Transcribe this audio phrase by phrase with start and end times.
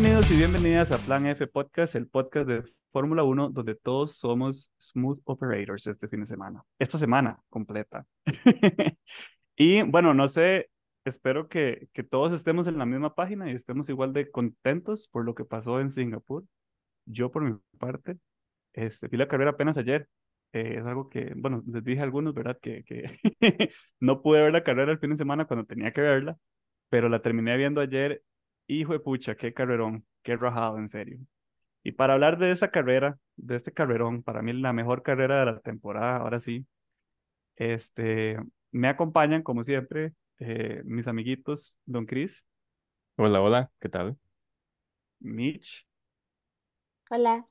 [0.00, 2.62] Bienvenidos y bienvenidas a Plan F Podcast, el podcast de
[2.92, 8.06] Fórmula 1 donde todos somos smooth operators este fin de semana, esta semana completa.
[9.56, 10.70] y bueno, no sé,
[11.04, 15.24] espero que, que todos estemos en la misma página y estemos igual de contentos por
[15.24, 16.44] lo que pasó en Singapur.
[17.04, 18.18] Yo por mi parte,
[18.74, 20.08] este, vi la carrera apenas ayer.
[20.52, 22.56] Eh, es algo que, bueno, les dije a algunos, ¿verdad?
[22.62, 23.10] Que, que
[23.98, 26.38] no pude ver la carrera el fin de semana cuando tenía que verla,
[26.88, 28.22] pero la terminé viendo ayer.
[28.68, 31.18] Hijo de pucha, qué carrerón, qué rajado, en serio.
[31.82, 35.46] Y para hablar de esa carrera, de este carrerón, para mí la mejor carrera de
[35.46, 36.66] la temporada, ahora sí,
[37.56, 38.38] este,
[38.70, 42.46] me acompañan, como siempre, eh, mis amiguitos, Don Chris,
[43.20, 44.16] Hola, hola, ¿qué tal?
[45.18, 45.84] Mitch
[47.10, 47.44] Hola.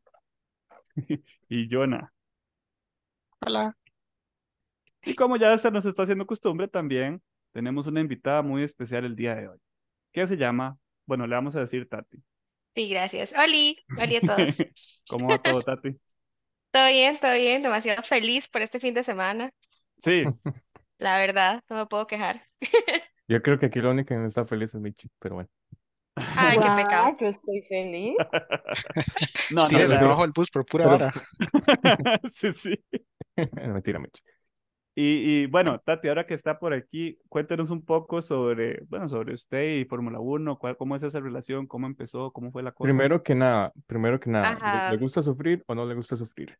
[1.49, 2.13] y Jonah.
[3.41, 3.75] Hola.
[5.03, 9.17] Y como ya se nos está haciendo costumbre, también tenemos una invitada muy especial el
[9.17, 9.57] día de hoy,
[10.13, 10.77] que se llama,
[11.07, 12.21] bueno, le vamos a decir Tati.
[12.75, 13.33] Sí, gracias.
[13.43, 14.37] Oli, Oli a todos.
[15.09, 15.97] ¿Cómo va todo, Tati?
[16.71, 17.63] Todo bien, todo bien.
[17.63, 19.49] Demasiado feliz por este fin de semana.
[19.97, 20.23] Sí,
[20.99, 22.43] La verdad, no me puedo quejar.
[23.27, 25.49] Yo creo que aquí la única que no está feliz es Michi, pero bueno.
[26.15, 27.15] Ay, qué pecado.
[27.19, 28.15] Yo estoy feliz.
[29.51, 31.13] no, no, Tírale pero- abajo el bus por pura pero- vara.
[32.31, 32.83] sí, sí.
[33.53, 34.21] Mentira, Michi.
[34.99, 39.35] Y, y bueno, Tati, ahora que está por aquí, cuéntenos un poco sobre, bueno, sobre
[39.35, 42.87] usted y Fórmula 1, cuál, cómo es esa relación, cómo empezó, cómo fue la cosa.
[42.87, 44.97] Primero que nada, primero que nada, ¿le-.
[44.97, 46.57] ¿le gusta sufrir o no le gusta sufrir?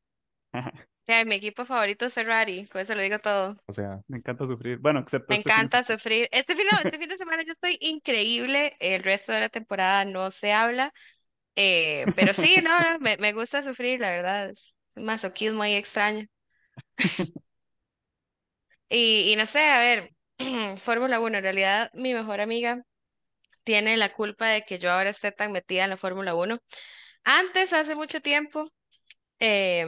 [1.08, 3.58] Ya, mi equipo favorito es Ferrari, con eso lo digo todo.
[3.66, 4.78] O sea, Me encanta sufrir.
[4.78, 6.00] Bueno, excepto Me este fin de encanta semana.
[6.00, 6.30] sufrir.
[6.32, 8.76] Este fin, no, este fin de semana yo estoy increíble.
[8.80, 10.94] El resto de la temporada no se habla.
[11.56, 14.50] Eh, pero sí, no, no, me, me gusta sufrir, la verdad.
[14.52, 16.28] Es un masoquismo ahí extraño.
[18.90, 20.12] Y, y no sé, a ver,
[20.82, 22.82] Fórmula 1, en realidad mi mejor amiga
[23.64, 26.60] tiene la culpa de que yo ahora esté tan metida en la Fórmula 1.
[27.24, 28.66] Antes, hace mucho tiempo,
[29.40, 29.88] eh,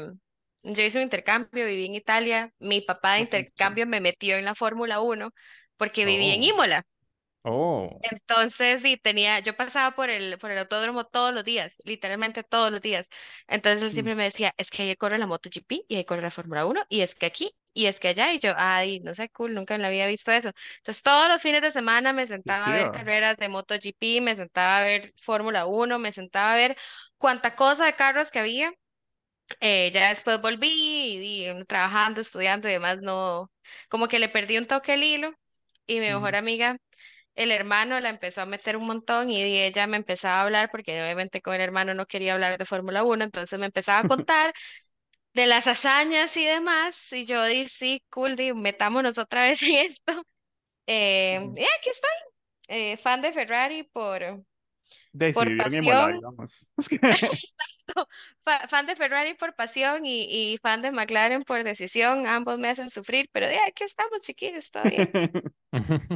[0.63, 2.53] yo hice un intercambio, viví en Italia.
[2.59, 5.31] Mi papá de intercambio me metió en la Fórmula 1
[5.77, 6.45] porque viví en Oh.
[6.45, 6.83] Imola.
[7.45, 12.43] Oh, Entonces, sí, tenía, yo pasaba por el, por el autódromo todos los días, literalmente
[12.43, 13.09] todos los días.
[13.47, 16.31] Entonces él siempre me decía, es que ahí corre la MotoGP y ahí corre la
[16.31, 19.29] Fórmula 1 y es que aquí y es que allá y yo, ay, no sé,
[19.29, 20.51] cool, nunca me había visto eso.
[20.77, 24.79] Entonces todos los fines de semana me sentaba a ver carreras de MotoGP, me sentaba
[24.79, 26.77] a ver Fórmula 1, me sentaba a ver
[27.17, 28.73] cuánta cosa de carros que había.
[29.61, 33.51] Eh, ya después volví y, y, trabajando, estudiando y demás, no,
[33.89, 35.33] como que le perdí un toque el hilo
[35.87, 36.77] y mi mejor amiga
[37.35, 41.01] el hermano la empezó a meter un montón y ella me empezaba a hablar, porque
[41.01, 44.53] obviamente con el hermano no quería hablar de Fórmula 1, entonces me empezaba a contar
[45.33, 49.75] de las hazañas y demás, y yo dije, sí, cool, di, metámonos otra vez en
[49.75, 50.13] esto.
[50.87, 52.09] Eh, y aquí estoy,
[52.67, 54.43] eh, fan de Ferrari por,
[55.31, 56.67] por pasión, digamos.
[58.69, 62.89] fan de Ferrari por pasión y, y fan de McLaren por decisión, ambos me hacen
[62.89, 65.13] sufrir, pero de aquí estamos, chiquillos, bien.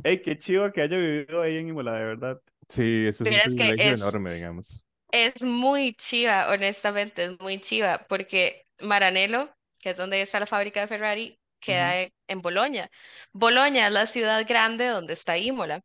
[0.03, 2.41] Ey, qué chivo que haya vivido ahí en Imola, de verdad.
[2.69, 3.95] sí, eso es un privilegio es...
[3.95, 4.83] enorme, digamos.
[5.11, 10.81] Es muy chiva, honestamente, es muy chiva, porque Maranello, que es donde está la fábrica
[10.81, 11.97] de Ferrari, queda Ujú.
[12.01, 12.89] e- en Boloña.
[13.33, 15.81] Boloña es la ciudad grande donde está Imola.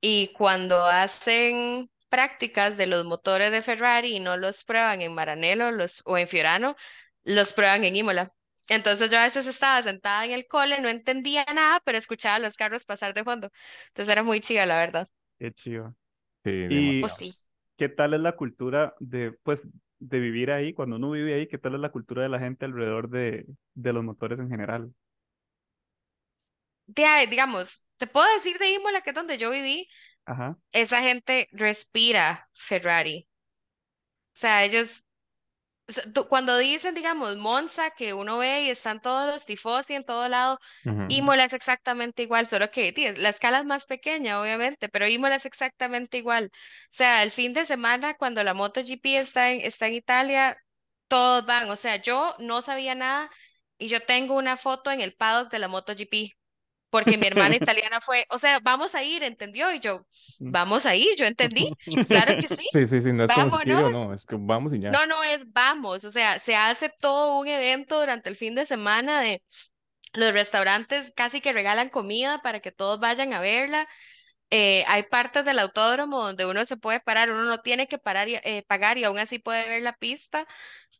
[0.00, 5.70] Y cuando hacen prácticas de los motores de Ferrari y no los prueban en Maranello
[5.72, 6.76] los, o en Fiorano,
[7.24, 8.32] los prueban en Imola.
[8.70, 12.56] Entonces yo a veces estaba sentada en el cole, no entendía nada, pero escuchaba los
[12.56, 13.50] carros pasar de fondo.
[13.88, 15.08] Entonces era muy chiva, la verdad.
[15.38, 15.94] Qué chivo.
[16.44, 17.38] Sí, Y Pues sí.
[17.76, 19.66] ¿qué tal es la cultura de, pues,
[19.98, 20.74] de vivir ahí?
[20.74, 23.92] Cuando uno vive ahí, ¿qué tal es la cultura de la gente alrededor de, de
[23.92, 24.94] los motores en general?
[26.86, 29.88] De ahí, digamos, te puedo decir de Imola, que es donde yo viví,
[30.26, 30.56] Ajá.
[30.72, 33.28] esa gente respira Ferrari.
[34.34, 35.04] O sea, ellos,
[36.28, 40.58] cuando dicen, digamos, Monza, que uno ve y están todos los tifosi en todo lado,
[40.84, 41.06] Ujú.
[41.08, 45.36] Imola es exactamente igual, solo que tí, la escala es más pequeña, obviamente, pero Imola
[45.36, 46.50] es exactamente igual.
[46.52, 50.56] O sea, el fin de semana, cuando la MotoGP está en, está en Italia,
[51.08, 51.70] todos van.
[51.70, 53.30] O sea, yo no sabía nada
[53.78, 56.32] y yo tengo una foto en el paddock de la MotoGP.
[56.90, 59.72] Porque mi hermana italiana fue, o sea, vamos a ir, ¿entendió?
[59.72, 60.06] Y yo,
[60.40, 60.52] Mm.
[60.52, 61.68] vamos a ir, yo entendí,
[62.08, 63.90] claro que sí, Sí, sí, sí, no es como vámonos.
[63.90, 64.94] no, es que vamos y ya.
[64.94, 68.66] No, no es vamos, o sea, se hace todo un evento durante el fin de
[68.66, 69.42] semana de
[70.14, 73.88] los restaurantes casi que regalan comida para que todos vayan a verla.
[74.50, 78.28] Eh, hay partes del autódromo donde uno se puede parar, uno no tiene que parar
[78.28, 80.46] y, eh, pagar y aún así puede ver la pista.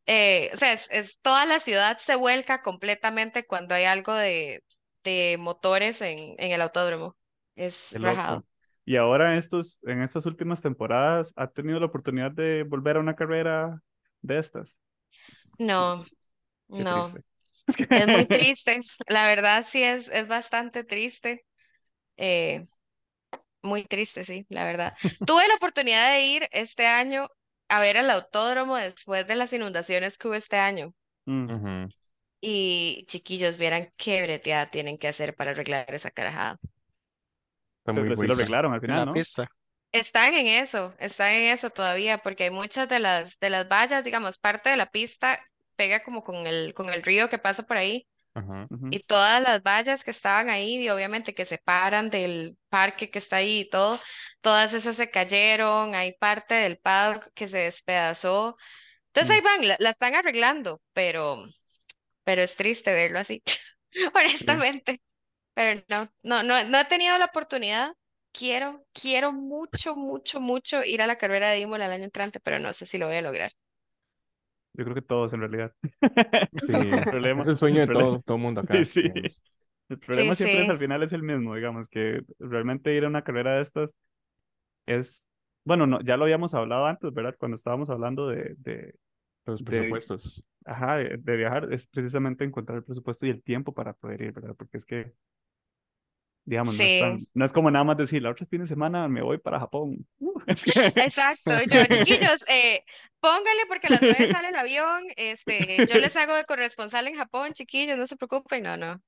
[0.07, 4.63] Eh, o sea, es, es- toda la ciudad se vuelca completamente cuando hay algo de,
[5.05, 7.17] de motores en, en el autódromo.
[7.57, 8.43] Es rajado.
[8.43, 8.47] loco.
[8.85, 13.01] Y ahora en estos, en estas últimas temporadas, ¿ha tenido la oportunidad de volver a
[13.01, 13.81] una carrera
[14.23, 14.79] de estas?
[15.59, 16.05] No,
[16.75, 16.85] Qué no.
[16.85, 17.23] triste.
[17.95, 18.81] Es muy triste.
[19.09, 21.47] La verdad sí es, es bastante triste.
[22.19, 22.69] Eh,
[23.63, 24.95] muy triste, sí, la verdad.
[25.25, 27.29] Tuve la oportunidad de ir este año
[27.69, 30.95] a ver el autódromo después de las inundaciones que hubo este año.
[31.27, 31.91] Mm.
[32.41, 36.59] Y chiquillos, vieran qué breteada tienen que hacer para arreglar esa carajada.
[37.81, 39.13] Está Pero muy sí lo arreglaron al final, la ¿no?
[39.13, 39.47] pista.
[39.93, 44.05] Están en eso, están en eso todavía, porque hay muchas de las de las vallas,
[44.05, 45.41] digamos, parte de la pista
[45.77, 48.07] pega como con el con el río que pasa por ahí.
[48.35, 48.69] Ajá.
[48.91, 53.37] Y todas las vallas que estaban ahí, y obviamente que separan del parque que está
[53.39, 54.01] ahí y todo,
[54.43, 58.57] todas esas se cayeron, hay parte del paddock que se despedazó.
[59.09, 61.45] Entonces ahí Mm, van, la, la están arreglando, pero,
[62.31, 63.43] pero es triste verlo así,
[64.29, 64.65] sí.
[64.65, 65.01] honestamente.
[65.55, 67.95] Pero no, no, no, no he tenido la oportunidad.
[68.33, 72.59] Quiero, quiero mucho, mucho, mucho ir a la carrera de Imola el año entrante, pero
[72.61, 73.53] no sé si lo voy a lograr.
[74.75, 75.73] Yo creo que todos en realidad.
[76.67, 79.03] Sí, El problema, es el sueño el de todo, todo mundo sí, acá, sí.
[79.03, 79.43] digamos.
[79.89, 83.05] El Sí, problema siempre es al sí, final es el mismo, digamos, que realmente ir
[83.05, 83.93] a una carrera de estas
[84.87, 85.27] es,
[85.65, 87.37] bueno, no, ya lo habíamos hablado antes, ¿verdad?
[87.39, 88.95] Cuando estábamos hablando de, de,
[89.53, 90.45] Los de, presupuestos.
[90.65, 94.33] ajá, de, de viajar, es precisamente encontrar el presupuesto y el tiempo para poder ir,
[94.33, 94.55] ¿verdad?
[94.57, 95.15] Porque es que,
[96.45, 96.97] digamos, no es sí.
[96.97, 99.61] tan, no es como nada más decir, la otra fin de semana me voy para
[99.61, 100.07] Japón.
[100.21, 102.85] Uh, es que- Exacto, yo, chiquillos, eh,
[103.21, 107.17] pónganle porque a las nueve sale el avión, este, yo les hago de corresponsal en
[107.17, 109.01] Japón, chiquillos, no se preocupen, no, no,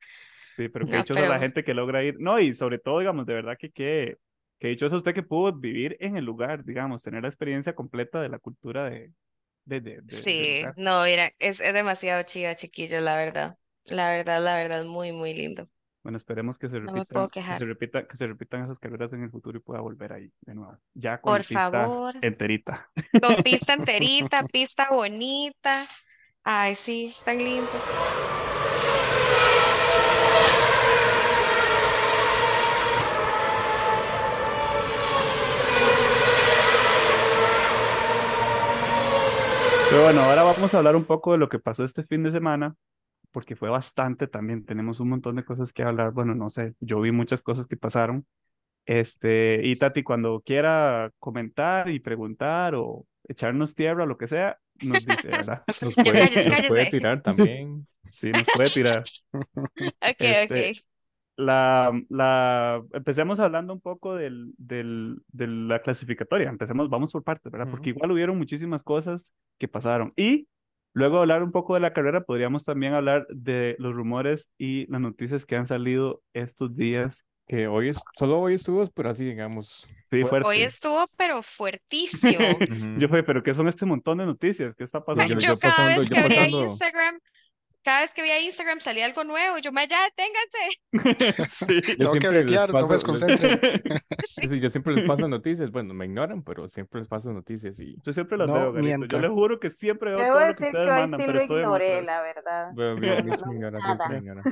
[0.56, 2.16] Sí, pero qué no, dichosa la pero gente que logra ir.
[2.20, 4.18] No, y sobre todo, digamos, de verdad que qué,
[4.58, 8.28] qué dichosa usted que pudo vivir en el lugar, digamos, tener la experiencia completa de
[8.28, 9.12] la cultura de,
[9.64, 14.42] de, de, de- sí, no, mira, es, es demasiado chiva, chiquillos, la verdad, la verdad,
[14.42, 15.68] la verdad, muy, muy lindo,
[16.02, 19.22] Bueno, esperemos que se no repitan, que se repita, que se repitan esas carreras en
[19.22, 20.76] el futuro y pueda volver ahí de nuevo.
[20.94, 22.90] Ya con por pista favor, enterita.
[23.20, 25.86] con pista enterita, pista bonita,
[26.44, 27.82] ay, sí, tan lindo.
[39.92, 42.30] Pero bueno, ahora vamos a hablar un poco de lo que pasó este fin de
[42.32, 42.74] semana,
[43.30, 44.64] porque fue bastante también.
[44.64, 46.12] Tenemos un montón de cosas que hablar.
[46.12, 48.26] Bueno, no sé, yo vi muchas cosas que pasaron.
[48.86, 54.58] Este, y Tati, cuando quiera comentar y preguntar o echarnos tierra o lo que sea,
[54.80, 55.62] nos dice, ¿verdad?
[55.82, 57.86] Nos puede, cállese, nos puede tirar también.
[58.08, 59.04] Sí, nos puede tirar.
[59.34, 60.76] ok, Este, ok,
[61.36, 66.48] la, la, empecemos hablando un poco del, del, de la clasificatoria.
[66.50, 67.68] Empecemos, vamos por partes, ¿verdad?
[67.70, 70.12] Porque igual hubieron muchísimas cosas que pasaron.
[70.16, 70.48] Y
[70.92, 75.00] luego hablar un poco de la carrera, podríamos también hablar de los rumores y las
[75.00, 77.24] noticias que han salido estos días.
[77.48, 80.48] Que hoy es, solo hoy estuvo, pero así digamos, Sí, fuerte.
[80.48, 82.38] hoy estuvo pero fuertísimo.
[82.98, 84.74] Yo, fue, pero ¿qué son este montón de noticias?
[84.76, 85.34] ¿Qué está pasando?
[85.34, 87.18] yo, Yo yo cada pasando, vez yo que abría pasando, Instagram,
[87.82, 89.58] cada vez que veía Instagram salía algo nuevo.
[89.58, 90.80] y Yo, "Ma, ya, deténganse.
[91.48, 91.80] Sí.
[91.98, 93.60] yo Tengo que siempre les bretear, no me paso, les, desconcentren.
[94.26, 94.48] Sí.
[94.48, 97.96] sí, yo siempre les paso noticias, bueno, me ignoran, pero siempre les paso noticias y
[98.02, 99.06] Yo siempre las No veo, Garito.
[99.06, 101.20] Yo les juro que siempre veo Debo todo lo que decir ustedes que hoy mandan,
[101.20, 102.70] sí pero lo estoy ignoré, la verdad.
[102.74, 104.42] veo, veo, No Mitch me ignora, siempre me ignora.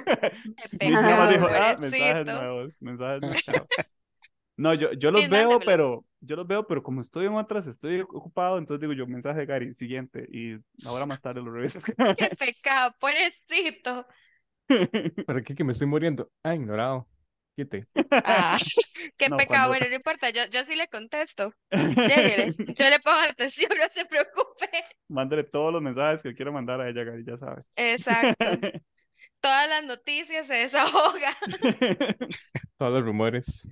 [0.72, 3.68] Mitch nada más dijo, ah, mensajes nuevos, mensajes nuevos.
[4.60, 4.72] Chao".
[4.72, 8.00] No, yo, yo los veo, pero yo los veo, pero como estoy en otras, estoy
[8.00, 11.84] ocupado, entonces digo yo, mensaje de Gary, siguiente, y ahora más tarde lo revisas.
[12.16, 14.06] Qué pecado, pobrecito.
[15.26, 16.30] ¿Para qué que me estoy muriendo?
[16.42, 17.08] Ah, ignorado.
[17.56, 17.86] Quite.
[18.10, 18.56] Ah,
[19.16, 19.46] qué No, pecado.
[19.46, 19.68] cuando...
[19.68, 21.52] Bueno, no importa, yo, yo sí le contesto.
[21.70, 22.54] Lléguele.
[22.74, 24.70] Yo le pongo atención, no se preocupe.
[25.08, 27.62] Mándale todos los mensajes que quiero mandar a ella, Gary, ya sabe.
[27.76, 28.60] Exacto.
[29.40, 31.36] Todas las noticias se desahoga.
[32.78, 33.66] Todos los rumores.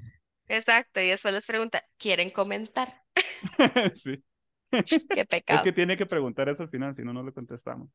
[0.49, 1.01] Exacto.
[1.01, 3.03] Y después les pregunta, ¿quieren comentar?
[3.95, 4.23] Sí.
[5.15, 5.63] Qué Es pecado.
[5.63, 7.91] que tiene que preguntar eso al final, si no, no le contestamos.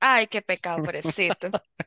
[0.00, 1.48] Ay, qué pecado, pobrecito.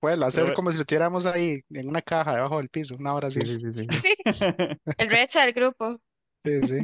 [0.00, 0.54] Pues Pero hacer bueno.
[0.54, 3.46] como si lo tuviéramos ahí en una caja debajo del piso, una hora Sí, así.
[3.46, 3.86] sí, sí, sí.
[3.90, 4.14] Sí,
[4.98, 6.00] el recha del grupo.
[6.44, 6.78] Sí, sí.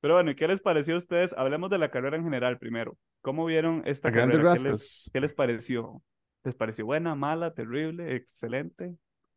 [0.00, 1.34] Pero bueno, ¿y qué les pareció a ustedes?
[1.36, 2.98] Hablemos de la carrera en general primero.
[3.20, 4.48] ¿Cómo vieron esta carrera?
[4.50, 6.02] ¿Qué les, qué les pareció?
[6.42, 8.96] ¿Les pareció buena, mala, terrible, excelente?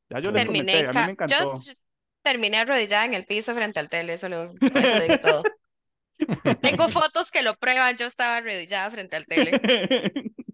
[0.10, 1.54] Ya yo les Terminé, comenté, a mí me encantó.
[1.66, 1.74] yo
[2.22, 5.50] terminé arrodillada en el piso frente al tele, eso lo, con eso digo todo.
[6.62, 9.62] Tengo fotos que lo prueban, yo estaba arrodillada frente al tele.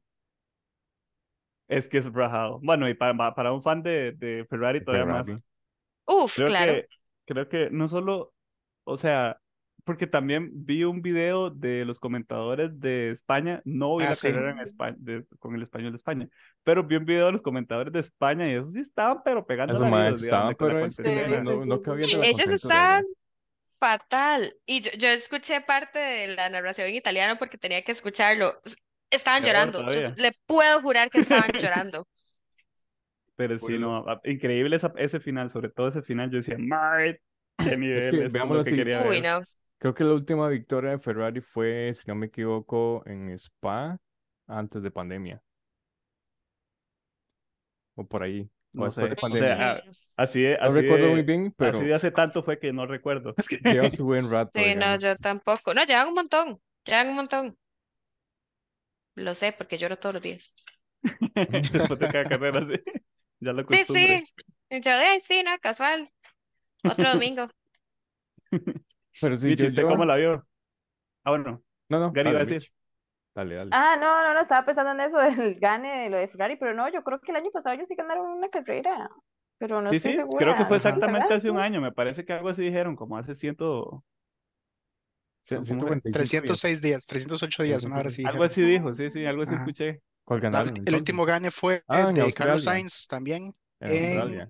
[1.68, 2.60] Es que es rajado.
[2.64, 5.40] Bueno, y para, para un fan de, de Ferrari todavía más.
[6.08, 6.82] Uf, Creo claro.
[6.82, 6.88] que,
[7.26, 8.34] creo que no solo,
[8.86, 9.42] o sea,
[9.90, 14.30] porque también vi un video de los comentadores de España, no vi Ah, la sí.
[14.30, 16.30] carrera en España, de- con el español de España,
[16.64, 19.74] pero vi un video de los comentadores de España y esos sí estaban, pero pegando
[19.74, 21.04] digamos, estaban, pero es que.
[22.02, 23.02] Sí, no, ellos allá.
[23.80, 24.54] fatal.
[24.68, 28.62] Y yo, yo escuché parte de la narración en italiano porque tenía que escucharlo.
[29.10, 29.82] Estaban llorando.
[29.92, 32.08] Yo le puedo jurar que estaban llorando.
[33.36, 34.04] Pero sí, Bueno.
[34.04, 37.22] no, a- increíble esa- ese final, sobre todo ese final, yo decía, "Mae,
[37.58, 38.72] qué nivel, esto es veámoslo lo que
[39.08, 39.24] Uy, ver".
[39.24, 39.42] no.
[39.80, 43.98] Creo que la última victoria de Ferrari fue, si no me equivoco, en Spa
[44.48, 45.42] antes de pandemia.
[47.96, 48.50] O por ahí.
[48.76, 49.84] O No después sé, de o sea,
[50.16, 52.86] así de, No recuerdo de- muy bien, pero así de hace tanto fue que no
[52.88, 53.36] recuerdo.
[53.66, 55.74] Lleva su buen rato, Sí, no, yo tampoco.
[55.74, 56.62] No, llevan un montón.
[56.86, 57.58] Llevan un montón.
[59.14, 60.56] Lo sé porque lloro todos los días.
[61.72, 62.74] después de cada carrera, sí,
[63.40, 64.22] ya la Sí, costumbre.
[64.26, 64.28] sí.
[64.70, 66.12] Yo de sí, no, casual.
[66.86, 67.50] Otro domingo.
[69.20, 70.48] Pero sí, Michi, yo, ¿usted yo- cómo la vio?
[71.24, 72.72] Ah, bueno, No, no, Gary iba a dale, decir.
[73.36, 73.78] Dale, dale.
[73.78, 76.74] Ah, no, no, no, estaba pensando en eso del gane de lo de Ferrari, pero
[76.74, 79.10] no, yo creo que el año pasado ellos sí ganaron una carrera,
[79.58, 80.38] pero no Sí, estoy sí, segura.
[80.38, 83.34] creo que fue exactamente hace un año, me parece que algo así dijeron, como hace
[83.36, 84.04] ciento,
[85.44, 85.96] C- ¿cómo fue?
[86.04, 86.60] 145 días.
[86.64, 89.56] 306 días, 308 días, una hora sí algo así dijo, sí, sí, algo así Ajá.
[89.56, 90.02] escuché.
[90.24, 92.64] ¿Cuál La ganaron ulti- el último gane fue Ah, en de Carlos.
[92.64, 94.40] Sainz también, En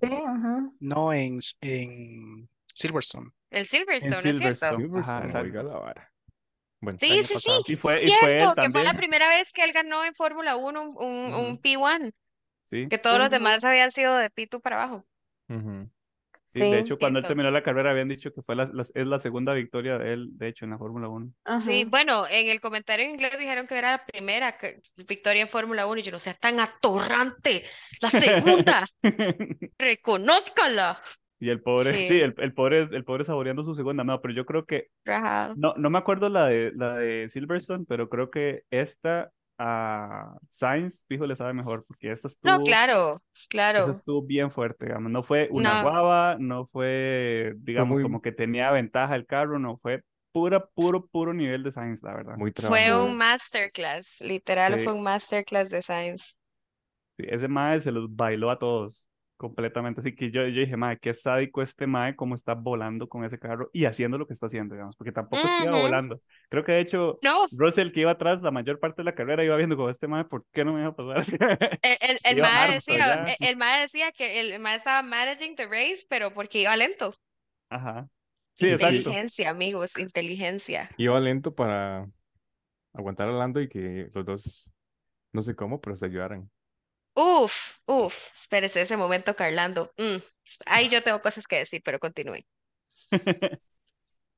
[0.80, 2.48] no en, en
[2.80, 3.30] Silverstone.
[3.50, 4.76] El Silverstone, ¿no es Silverstone.
[4.88, 4.88] cierto?
[4.88, 6.12] Silverstone, oiga la vara.
[6.80, 7.62] Bueno, Sí, sí, sí, pasado.
[7.66, 8.96] Y fue, y fue él cierto, que fue la también.
[8.96, 11.60] primera vez que él ganó en Fórmula 1 un, un, un Ujú.
[11.62, 12.12] P1,
[12.64, 13.36] Sí, que todos los Ujú.
[13.36, 15.04] demás habían sido de P2 para abajo.
[15.48, 15.90] ujú.
[16.46, 17.28] sí, de Sí, hecho, cuando él Cierto.
[17.28, 20.28] terminó la carrera habían dicho que fue la, la- es la segunda victoria de él,
[20.38, 21.32] de hecho, en la Fórmula 1.
[21.56, 21.90] Sí, ajá.
[21.90, 24.56] bueno, en el comentario en inglés dijeron que era la primera
[25.08, 27.64] victoria en Fórmula 1 y yo no sea tan atorrante.
[28.00, 28.86] La segunda,
[29.78, 31.00] reconózcanla.
[31.40, 32.06] Y el pobre, Sí.
[32.08, 35.54] sí, el, el pobre, el pobre saboreando su segunda, no, pero yo creo que, Rajado.
[35.54, 41.04] no, no me acuerdo la de, la de Silverstone, pero creo que esta a Sainz,
[41.08, 43.86] fijo, le sabe mejor, porque esta estuvo, No, claro, claro.
[43.92, 45.82] estuvo bien fuerte, digamos, no fue una No.
[45.82, 51.06] guava, no fue, digamos, muy- como que tenía ventaja el carro, no, fue pura, puro,
[51.06, 52.36] puro nivel de Sainz, la verdad.
[52.36, 54.84] Muy Fue un masterclass, literal Sí.
[54.84, 56.24] fue un masterclass de Science.
[57.18, 59.04] Sí, ese mae se los bailó a todos
[59.40, 60.02] completamente.
[60.02, 63.38] Así que yo, yo dije, mae, qué sádico este mae, cómo está volando con ese
[63.38, 66.20] carro y haciendo lo que está haciendo, digamos, porque tampoco es que iba volando.
[66.50, 69.42] Creo que de hecho, No, Russell, que iba atrás la mayor parte de la carrera,
[69.42, 71.36] iba viendo como este mae, ¿por qué no me deja pasar así?
[71.40, 75.56] el, el, el Iba mae decía, el, el mae decía que el, mae estaba managing
[75.56, 77.14] the race, pero porque iba lento.
[77.70, 78.08] Ajá.
[78.56, 78.96] Sí, exacto.
[78.96, 80.90] Inteligencia, amigos, inteligencia.
[80.98, 82.06] Iba lento para
[82.92, 84.70] aguantar a Lando y que los dos,
[85.32, 86.50] no sé cómo, pero se ayudaran.
[87.22, 87.54] Uf,
[87.86, 89.92] uf, espérese ese momento, Carlando.
[89.98, 90.16] Mm,
[90.66, 92.44] ahí yo tengo cosas que decir, pero continúe.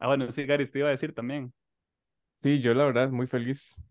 [0.01, 1.53] Ah, bueno, sí, Gary, te iba a decir también.
[2.37, 3.83] Sí, yo la verdad muy feliz,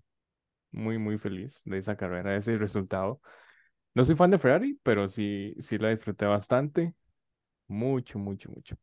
[0.71, 3.21] muy, muy feliz de esa carrera, de ese resultado.
[3.95, 6.95] No soy fan de Ferrari, pero sí, sí la disfruté bastante.
[7.67, 8.77] Mucho, mucho, mucho.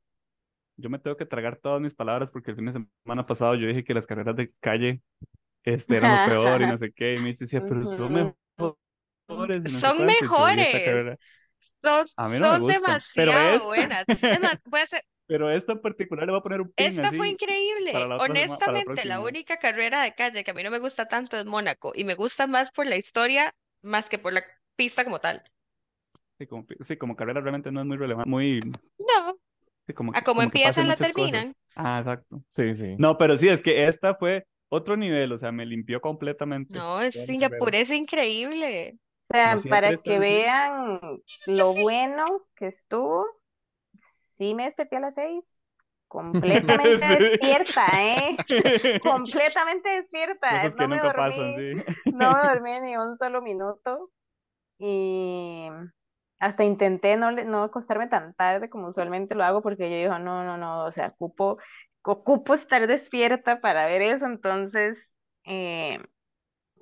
[0.77, 2.73] Yo me tengo que tragar todas mis palabras porque el fin de
[3.05, 5.03] semana pasado yo dije que las carreras de calle
[5.65, 8.79] este, eran lo peor y no sé qué, y me decía, pero son Ujú.
[9.29, 11.19] Mejores no Son cuánto", y que vi esta mejores.
[11.83, 14.07] Son, A mí no me son gustan, demasiado esta- buenas.
[14.31, 16.97] Es más, voy a hacer, Pero esta en particular le voy a poner un pin
[16.97, 17.93] esta fue increíble.
[17.93, 21.37] la la Honestamente, la única carrera de calle que a mí no me gusta tanto
[21.37, 24.43] es Mónaco y me gusta más por la historia más que por la
[24.77, 25.43] pista como tal.
[26.39, 28.61] Sí, como, sí, como carrera realmente no es muy relevante, muy,
[28.99, 29.39] No,
[29.87, 31.45] sí, como, a como empiezan la cosas.
[31.45, 31.55] terminan.
[31.75, 32.43] Ah, exacto.
[32.49, 32.95] Sí, sí.
[32.99, 36.79] No, pero sí, es que esta fue otro nivel, o sea, me limpió completamente.
[36.79, 38.99] No, es es increíble.
[39.31, 41.01] O sea, No para que vean
[41.47, 42.25] lo bueno
[42.57, 43.27] que estuvo,
[44.01, 45.63] sí me desperté a las seis,
[46.09, 48.41] completamente despierta, ¿eh?
[49.01, 50.73] Completamente despierta.
[50.77, 51.75] Que No me nunca dormí, pasan, sí.
[52.11, 54.11] no me dormí ni un solo minuto
[54.79, 55.69] y
[56.41, 60.45] hasta intenté no, no acostarme tan tarde como usualmente lo hago porque yo digo, no,
[60.45, 61.59] no, no, o sea, ocupo,
[62.03, 64.99] ocupo estar despierta para ver eso, entonces
[65.45, 66.01] eh,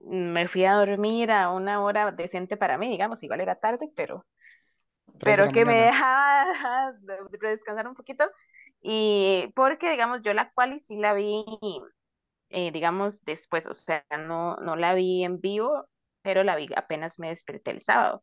[0.05, 4.27] me fui a dormir a una hora decente para mí, digamos, igual era tarde, pero,
[5.19, 6.93] pero que me dejaba
[7.41, 8.31] descansar un poquito
[8.83, 11.45] y porque, digamos, yo la quali sí la vi,
[12.51, 15.89] eh, digamos, después, o sea, no, no la vi en vivo,
[16.23, 18.23] pero la vi apenas me desperté el sábado.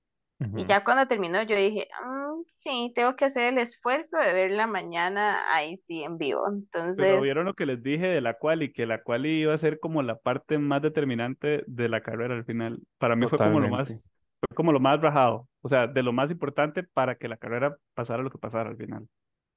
[0.56, 0.68] Y Ujú.
[0.68, 5.44] ya cuando terminó, yo dije, "Mm, sí, tengo que hacer el esfuerzo de verla mañana
[5.54, 6.48] ahí sí en vivo.
[6.96, 9.58] Pero Entonces, vieron lo que les dije de la quali, que la quali iba a
[9.58, 12.80] ser como la parte más determinante de la carrera al final.
[13.00, 14.10] Para mí fue como lo más, Totalmente.
[14.40, 17.78] fue como lo más rajado, o sea, de lo más importante para que la carrera
[17.96, 19.08] pasara lo que pasara al final.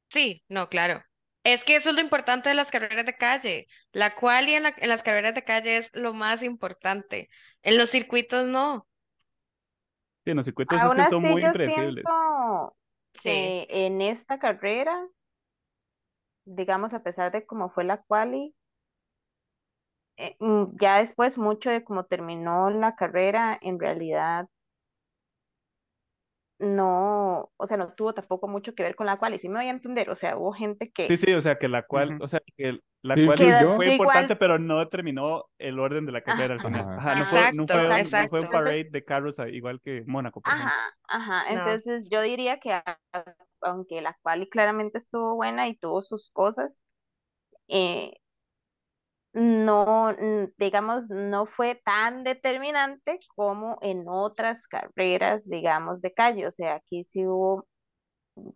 [0.09, 1.03] Sí, no, claro.
[1.45, 3.67] Es que eso es lo importante de las carreras de calle.
[3.93, 7.29] La quali en, la- en las carreras de calle es lo más importante.
[7.63, 8.87] En los circuitos no.
[10.27, 12.05] Sí, en los circuitos Aún son así, muy yo impredecibles.
[12.05, 12.77] siento
[13.15, 13.23] Sí.
[13.23, 15.09] que en esta carrera,
[16.47, 18.55] digamos, a pesar de cómo fue la quali,
[20.19, 24.49] eh, mm, ya después mucho de cómo terminó la carrera, en realidad
[26.59, 29.67] no, o sea, no tuvo tampoco mucho que ver con la quali, sí me voy
[29.69, 32.27] a entender, o sea, hubo gente Sí, que sí, o sea que la cual, o
[32.27, 33.39] sea que la Sí, cual
[33.77, 33.89] fue igual.
[33.89, 36.69] importante, pero no determinó el orden de la carrera al Ajá.
[36.69, 36.81] final.
[36.81, 36.97] Ajá.
[36.97, 39.81] Ajá, no fue, no Exacto, fue un, no fue un parade de carros ah, igual
[39.81, 40.43] que Mónaco.
[40.45, 40.73] Ajá,
[41.09, 41.53] ajá.
[41.53, 41.55] No.
[41.55, 42.81] Entonces yo diría que
[43.61, 46.85] aunque la quali claramente estuvo buena y tuvo sus cosas,
[47.69, 48.13] eh,
[49.33, 50.15] no,
[50.59, 56.47] digamos, no fue tan determinante como en otras carreras, digamos, de calle.
[56.47, 57.67] O sea, aquí sí hubo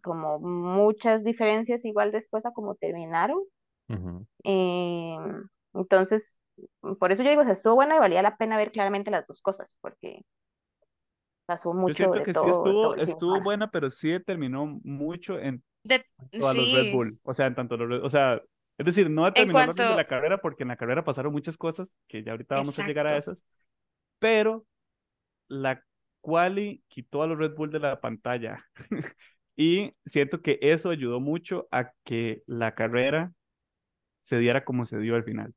[0.03, 3.41] como muchas diferencias igual después a cómo terminaron.
[3.91, 4.27] Ujú.
[4.45, 5.17] Eh,
[5.75, 6.41] entonces,
[6.99, 9.27] por eso yo digo, o sea, estuvo buena y valía la pena ver claramente las
[9.27, 10.23] dos cosas, porque
[11.47, 14.67] pasó Yo mucho siento de que sí todo, todo estuvo, estuvo buena, pero sí determinó
[14.85, 16.05] mucho en De,
[16.41, 16.91] a los Red sí.
[16.91, 17.21] Bull.
[17.25, 18.43] O sea, en tanto los Red- o sea,
[18.79, 21.97] es decir, no determinó de cuanto, la carrera porque en la carrera pasaron muchas cosas
[22.09, 23.19] que ya ahorita vamos a llegar a exacto.
[23.19, 23.45] esas,
[24.19, 24.67] pero
[25.49, 25.85] la
[26.21, 28.67] quali quitó a los Red Bull de la pantalla.
[29.57, 33.33] Y siento que eso ayudó mucho a que la carrera
[34.21, 35.55] se diera como se dio al final.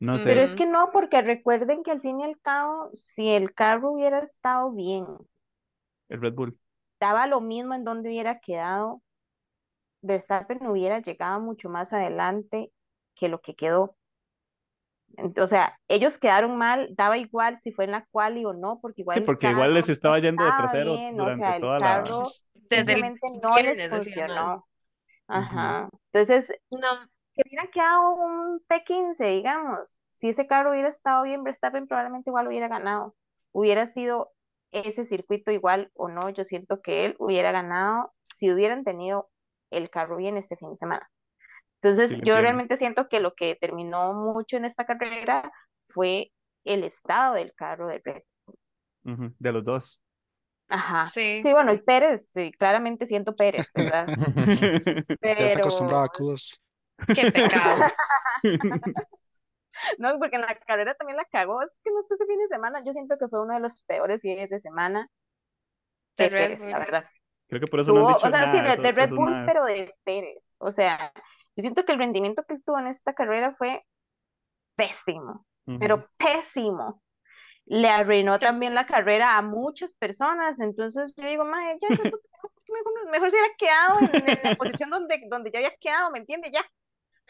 [0.00, 0.56] No Pero sé, es Ujú.
[0.56, 4.70] que no, porque recuerden que al fin y al cabo, si el carro hubiera estado
[4.72, 5.04] bien,
[6.08, 6.58] el Red Bull.
[7.00, 9.02] daba lo mismo en donde hubiera quedado,
[10.02, 12.70] Verstappen hubiera llegado mucho más adelante
[13.14, 13.96] que lo que quedó.
[15.38, 19.02] O sea, ellos quedaron mal, daba igual si fue en la quali o no, porque
[19.12, 21.56] Sí, igual el porque igual les estaba yendo de estaba trasero bien, o durante sea,
[21.56, 22.04] el toda la...
[22.04, 22.36] carro
[22.70, 24.66] Desde el simplemente no les funcionó.
[25.28, 25.90] Ajá.
[26.12, 26.88] Entonces, No,
[27.42, 30.00] que hubiera quedado un P15, digamos.
[30.10, 33.14] Si ese carro hubiera estado bien, Verstappen probablemente igual hubiera ganado.
[33.52, 34.32] Hubiera sido
[34.72, 39.28] ese circuito igual o no, yo siento que él hubiera ganado si hubieran tenido
[39.70, 41.10] el carro bien este fin de semana.
[41.82, 42.40] Entonces, yo entiendo.
[42.42, 45.50] realmente siento que lo que determinó mucho en esta carrera
[45.88, 46.30] fue
[46.64, 48.22] el estado del carro de Red.
[49.02, 50.00] De los dos.
[50.68, 51.06] Ajá.
[51.06, 51.40] sí.
[51.40, 54.06] Sí, bueno, y Pérez, sí, claramente siento Pérez, ¿verdad?
[55.22, 56.62] Ya está acostumbrado a Pero cudos.
[57.14, 57.84] Qué pecado.
[59.98, 61.62] No, porque en la carrera también la cagó.
[61.62, 64.20] Es que no este fin de semana, yo siento que fue uno de los peores
[64.20, 65.08] fines de semana
[66.16, 67.04] De Red Pérez, la verdad.
[67.48, 69.60] Creo que por eso no han Tuvo, dicho o sea, sí, de, Red Bull, pero
[69.60, 69.68] más...
[69.68, 70.56] de Pérez.
[70.58, 71.12] O sea,
[71.56, 73.84] yo siento que el rendimiento que él tuvo en esta carrera fue
[74.76, 75.46] pésimo,
[75.78, 77.02] pero pésimo.
[77.66, 80.58] Le arruinó también la carrera a muchas personas.
[80.58, 82.18] Entonces yo digo, de puta,
[82.68, 86.18] mejor, mejor se hubiera quedado en, en la posición donde, donde ya había quedado, ¿me
[86.18, 86.50] entiendes?
[86.52, 86.64] Ya.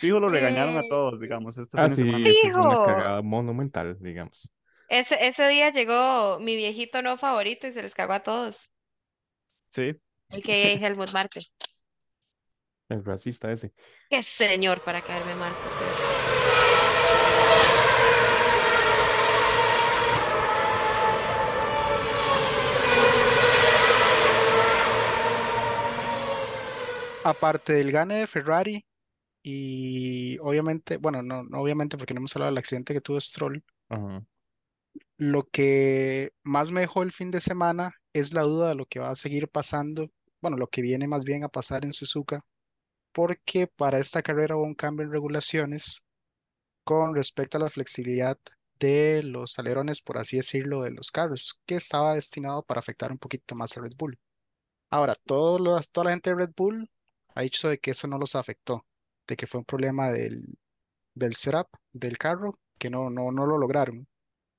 [0.00, 3.98] Fijo, lo regañaron a todos, digamos, este Ah, fin de sí, fue una cagada monumental,
[4.00, 4.50] digamos.
[4.88, 8.70] Ese, ese día llegó mi viejito no favorito y se les cagó a todos.
[9.68, 10.00] Sí.
[10.32, 10.86] A.k.a.
[10.86, 11.40] Helmut Marko.
[12.88, 13.72] El racista ese.
[14.10, 15.52] Qué señor para caerme mal.
[27.22, 28.84] Aparte del gane de Ferrari
[29.42, 33.64] y obviamente, bueno, no, no obviamente porque no hemos hablado del accidente que tuvo Stroll,
[33.88, 34.24] Ajá.
[35.18, 39.00] lo que más me dejó el fin de semana es la duda de lo que
[39.00, 42.44] va a seguir pasando, bueno, lo que viene más bien a pasar en Suzuka,
[43.12, 46.04] porque para esta carrera hubo un cambio en regulaciones
[46.84, 48.38] con respecto a la flexibilidad
[48.78, 53.18] de los alerones, por así decirlo, de los carros, que estaba destinado para afectar un
[53.18, 54.18] poquito más a Red Bull.
[54.90, 56.90] Ahora, todos los- toda la gente de Red Bull
[57.34, 58.86] ha dicho de que eso no los afectó,
[59.30, 60.58] de que fue un problema del,
[61.14, 64.08] del setup del carro, que no, no, no lo lograron.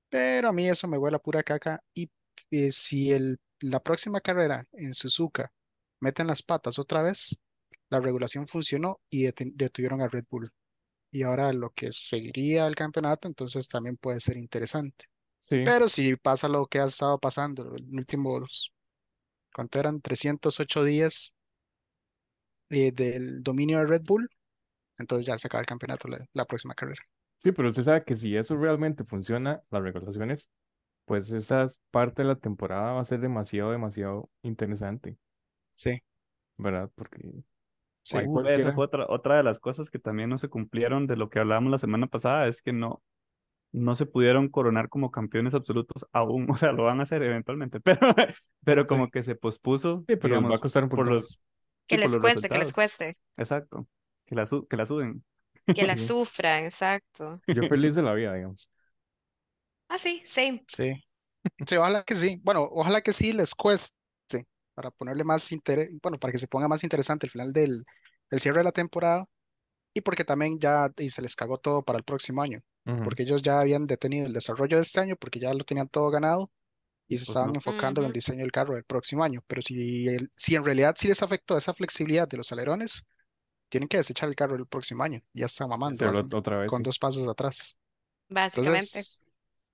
[0.09, 1.83] Pero a mí eso me huele a pura caca.
[1.93, 2.09] Y
[2.51, 5.51] eh, si el, la próxima carrera en Suzuka
[5.99, 7.41] meten las patas otra vez,
[7.89, 10.49] la regulación funcionó y detuvieron a Red Bull.
[11.11, 15.05] Y ahora lo que seguiría el campeonato, entonces también puede ser interesante.
[15.41, 18.71] Sí, Pero si pasa lo que ha estado pasando los últimos,
[19.53, 19.99] ¿cuánto eran?
[19.99, 21.35] 308 días
[22.69, 24.29] eh, del dominio de Red Bull,
[25.01, 27.03] entonces ya se acaba el campeonato la, la próxima carrera.
[27.37, 30.49] sí, pero usted sabe que si eso realmente funciona, las regulaciones,
[31.05, 35.17] pues esa parte de la temporada va a ser demasiado, demasiado interesante,
[35.75, 36.01] Sí,
[36.57, 36.89] ¿verdad?
[36.95, 37.19] Porque
[38.01, 38.17] sí.
[38.55, 41.39] esa fue otra, otra de las cosas que también no se cumplieron de lo que
[41.39, 43.03] hablábamos la semana pasada, es que no,
[43.71, 47.79] no se pudieron coronar como campeones absolutos aún, o sea, lo van a hacer eventualmente,
[47.81, 47.99] pero,
[48.65, 51.39] pero como que se pospuso, Sí, pero les va a digamos, costar un por los,
[51.87, 53.17] sí, Que les cueste, que les cueste.
[53.37, 53.87] Exacto.
[54.31, 55.23] Que la, su- que la suden.
[55.73, 55.97] Que la Sí.
[55.97, 57.41] sufran, exacto.
[57.47, 58.69] Yo feliz de la vida, digamos.
[59.89, 60.65] Ah, sí, same.
[60.67, 60.93] Sí.
[61.67, 62.39] Sí, ojalá que sí.
[62.43, 63.95] Bueno, ojalá que sí les cueste
[64.75, 67.85] para ponerle más interés, bueno, para que se ponga más interesante el final del,
[68.29, 69.25] del cierre de la temporada
[69.93, 73.03] y porque también ya y se les cagó todo para el próximo año, Ujú.
[73.03, 76.11] porque ellos ya habían detenido el desarrollo de este año porque ya lo tenían todo
[76.11, 76.51] ganado
[77.07, 77.55] y se Pues estaban no.
[77.55, 79.41] enfocando en el diseño del carro del próximo año.
[79.47, 83.03] Pero si, el- si en realidad sí les afectó esa flexibilidad de los alerones,
[83.71, 85.21] tienen que desechar el carro el próximo año.
[85.33, 86.83] Ya está mamando, van otra vez, con sí.
[86.83, 87.79] dos pasos atrás.
[88.29, 88.99] Básicamente.
[88.99, 89.23] Entonces,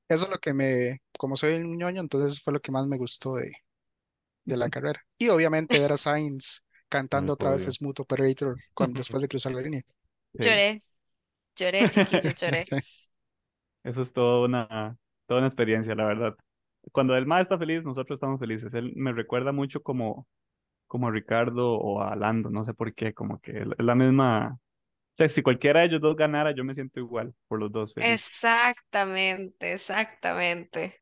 [0.07, 2.97] eso es lo que me, como soy un ñoño, entonces fue lo que más me
[2.97, 3.51] gustó de,
[4.45, 5.01] de la carrera.
[5.17, 7.63] Y obviamente ver a Sainz cantando otra vez.
[7.63, 9.81] Smooth Operator cuando, después de cruzar la línea.
[10.39, 10.83] Sí, Lloré,
[11.55, 12.67] lloré, chiquillo, lloré.
[13.83, 16.35] eso es toda una, toda una experiencia, la verdad.
[16.91, 18.73] Cuando el ma está feliz, nosotros estamos felices.
[18.73, 20.27] Él me recuerda mucho como,
[20.87, 24.53] como a Ricardo o a Lando, no sé por qué, como que es la misma.
[24.55, 27.93] O sea, si cualquiera de ellos dos ganara, yo me siento igual por los dos
[27.93, 28.09] feliz.
[28.13, 31.01] Exactamente, exactamente.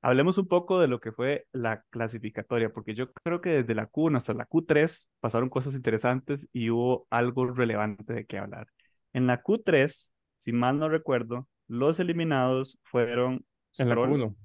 [0.00, 3.88] Hablemos un poco de lo que fue la clasificatoria, porque yo creo que desde la
[3.90, 8.68] Q1 hasta la Q3 pasaron cosas interesantes y hubo algo relevante de qué hablar.
[9.12, 13.44] En la Q3, si mal no recuerdo, los eliminados fueron
[13.78, 14.36] En la Stroll, Q1.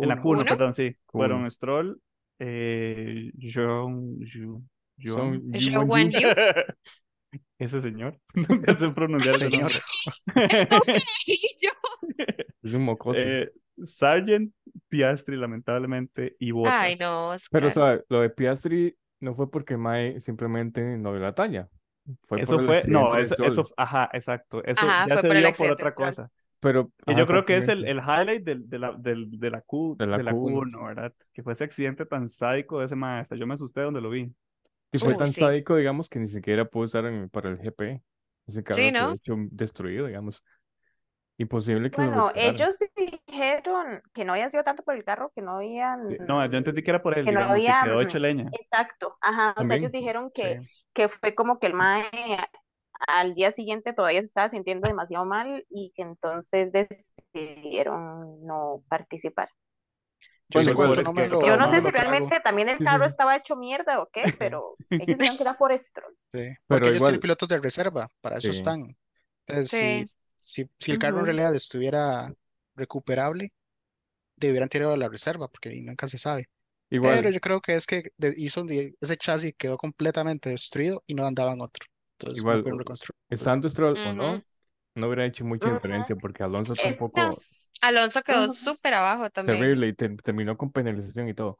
[0.00, 0.22] en la Q1.
[0.22, 0.44] Q1, ¿Uno?
[0.46, 1.16] perdón, sí, Q1.
[1.16, 2.00] fueron Stroll,
[2.38, 4.18] eh, John,
[4.98, 6.10] John, Yu and Wan.
[6.10, 6.28] Yu.
[7.58, 9.52] ese señor, nunca sé pronunciar Señor.
[9.62, 9.80] nombre.
[12.62, 13.18] Es un mocoso.
[13.20, 13.50] Eh,
[13.82, 14.52] Sargent,
[14.88, 17.00] Piastri, lamentablemente, y Ay, Bottas.
[17.00, 17.72] no, Pero, o Oscar.
[17.72, 21.68] sea, lo de Piastri no fue porque Mae simplemente no dio la talla.
[22.28, 24.62] Fue Eso por el fue, no, eso, eso, ajá, exacto.
[24.64, 26.30] Eso Ajá, ya se por el dio por otra cosa.
[26.64, 29.50] Pero, Que ajá, yo creo que es el, el highlight del- de, la, del- de
[29.50, 30.52] la Q, De la de la Q1.
[30.72, 31.12] Q1, ¿verdad?
[31.32, 33.36] Que fue ese accidente tan sádico de ese maestro.
[33.38, 34.32] Yo me asusté donde lo vi.
[34.92, 35.40] Y fue Uh, tan sí.
[35.40, 38.02] sádico, digamos, que ni siquiera pudo usar en- para el GP.
[38.46, 39.12] Ese carro Sí, ¿no?
[39.12, 40.42] hecho destruido, digamos.
[41.36, 45.56] Imposible que Bueno, ellos dijeron que no había sido tanto por el carro, que no
[45.56, 48.18] habían, Que- No, yo entendí que era por él, que no digamos, que quedó hecho
[48.20, 48.48] leña.
[48.52, 49.90] exacto, ajá, o sea, ellos También.
[49.90, 50.68] dijeron que, Sí.
[50.94, 52.04] que fue como que el mae
[53.08, 59.48] al día siguiente todavía se estaba sintiendo demasiado mal y que entonces decidieron no participar.
[60.48, 62.30] Yo Bueno, no que lo, Yo no sé si lo trago.
[62.30, 63.06] realmente también el carro sí.
[63.06, 66.16] estaba hecho mierda o qué, pero ellos dijeron que era por Stroll.
[66.32, 68.96] Sí, Pero porque ellos tienen pilotos de reserva, para eso están.
[69.46, 70.06] Entonces, Sí.
[70.36, 71.26] si, si, si el carro en Ujú.
[71.26, 72.26] realidad estuviera
[72.74, 73.52] recuperable,
[74.36, 76.50] debieran tirarlo a la reserva, porque nunca se sabe.
[77.00, 81.14] Pero Igual, yo creo que es que hizo un- ese chasis quedó completamente destruido y
[81.14, 81.86] no andaban otro.
[82.24, 83.16] Entonces no igual, pudieron reconstruir.
[83.30, 84.44] estando Stroll o no,
[84.94, 85.70] no hubiera hecho mucha Ujú.
[85.70, 87.44] diferencia porque Alonso Es- No, tampoco
[87.80, 89.64] Alonso quedó súper abajo también.
[89.64, 91.58] terrible y te- terminó con penalización y todo.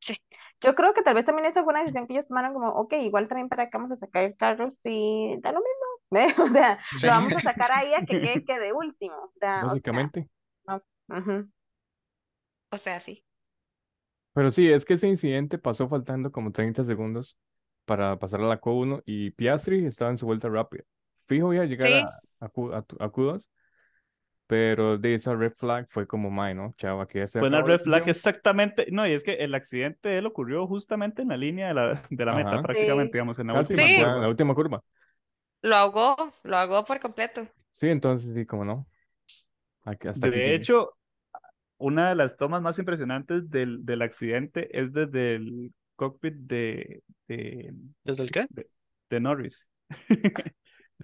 [0.00, 0.16] Sí.
[0.62, 2.94] Yo creo que tal vez también esa fue una decisión que ellos tomaron como, ok,
[3.02, 5.86] igual también para qué vamos a sacar el carro si da lo mismo.
[6.48, 7.06] O sea, Sí.
[7.06, 9.32] lo vamos a sacar ahí a que quede que de último.
[9.40, 10.28] da- o sea, Básicamente.
[10.66, 10.82] no.
[11.08, 11.50] Ujú.
[12.70, 13.24] O sea, sí.
[14.34, 17.38] Pero sí, es que ese incidente pasó faltando como 30 segundos
[17.86, 20.84] para pasar a la Q1 y Piastri estaba en su vuelta rápida.
[21.26, 21.94] Fijo iba a llegar Sí.
[21.94, 23.48] a, a, Q, a, tu- a Q2,
[24.46, 26.72] pero de esa red flag fue como, mae, ¿no?
[26.76, 28.16] Chavo, aquí ya se Fue una red flag sesión".
[28.16, 28.86] exactamente.
[28.92, 32.02] No, y es que el accidente de él ocurrió justamente en la línea de la,
[32.10, 33.12] de la meta, prácticamente, Sí.
[33.14, 33.96] digamos, en la Casi, última Sí.
[33.96, 34.20] ya en curva.
[34.20, 34.82] la última curva.
[35.62, 37.48] Lo ahogó, lo ahogó por completo.
[37.70, 38.86] Sí, entonces sí, como no.
[39.84, 40.54] Aquí- hasta aquí De llegué.
[40.54, 40.96] hecho,
[41.78, 47.74] una de las tomas más impresionantes del, del accidente es desde el cockpit de, de,
[48.04, 48.46] ¿Desde el qué?
[48.50, 48.68] de,
[49.10, 49.68] de Norris.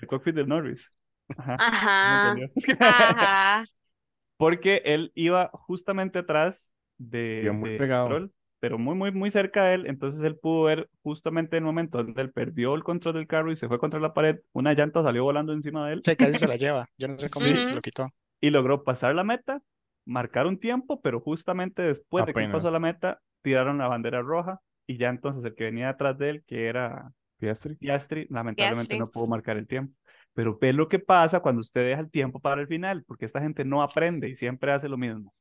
[0.01, 0.93] El cockpit de Norris.
[1.37, 2.35] Ajá.
[2.35, 2.47] ¿me Ajá.
[3.61, 3.65] Ajá.
[4.37, 8.07] Porque él iba justamente atrás de, Iba muy de pegado.
[8.07, 9.87] Stroll, pero muy, muy, muy cerca de él.
[9.87, 13.57] Entonces él pudo ver justamente el momento donde él perdió el control del carro y
[13.57, 14.41] se fue contra la pared.
[14.53, 16.87] Una llanta salió volando encima de él Sí, casi se la lleva.
[16.99, 17.57] Yo no sé cómo Sí.
[17.57, 18.09] se lo quitó.
[18.41, 19.63] y logró pasar la meta,
[20.05, 24.23] marcar un tiempo, pero justamente después de que él pasó la meta, tiraron la bandera
[24.23, 27.75] roja y ya entonces el que venía detrás de él, que era Piastri.
[27.77, 28.99] Piastri, lamentablemente Piastri.
[28.99, 29.95] no pudo marcar el tiempo.
[30.35, 33.41] Pero ve lo que pasa cuando usted deja el tiempo para el final, porque esta
[33.41, 35.33] gente no aprende y siempre hace lo mismo.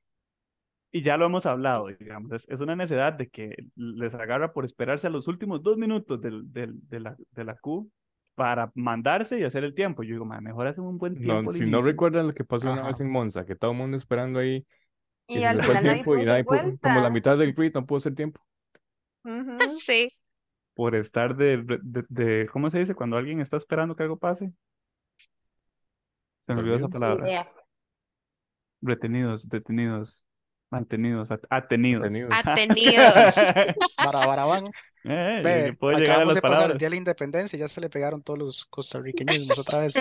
[0.93, 4.65] Y ya lo hemos hablado, digamos, es, es una necesidad de que les agarra por
[4.65, 7.89] esperarse a los últimos dos minutos del, del- de, la, de la Q
[8.35, 10.03] para mandarse y hacer el tiempo.
[10.03, 11.91] Yo digo, "Ma, mejor hacen un buen No, tiempo al si no inicio".
[11.91, 12.89] recuerdan lo que pasó una Ajá.
[12.89, 14.65] vez en Monza, que todo el mundo esperando ahí,
[15.27, 17.97] Y se al final tiempo y nadie pudo- como la mitad del grid no pudo
[17.99, 18.41] hacer tiempo.
[19.85, 20.11] Sí.
[20.73, 22.95] por estar de, de, de- ¿cómo se dice?
[22.95, 24.51] Cuando alguien está esperando que algo pase.
[26.47, 27.27] Se me olvidó esa palabra.
[27.27, 27.51] Yeah.
[28.81, 30.25] Retenidos, detenidos.
[30.71, 32.05] Mantenidos, at- atenidos.
[32.05, 32.29] Atenidos.
[32.45, 33.35] Atenidos.
[33.97, 34.65] Para Barabán.
[35.03, 36.79] Eh, Ve, puedo llegar a acabamos las de pasar el palabras.
[36.79, 39.95] Día de la Independencia y ya se le pegaron todos los costarriqueñismos otra vez.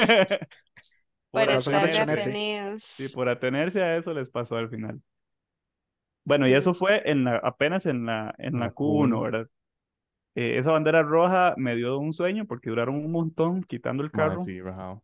[1.31, 2.83] Por estar atenidos.
[2.85, 5.01] Sí, por atenerse a eso les pasó al final.
[6.25, 9.21] Bueno, y eso fue en la, apenas en la, en la la Q1, Q1.
[9.21, 9.49] ¿verdad?
[10.37, 14.39] Eh, esa bandera roja me dio un sueño porque duraron un montón quitando el carro,
[14.41, 15.03] sí, rajado.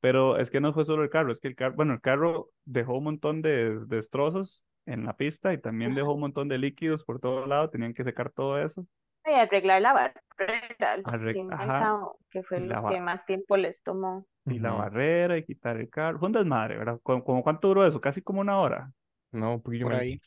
[0.00, 2.50] pero es que no fue solo el carro, es que el carro, bueno, el carro
[2.64, 7.04] dejó un montón de destrozos en la pista y también dejó un montón de líquidos
[7.04, 8.86] por todo lado, tenían que secar todo eso.
[9.26, 11.92] Y arreglar la barrera, Arreg- ajá,
[12.30, 14.26] que fue la lo que más tiempo les tomó.
[14.44, 16.18] y la barrera y quitar el carro.
[16.18, 17.00] Fue un desmadre, ¿verdad?
[17.02, 18.00] ¿Cómo, cómo cuánto duró eso?
[18.00, 18.92] Casi como una hora.
[19.32, 20.20] No, un poquillo Por ahí.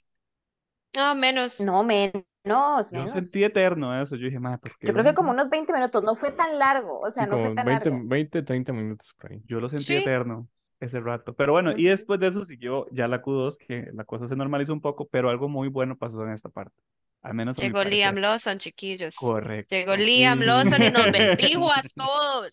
[0.94, 1.60] No, menos.
[1.60, 3.12] No, menos, Yo menos.
[3.12, 6.04] sentí eterno eso, yo dije, madre, ¿por qué Yo creo que como unos 20 minutos,
[6.04, 8.02] no fue tan largo, o sea, Sí, no fue como tan 20, largo.
[8.08, 9.42] 20, 30 minutos por ahí.
[9.46, 9.96] Yo lo sentí Sí.
[9.98, 10.48] eterno
[10.80, 11.34] ese rato.
[11.36, 14.74] Pero bueno, y después de eso siguió ya la Q2, que la cosa se normalizó
[14.74, 16.82] un poco, pero algo muy bueno pasó en esta parte.
[17.22, 18.16] Al menos Llegó Liam.
[18.16, 19.16] Lawson, chiquillos.
[19.16, 19.76] Correcto.
[19.76, 22.52] Llegó Liam Lawson y nos bendijo a todos.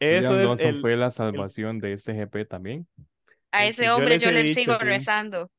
[0.00, 2.86] Eso Liam es Lawson el, fue la salvación de este GP también.
[3.52, 4.84] A el ese yo hombre yo le dicho, sigo sí.
[4.84, 5.50] rezando.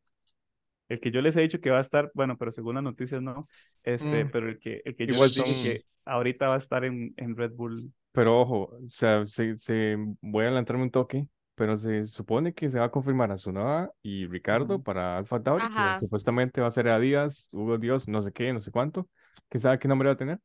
[0.89, 3.21] El que yo les he dicho que va a estar, bueno, pero según las noticias
[3.21, 3.47] no,
[3.83, 4.31] este, Mm.
[4.31, 6.85] pero el que, el que yo Igual les dije son- que ahorita va a estar
[6.85, 7.93] en, en Red Bull.
[8.11, 12.69] Pero ojo, o sea, se, se, voy a adelantarme un toque, pero se supone que
[12.69, 16.71] se va a confirmar a Tsunoda y Ricardo para Alfa Tauri, que supuestamente va a
[16.71, 19.09] ser Adidas, Hugo Dios, no sé qué, no sé cuánto,
[19.49, 20.39] que sabe qué nombre va a tener.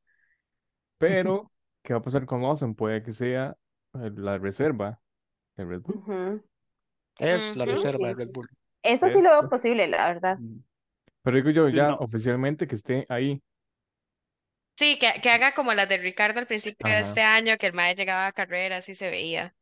[0.98, 1.50] Pero,
[1.82, 2.74] ¿qué va a pasar con Lawson?
[2.74, 3.56] Puede que sea
[3.94, 5.00] eh, la reserva
[5.56, 6.42] de Red Bull.
[7.18, 8.18] Es la reserva de Sí.
[8.18, 8.48] Red Bull.
[8.82, 10.38] Eso sí lo veo posible, la verdad.
[10.38, 10.58] Mm.
[11.22, 11.96] Pero digo yo, ya no.
[12.00, 13.42] oficialmente que esté ahí.
[14.76, 17.72] Sí, que, que haga como las de Ricardo al principio de este año, que el
[17.74, 19.54] mae llegaba a carreras y se veía.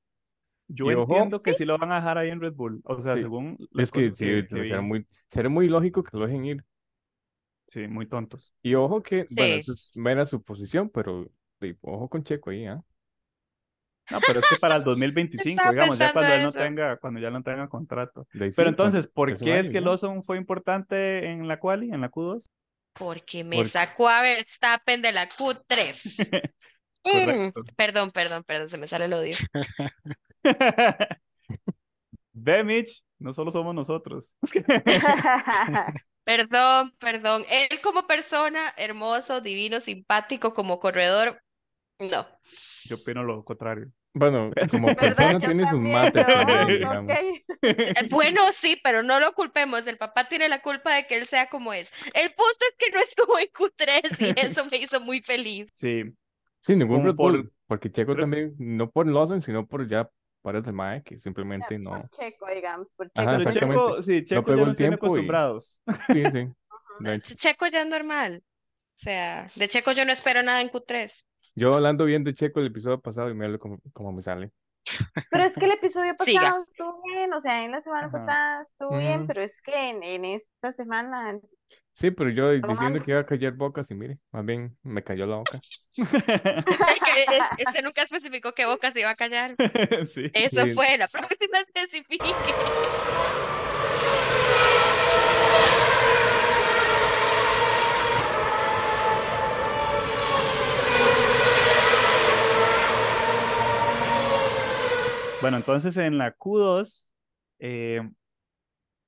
[0.69, 2.81] Yo Y ojo- entiendo que sí lo van a dejar ahí en Red Bull.
[2.85, 3.21] O sea, Sí.
[3.21, 6.65] según Es que sí, que, será muy, será muy lógico que lo dejen ir.
[7.69, 8.53] Sí, muy tontos.
[8.63, 11.31] Y ojo que, bueno, eso es mera suposición, pero
[11.61, 12.83] sí, ojo con Checo ahí, ¿ah?
[14.11, 16.59] No, pero es que para el 2025, Estaba digamos, ya cuando él no eso.
[16.59, 18.27] tenga, cuando ya no tenga contrato.
[18.33, 19.81] Pero entonces, ¿por qué es que.
[19.81, 22.49] Lawson fue importante en la quali, en la Q2?
[22.95, 25.95] Porque me Porque- sacó a Verstappen de la Q3.
[27.03, 27.61] Correcto.
[27.63, 29.35] Mm, Perdón, perdón, perdón, se me sale el odio.
[32.33, 34.37] Ve, Mitch, no solo somos nosotros.
[36.25, 37.45] Perdón, perdón.
[37.51, 41.43] Él como persona, hermoso, divino, simpático, como corredor,
[41.99, 42.27] no.
[42.85, 43.91] Yo opino lo contrario.
[44.13, 47.13] Bueno, como persona tiene sus mates también, digamos.
[48.11, 49.87] Bueno, sí, pero no lo culpemos.
[49.87, 51.91] El papá tiene la culpa de que él sea como es.
[52.15, 55.71] El punto es que no estuvo en Q3 y eso me hizo muy feliz.
[55.75, 56.03] Sí,
[56.63, 60.11] Sí, ningún por- porque Checo pero- también, no por Lawson, sino por ya
[60.43, 61.91] para el mae, que simplemente no.
[61.93, 63.51] Por Checo, digamos, por Ajá, Checo.
[63.53, 63.61] pero.
[63.61, 65.81] Checo, sí, Checo pegó ya el nos tiene y- acostumbrados.
[66.09, 67.35] Sí, sí.
[67.37, 68.43] Checo ya es normal.
[68.97, 71.25] O sea, de Checo yo no espero nada en Q3.
[71.61, 74.51] Yo hablando bien de Checo el episodio pasado y mira como, como me sale.
[75.31, 76.41] Pero es que el episodio Siga.
[76.41, 78.13] pasado estuvo bien, o sea, en la semana Ajá.
[78.13, 81.39] pasada estuvo bien, pero es que en, en esta semana
[81.93, 83.05] Sí, pero yo diciendo mal.
[83.05, 85.61] que iba a callar bocas y mire, más bien me cayó la boca.
[85.99, 89.55] Es que es- Este nunca especificó qué boca se iba a callar.
[90.11, 90.31] sí.
[90.33, 90.71] Eso Sí.
[90.71, 92.25] fue, la próxima especifique.
[105.41, 107.07] Bueno, entonces en la Q2
[107.61, 108.09] eh,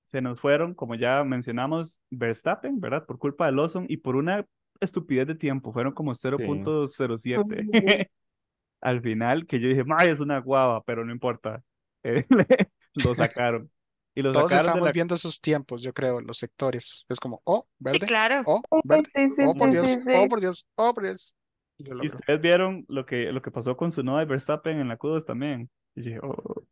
[0.07, 3.05] se nos fueron, como ya mencionamos, Verstappen, ¿verdad?
[3.05, 4.47] Por culpa de Lawson y por una
[4.81, 8.11] estupidez de tiempo, fueron como 0.07
[8.81, 10.83] al final, que yo dije, ¡ay, es una guava!
[10.85, 11.63] Pero no importa,
[12.05, 12.25] Eh,
[13.05, 13.71] lo sacaron.
[14.15, 14.93] Y lo Todos sacaron de estamos la...
[14.93, 17.07] viendo sus tiempos, yo creo, los sectores.
[17.09, 18.43] Es como, oh, Sí, verde, claro.
[18.47, 20.29] oh, verde, Sí, sí, oh, por sí, Dios, sí, oh, sí.
[20.29, 21.37] por Dios, oh, por Dios.
[21.79, 24.89] Y lo Y ustedes vieron lo que, lo que pasó con su y Verstappen en
[24.89, 25.71] la Q2 también.
[25.95, 26.65] Y dije, oh,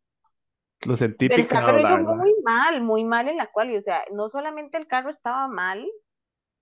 [0.83, 2.15] lo sentí picado, Verstappen lo la hizo verdad.
[2.15, 5.87] muy mal, muy mal en la quali, o sea, no solamente el carro estaba mal,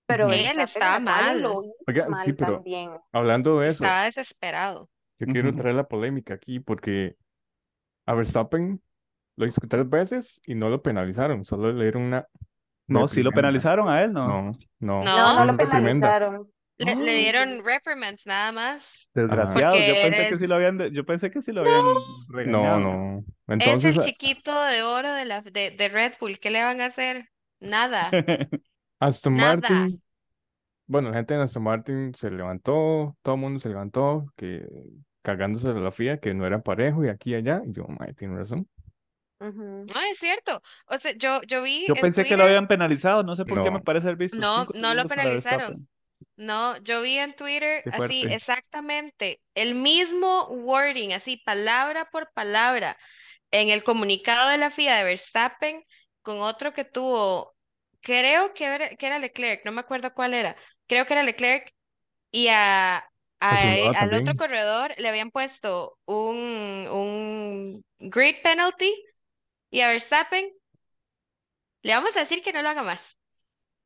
[0.08, 0.32] pero Ujú.
[0.34, 1.42] Él Verstappen estaba en la quali mal.
[1.42, 2.92] lo hizo Oiga, mal sí, pero también.
[3.12, 4.90] hablando de eso, Estaba desesperado.
[5.20, 5.56] yo quiero Ujú.
[5.56, 7.16] traer la polémica aquí porque
[8.06, 8.82] a Verstappen
[9.38, 12.28] lo hizo tres veces y no lo penalizaron, solo le dieron una
[12.88, 13.34] No, sí lo reprimenda.
[13.34, 14.28] penalizaron a él, ¿no?
[14.28, 15.34] No, no, No.
[15.34, 16.18] No, no lo reprimenda.
[16.18, 16.52] penalizaron.
[16.80, 17.16] Le, le Ah.
[17.18, 19.08] dieron reprimands nada más.
[19.14, 21.94] Desgraciado, yo pensé que sí lo habían, de- yo pensé que sí lo habían No,
[22.30, 22.80] regañado.
[22.80, 23.20] no.
[23.20, 26.40] Es Entonces, el a- chiquito de oro de, la, de, de Red Bull.
[26.40, 27.30] ¿Qué le van a hacer?
[27.60, 28.10] Nada.
[29.00, 29.58] Aston Nada.
[29.58, 30.02] Martin,
[30.88, 34.66] bueno, la gente de Aston Martin se levantó, todo el mundo se levantó, que
[35.22, 38.14] cagándose de la FIA, que no era parejo y aquí y allá, y yo, mae,
[38.14, 38.68] tiene razón.
[39.42, 39.86] Ujú.
[39.86, 40.62] No, es cierto.
[40.88, 43.64] O sea, yo, yo vi Yo en pensé que lo habían penalizado, no sé por
[43.64, 43.84] qué me No.
[43.84, 45.88] parece haber visto no, no lo penalizaron.
[46.40, 48.32] No, yo vi en Twitter Qué así fuerte.
[48.32, 52.98] exactamente el mismo wording, así palabra por palabra,
[53.52, 55.84] en el comunicado de la FIA de Verstappen
[56.24, 57.56] con otro que tuvo,
[58.02, 60.56] creo que era, que era Leclerc, no me acuerdo cuál era,
[60.88, 61.74] creo que era Leclerc
[62.32, 62.98] y a,
[63.40, 66.38] a Tsunoda e- al otro corredor le habían puesto un,
[66.92, 68.94] un grid penalty
[69.72, 70.52] y a Verstappen
[71.84, 73.18] le vamos a decir que no lo haga más.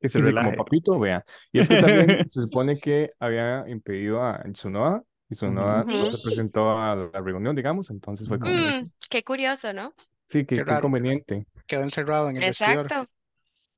[0.03, 0.55] Que se Sí, sí, como relaje.
[0.55, 1.25] papito, vea.
[1.53, 5.93] Y es que también se supone que había impedido a Tsunoda y Tsunoda Ujú.
[5.93, 6.09] no Ujú.
[6.09, 8.75] se presentó a la reunión, digamos, entonces fue como.
[8.75, 9.93] Mm, qué curioso, ¿no?
[10.29, 11.45] sí, Qué qué, qué conveniente.
[11.67, 12.91] Quedó encerrado en el vestidor.
[12.91, 13.07] Exacto.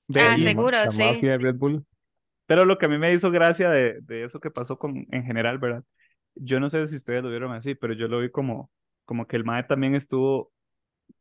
[0.08, 0.94] Ve, Ah, seguro, la sí.
[0.94, 1.86] mafia de Red Bull.
[2.48, 5.24] pero lo que a mí me hizo gracia de, de eso que pasó con, en
[5.26, 5.84] general, ¿verdad?
[6.36, 8.72] Yo no sé si ustedes lo vieron así, pero yo lo vi como,
[9.06, 10.54] como que el MAE también estuvo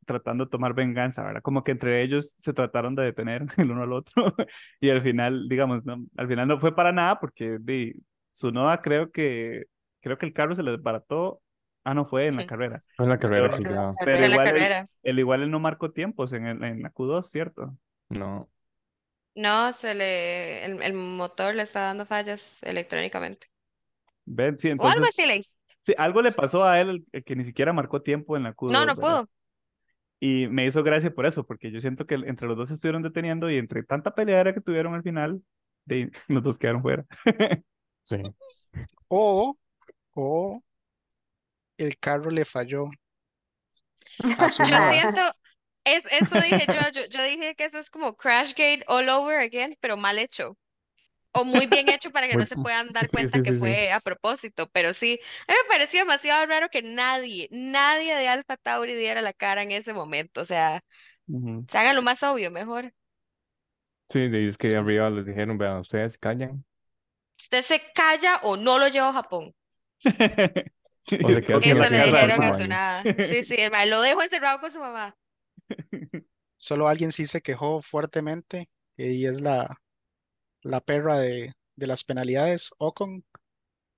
[0.06, 1.42] tratando de tomar venganza, ¿verdad?
[1.42, 4.34] Como que entre ellos se trataron de detener el uno al otro
[4.80, 7.94] y al final, digamos, no, al final no fue para nada porque di,
[8.32, 9.64] Tsunoda creo que,
[10.00, 11.40] creo que el carro se le desbarató,
[11.84, 12.44] ah, no fue en la Sí.
[12.44, 13.62] carrera, Fue en la carrera pero, la
[13.98, 14.26] carrera.
[14.26, 14.88] En la igual él, carrera.
[15.02, 17.76] él igual él no marcó tiempos en, el- en la Q2, ¿cierto?
[18.10, 18.48] no.
[19.36, 23.46] No, se le, el, el motor le está dando fallas electrónicamente.
[24.26, 24.58] ¿Ven?
[24.58, 25.42] Sí, O algo así leí.
[25.82, 28.54] sí, algo le pasó a él el, el que ni siquiera marcó tiempo en la
[28.66, 28.98] No, Q2, no ¿verdad?
[28.98, 29.28] pudo.
[30.26, 33.02] Y me hizo gracia por eso, porque yo siento que entre los dos se estuvieron
[33.02, 35.42] deteniendo y entre tanta peleadera que tuvieron al final,
[35.84, 37.04] de, los dos quedaron fuera.
[38.06, 38.16] Sí.
[39.08, 39.56] O,
[40.12, 40.62] o
[41.78, 42.88] el carro le falló
[44.38, 45.20] a su Yo siento,
[45.84, 49.76] es, eso dije yo, yo, yo dije que eso es como Crashgate all over again,
[49.80, 50.58] pero mal hecho.
[51.36, 53.60] O muy bien hecho para que no se puedan dar cuenta sí, que sí, sí.
[53.60, 55.18] fue a propósito, pero sí,
[55.48, 59.62] a mí me pareció demasiado raro que nadie, nadie de Alpha Tauri diera la cara
[59.62, 60.84] en ese momento, o sea,
[61.26, 62.92] se hagan lo más obvio, mejor.
[64.08, 66.64] Sí, es que arriba les dijeron, vean, ustedes se callan
[67.38, 69.52] Usted se calla o no lo lleva a Japón.
[70.04, 70.10] o
[71.04, 73.02] se en Eso le dijeron a su nada.
[73.28, 75.16] Sí, sí, mae lo dejo encerrado con su mamá.
[76.58, 79.68] Solo alguien sí se quejó fuertemente y es la,
[80.64, 83.24] la perra de, de las penalidades, Ocon,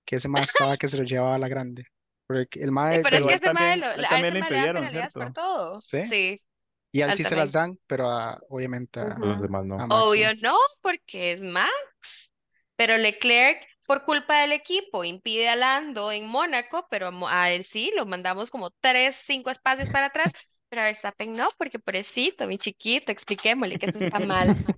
[0.04, 1.86] que ese más estaba que se lo llevaba a la grande.
[2.26, 4.30] Porque el Sí, mae pero es que a ese mae, también, lo- a a le
[4.32, 5.32] mae le dan impidieron, penalidades por ¿cierto?
[5.32, 5.84] todo.
[5.84, 5.98] ¿sí?
[6.00, 6.42] Sí,
[6.92, 9.66] Y a él a sí se las dan, pero a- obviamente a, A los demás
[9.76, 9.86] a no.
[9.86, 10.34] Max Obvio no.
[10.42, 11.72] no, porque es Max.
[12.76, 17.50] Pero Leclerc, por culpa del equipo, impide a Lando en Mónaco, pero a Mo- a
[17.52, 20.32] él sí, lo mandamos como tres, cinco espacios para atrás.
[20.68, 24.52] Pero a Verstappen no, porque pobrecito, mi chiquito, expliquémosle que esto está mal.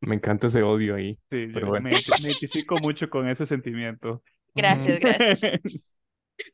[0.00, 1.82] Me encanta ese odio ahí, Sí, pero yo bueno.
[1.82, 4.22] me, me identifico mucho con ese sentimiento.
[4.54, 5.40] Gracias, gracias.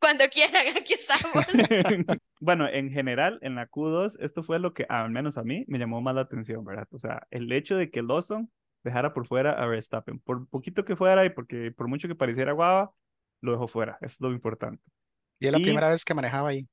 [0.00, 1.44] Cuando quieran, aquí estamos.
[2.40, 5.78] Bueno, en general, en la Q2, esto fue lo que al menos a mí me
[5.78, 6.86] llamó más la atención, ¿verdad?
[6.90, 8.50] O sea, el hecho de que Lawson
[8.82, 12.52] dejara por fuera a Verstappen, por poquito que fuera y porque por mucho que pareciera
[12.52, 12.92] guava,
[13.40, 14.82] lo dejó fuera, eso es lo importante.
[15.38, 16.66] Y es la Y, primera vez que manejaba ahí.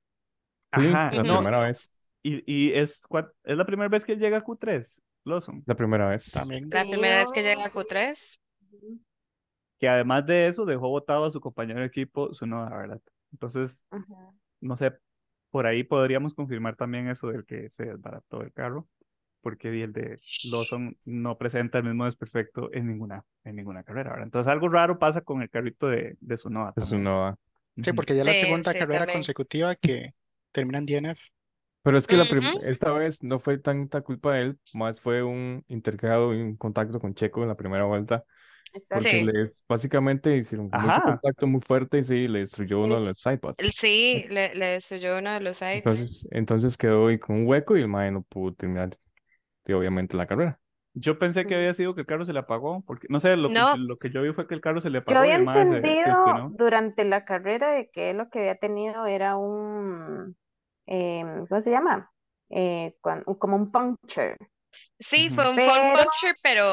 [0.75, 1.27] Sí, ajá, la Ujú.
[1.27, 1.91] no, primera vez.
[2.23, 3.01] y, y es,
[3.43, 6.31] es la primera vez que él llega a Q3, Lawson, La primera vez.
[6.31, 6.69] También.
[6.71, 7.71] La primera vez que llega a Sí.
[7.71, 8.39] Q3.
[9.79, 13.01] que además de eso dejó votado a su compañero de equipo, Tsunoda, ¿verdad?
[13.31, 13.83] Entonces,
[14.59, 14.93] no sé,
[15.49, 18.87] por ahí podríamos confirmar también eso del que se desbarató el carro,
[19.41, 20.19] porque el de
[20.51, 24.25] Lawson no presenta el mismo desperfecto en ninguna, en ninguna carrera, ¿verdad?
[24.27, 26.37] Entonces algo raro pasa con el carrito de, de
[26.75, 27.07] también.
[27.07, 27.37] una...
[27.81, 29.17] Sí, porque ya es la Sí, segunda sí, carrera también.
[29.17, 30.13] consecutiva que
[30.51, 31.29] termina en DNF.
[31.83, 32.27] Pero es que la
[32.63, 36.99] esta vez no fue tanta culpa de él, más fue un intercambio y un contacto
[36.99, 38.23] con Checo en la primera vuelta,
[38.91, 42.95] porque Sí, les básicamente hicieron mucho Ajá, contacto muy fuerte y sí, le destruyó uno
[42.99, 43.73] de los sidepods.
[43.73, 45.85] sí, le, le destruyó uno de los sides.
[45.85, 48.91] Entonces, entonces quedó ahí con un hueco y el mae no pudo terminar,
[49.67, 50.61] obviamente, la carrera.
[50.93, 53.53] yo pensé que había sido que el carro se le apagó, porque, no sé, lo
[53.53, 55.31] que, No, lo que yo vi fue que el carro se le Yo apagó y
[55.31, 59.05] había el mae se, se entendido durante la carrera de que lo que había tenido
[59.07, 60.37] era un,
[60.85, 62.11] em, ¿cómo se llama?
[62.49, 62.95] Eh,
[63.39, 64.35] como un puncture.
[64.99, 66.63] sí, fue un, Pero puncture, pero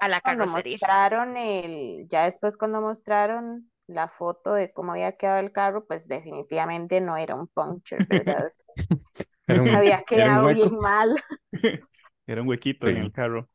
[0.00, 0.78] a la cuando carrocería.
[0.78, 6.06] mostraron el, ya después cuando mostraron la foto de cómo había quedado el carro, pues
[6.08, 8.48] definitivamente no era un puncture, ¿verdad?
[9.48, 11.16] Un, Había quedado bien mal.
[12.26, 13.12] Era un huequito en el Sí.
[13.12, 13.48] carro.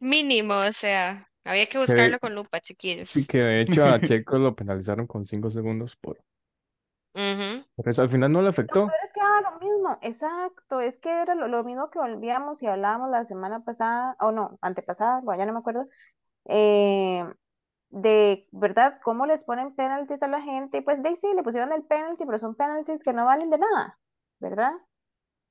[0.00, 2.60] Mínimo, o sea, había que buscarlo con lupa,
[3.02, 3.26] sí, chiquillos.
[3.26, 6.18] que de hecho a Checo lo penalizaron con 5 segundos por,
[7.14, 7.64] Ujú.
[7.76, 8.02] por eso.
[8.02, 8.82] Al final no le Lo afectó.
[8.82, 12.62] peor es que era lo mismo, exacto, es que era lo, lo mismo que volvíamos
[12.62, 15.86] y hablábamos la semana pasada, o no, antepasada, bueno, ya no me acuerdo,
[16.46, 17.24] eh,
[17.90, 19.00] de, ¿verdad?
[19.04, 20.78] ¿Cómo les ponen penalties a la gente?
[20.78, 23.50] Y pues de ahí sí, le pusieron el penalty, pero son penalties que no valen
[23.50, 23.98] de nada,
[24.40, 24.72] ¿verdad?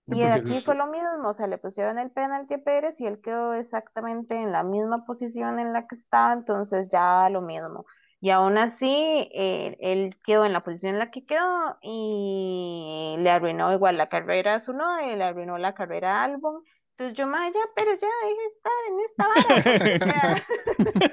[0.05, 3.01] Sí, Y porque aquí fue lo mismo, o sea, le pusieron el penalti a Pérez
[3.01, 7.41] y él quedó exactamente en la misma posición en la que estaba, entonces ya lo
[7.41, 7.85] mismo.
[8.23, 8.87] Y aún así,
[9.33, 14.07] eh, él quedó en la posición en la que quedó y le arruinó igual la
[14.07, 16.63] carrera a su y le arruinó la carrera a Albon.
[16.91, 20.45] Entonces yo, ma, ya, Pérez, ya deje de estar en esta vara.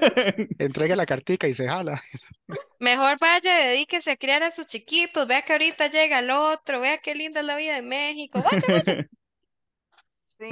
[0.07, 1.99] Sea, Entrega la cartica y se jala.
[2.79, 5.27] Mejor vaya, dedíquese a criar a sus chiquitos.
[5.27, 6.79] Vea que ahorita llega el otro.
[6.79, 8.41] Vea qué linda es la vida en México.
[8.41, 9.09] Vaya, vaya.
[10.39, 10.49] sí.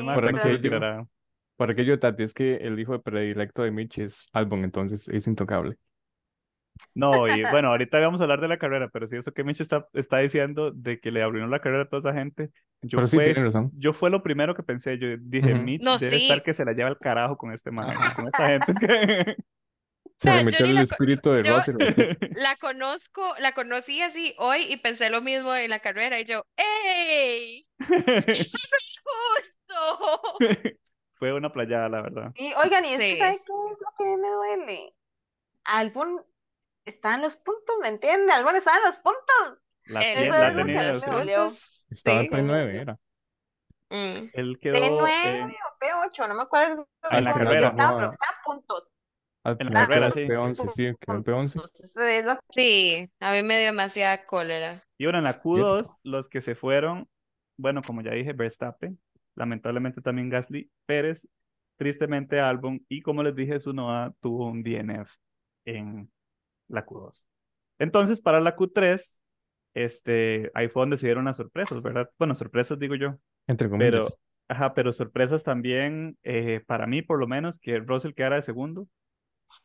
[1.56, 5.26] Para aquello, Tati, es que el hijo de predilecto de Mitch es Albon, entonces es
[5.26, 5.78] intocable.
[6.96, 9.62] No, y bueno, ahorita vamos a hablar de la carrera, pero si eso que Mitch
[9.62, 12.50] está, está diciendo de que le arruinó la carrera a toda esa gente,
[12.82, 13.72] yo Pero sí, fue, tiene razón.
[13.76, 15.54] yo fue lo primero que pensé, yo dije.
[15.56, 16.24] Mitch No, debe sí.
[16.24, 19.38] estar que se la lleva al carajo con este man, con esta gente.
[20.22, 21.78] Se le metió el la espíritu de yo- Russell.
[22.36, 26.20] La conozco, la conocí así hoy y pensé lo mismo en la carrera.
[26.20, 27.62] Y yo, ¡Ey!
[27.80, 30.76] ¡Eso no es justo!
[31.14, 32.32] Fue una playada, la verdad.
[32.36, 33.18] Y oigan, y es que.
[33.18, 34.94] ¿sabe qué es lo que a mí me duele?
[35.64, 36.22] Albon
[36.90, 38.32] está en los puntos, ¿me entiende?
[38.34, 39.62] Albon está en los puntos.
[39.86, 41.10] La, El- Eso la es lo que tenía a mí así.
[41.10, 41.36] me dolió.
[41.46, 42.30] puntos, Estaba sí.
[42.32, 43.00] en P9, era.
[43.90, 44.30] Mm.
[44.34, 46.88] Él quedó P9 en, o P8, no me acuerdo.
[47.10, 47.70] En la carrera.
[47.70, 47.98] estaba, No.
[47.98, 48.90] pero está a puntos.
[49.44, 50.28] Al En la carrera, quedó sí.
[50.28, 51.54] P11, sí, quedó en P11.
[51.54, 54.84] Puntos, eso es lo- Sí, a mí me dio demasiada cólera.
[54.98, 57.08] Y bueno, en la Q2, los que se fueron,
[57.58, 59.00] bueno, como ya dije, Verstappen,
[59.36, 61.28] lamentablemente también Gasly, Pérez,
[61.78, 65.10] tristemente Albon, y como les dije, Tsunoda tuvo un DNF
[65.66, 66.12] en
[66.70, 67.28] la Q2.
[67.80, 69.20] Entonces, para la Q3,
[69.74, 72.10] este, ahí fue donde se dieron las sorpresas, ¿verdad?
[72.18, 73.16] Bueno, sorpresas digo yo,
[73.48, 74.18] Entre pero, comillas.
[74.48, 78.88] ajá, pero sorpresas también, eh, para mí por lo menos, que Russell quedara de segundo.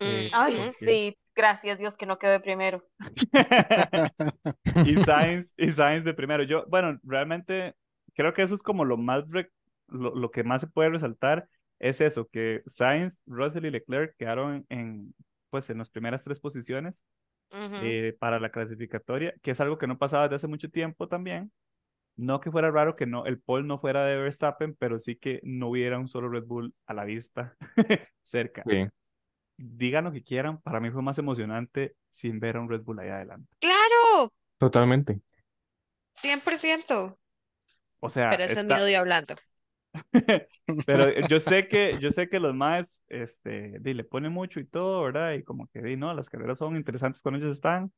[0.00, 0.28] Eh.
[0.32, 2.82] Ay, porque- sí, gracias Dios que no quedé primero.
[4.86, 6.42] y Sainz, y Sainz de primero.
[6.42, 7.74] Yo, bueno, realmente
[8.14, 9.50] creo que eso es como lo más, re-
[9.88, 11.48] lo, lo que más se puede resaltar
[11.80, 15.14] es eso, que Sainz, Russell y Leclerc quedaron en,
[15.54, 17.04] pues, en las primeras tres posiciones
[17.52, 17.76] Ujú.
[17.84, 21.52] eh, para la clasificatoria, que es algo que no pasaba desde hace mucho tiempo también.
[22.16, 25.38] No que fuera raro que no, el pole no fuera de Verstappen, pero sí que
[25.44, 27.56] no hubiera un solo Red Bull a la vista
[28.24, 28.64] cerca.
[28.68, 28.88] Sí.
[29.56, 32.98] Digan lo que quieran, para mí fue más emocionante sin ver a un Red Bull
[32.98, 33.48] ahí adelante.
[33.60, 35.20] Claro, Totalmente.
[36.16, 37.16] 100%.
[38.00, 39.36] O sea, Pero ese es está- mi odio hablando.
[40.84, 44.66] Pero yo sé que, yo sé que los más, este, di, le ponen mucho y
[44.66, 45.32] todo, ¿verdad?
[45.34, 47.92] Y como que, di, no, las carreras son interesantes cuando ellos están,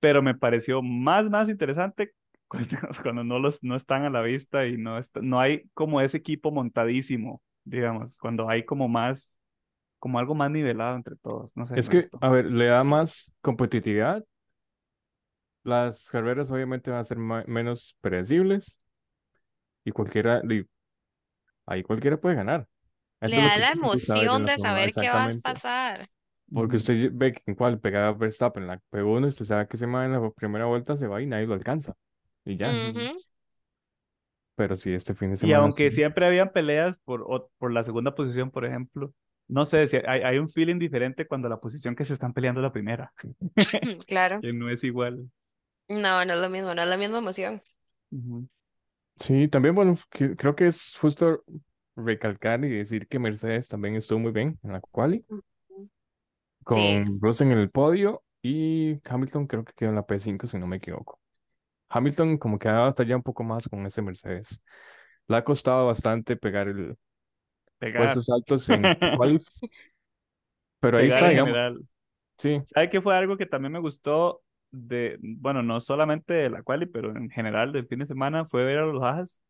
[0.00, 2.12] pero me pareció más, más interesante
[2.48, 6.00] cuando, cuando no los, no están a la vista y no, está- no hay como
[6.00, 9.36] ese equipo montadísimo, digamos, cuando hay como más,
[10.00, 12.20] como algo más nivelado entre todos, no sé, Es que, gustó.
[12.20, 14.24] a ver, le da más competitividad.
[15.62, 18.80] Las carreras obviamente van a ser menos predecibles.
[19.84, 20.40] Y cualquiera,
[21.68, 22.66] ahí cualquiera puede ganar.
[23.20, 25.40] Eso Le es lo da que la emoción de uno, saber qué va a exactamente.
[25.40, 26.10] pasar.
[26.52, 29.76] Porque usted ve que en cual pega a Verstappen en la P1, usted sabe que
[29.76, 31.94] ese man en la primera vuelta se va y nadie lo alcanza.
[32.44, 32.80] Y ya.
[34.56, 35.90] Pero sí, este fin de Y semana aunque sí.
[35.92, 39.14] siempre habían peleas por, o- por la segunda posición, por ejemplo,
[39.48, 42.60] no sé, si hay, hay un feeling diferente cuando la posición que se están peleando
[42.60, 43.12] es la primera,
[44.06, 44.40] Claro.
[44.40, 45.30] que no es igual.
[45.90, 47.60] No, no es lo mismo, no es la misma emoción.
[48.12, 48.48] Ujú.
[49.20, 51.42] Sí, también, bueno, que- creo que es justo
[51.96, 55.24] recalcar y decir que Mercedes también estuvo muy bien en la quali,
[56.68, 57.04] Sí.
[57.04, 60.66] con Russell en el podio y Hamilton creo que quedó en la P5 si no
[60.66, 61.20] me equivoco.
[61.90, 64.62] Hamilton como que ha batallado un poco más con ese Mercedes.
[65.28, 66.96] Le ha costado bastante pegar el
[67.78, 69.52] Pegar, puestos altos en qualis,
[70.80, 71.58] pero ahí pegar está, en digamos.
[71.72, 71.86] general.
[72.38, 76.62] Sí, ¿Sabe qué fue algo que también me gustó de, bueno, no solamente de la
[76.62, 79.42] quali, pero en general del fin de semana fue ver a los Haas?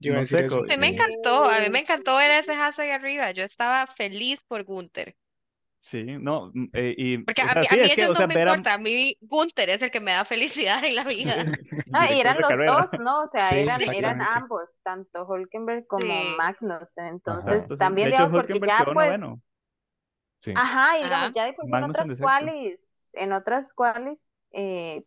[0.00, 2.78] Yo No sé, A mí me encantó, a mí me encantó ver a ese Haas
[2.78, 3.30] ahí arriba.
[3.32, 5.16] Yo estaba feliz por Gunther.
[5.78, 8.14] sí, no, mm, eh, y, Porque o a mí, a mí es que, ellos o
[8.14, 11.04] sea, no me importa, a mí Gunther es el que me da felicidad en la
[11.04, 11.46] vida.
[12.10, 12.72] Y eran los carrera.
[12.72, 13.22] dos, ¿no?
[13.22, 16.36] O sea, Sí, eran, eran ambos, tanto Hulkenberg como Sí.
[16.36, 17.06] Magnussen.
[17.06, 19.42] Entonces, también De hecho, digamos, porque Hulkenberg ya pues, noveno.
[20.40, 20.52] sí.
[20.54, 21.32] ajá, y digamos, Ajá.
[21.34, 22.10] ya de por sí en Magnussen
[23.12, 25.04] otras en otras cuales, eh,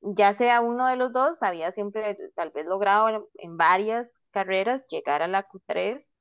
[0.00, 5.22] ya sea uno de los dos, había siempre tal vez logrado en, varias carreras llegar
[5.22, 6.14] a la Q3,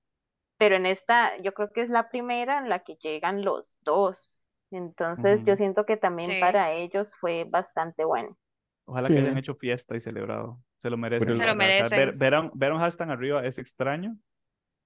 [0.57, 4.39] pero en esta yo creo que es la primera en la que llegan los dos.
[4.71, 6.39] Entonces, yo siento que también Sí.
[6.41, 8.37] para ellos fue bastante bueno.
[8.85, 9.13] Ojalá Sí.
[9.13, 10.59] que hayan hecho fiesta y celebrado.
[10.79, 12.17] Se lo merecen, Se lo ver, merecen.
[12.17, 14.17] ver a un, ver a un Haas tan arriba es extraño.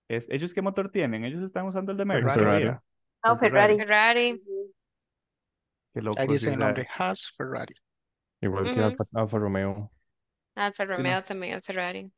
[0.07, 1.23] Es, ¿ellos qué motor tienen?
[1.23, 2.05] Ellos están usando el de.
[2.05, 2.79] No, El Pues, Ferrari.
[3.39, 3.77] Ferrari.
[3.77, 4.43] Ferrari.
[5.93, 6.11] Ujú.
[6.11, 7.75] Qué Ahí dice el la- nombre, Haas Ferrari.
[8.41, 8.81] Igual que Ujú.
[8.83, 9.91] Alfa, Alfa Romeo.
[10.55, 10.97] Alfa Sí, no.
[10.97, 12.11] Romeo también es Ferrari.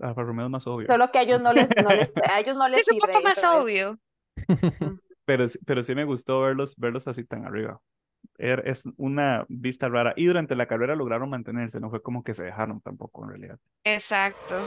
[0.00, 0.86] Alfa Romeo es más obvio.
[0.88, 3.20] Solo que a ellos no les, no les, a ellos no les Es un poco
[3.22, 3.98] más obvio.
[5.26, 7.80] Pero, sí- pero sí me gustó verlos, verlos así tan arriba.
[8.36, 10.12] Er- Es una vista rara.
[10.16, 13.58] Y durante la carrera lograron mantenerse, no fue como que se dejaron tampoco en realidad.
[13.84, 14.60] Exacto.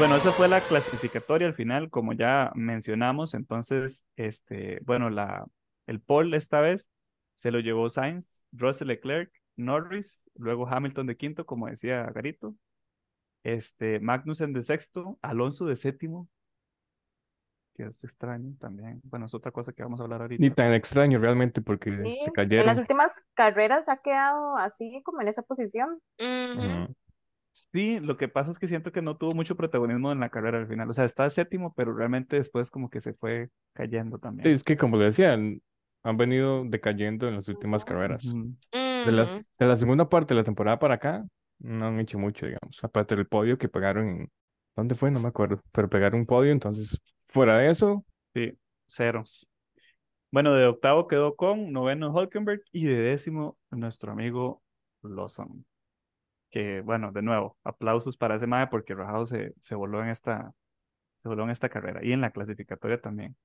[0.00, 3.34] Bueno, esa fue la clasificatoria al final, como ya mencionamos.
[3.34, 5.44] Entonces, este, bueno, la,
[5.86, 6.90] el pole esta vez
[7.34, 12.54] se lo llevó Sainz, Russell Leclerc, Norris, luego Hamilton de quinto, como decía Garito,
[13.44, 16.30] este, Magnussen de sexto, Alonso de séptimo,
[17.74, 19.02] que es extraño también.
[19.04, 20.40] Bueno, es otra cosa que vamos a hablar ahorita.
[20.40, 22.78] Ni tan extraño realmente porque Sí, se en las cayeron.
[22.78, 26.00] últimas carreras ha quedado así como en esa posición.
[26.18, 26.94] Ujú.
[27.52, 30.58] Sí, lo que pasa es que siento que no tuvo mucho protagonismo en la carrera
[30.58, 30.88] al final.
[30.88, 34.48] O sea, está séptimo, pero realmente después como que se fue cayendo Sí, también.
[34.54, 38.24] es que como le decía, han venido decayendo en las últimas carreras.
[38.72, 39.24] La,
[39.58, 41.24] de la segunda parte de la temporada para acá,
[41.58, 42.82] no han hecho mucho, digamos.
[42.82, 44.30] Aparte del podio que pegaron en...
[44.76, 45.10] ¿Dónde fue?
[45.10, 45.60] No me acuerdo.
[45.72, 46.98] Pero pegaron un podio, entonces,
[47.28, 49.24] fuera de eso, Sí, cero.
[50.30, 54.62] Bueno, de octavo quedó con noveno Hulkenberg y de décimo nuestro amigo
[55.02, 55.64] Lawson.
[56.50, 60.52] Que bueno, de nuevo, aplausos para ese mae porque Rajado se, se voló en esta,
[61.22, 63.36] se voló en esta carrera y en la clasificatoria también.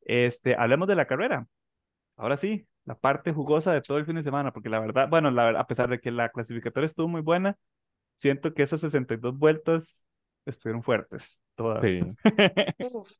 [0.00, 1.46] Este, hablemos de la carrera.
[2.16, 5.30] Ahora sí, la parte jugosa de todo el fin de semana, porque la verdad, bueno,
[5.30, 7.56] la, a pesar de que la clasificatoria estuvo muy buena,
[8.16, 10.04] siento que esas 62 vueltas
[10.44, 11.82] estuvieron fuertes, todas.
[11.82, 12.00] sí.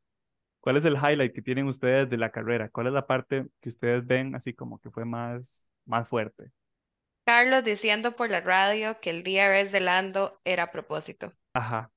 [0.61, 2.69] ¿Cuál es el highlight que tienen ustedes de la carrera?
[2.69, 6.53] ¿Cuál es la parte que ustedes ven así como que fue más, más fuerte?
[7.33, 11.33] Carlos diciendo por la radio que el DRS de Lando era a propósito.
[11.55, 11.91] Ajá,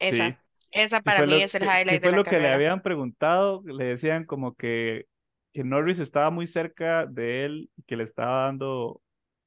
[0.00, 0.40] Esa, sí.
[0.72, 2.40] esa ¿Qué para mí lo, es el qué- qué highlight de fue la lo que
[2.40, 2.52] le carrera.
[2.52, 3.62] habían preguntado?
[3.66, 5.06] Le decían como que,
[5.52, 9.02] que Norris estaba muy cerca de él y que le estaba dando...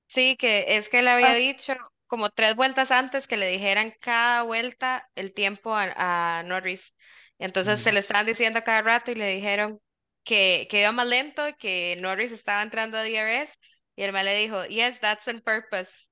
[0.08, 1.74] Sí, que es que le había Ah, dicho
[2.08, 6.96] como tres vueltas antes que le dijeran cada vuelta el tiempo a, a Norris.
[7.40, 9.82] Entonces se le estaban diciendo a cada rato y le dijeron
[10.24, 13.54] que, que iba más lento y que Norris estaba entrando a DRS.
[13.96, 16.10] Y el man le dijo, yes, that's on purpose.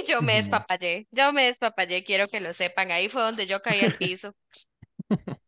[0.00, 2.90] Y yo me despapallé, yo me despapallé, quiero que lo sepan.
[2.90, 4.34] Ahí fue donde yo caí al piso.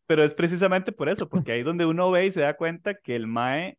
[0.07, 3.17] Pero es precisamente por eso, porque ahí donde uno ve y se da cuenta que
[3.17, 3.79] el Mae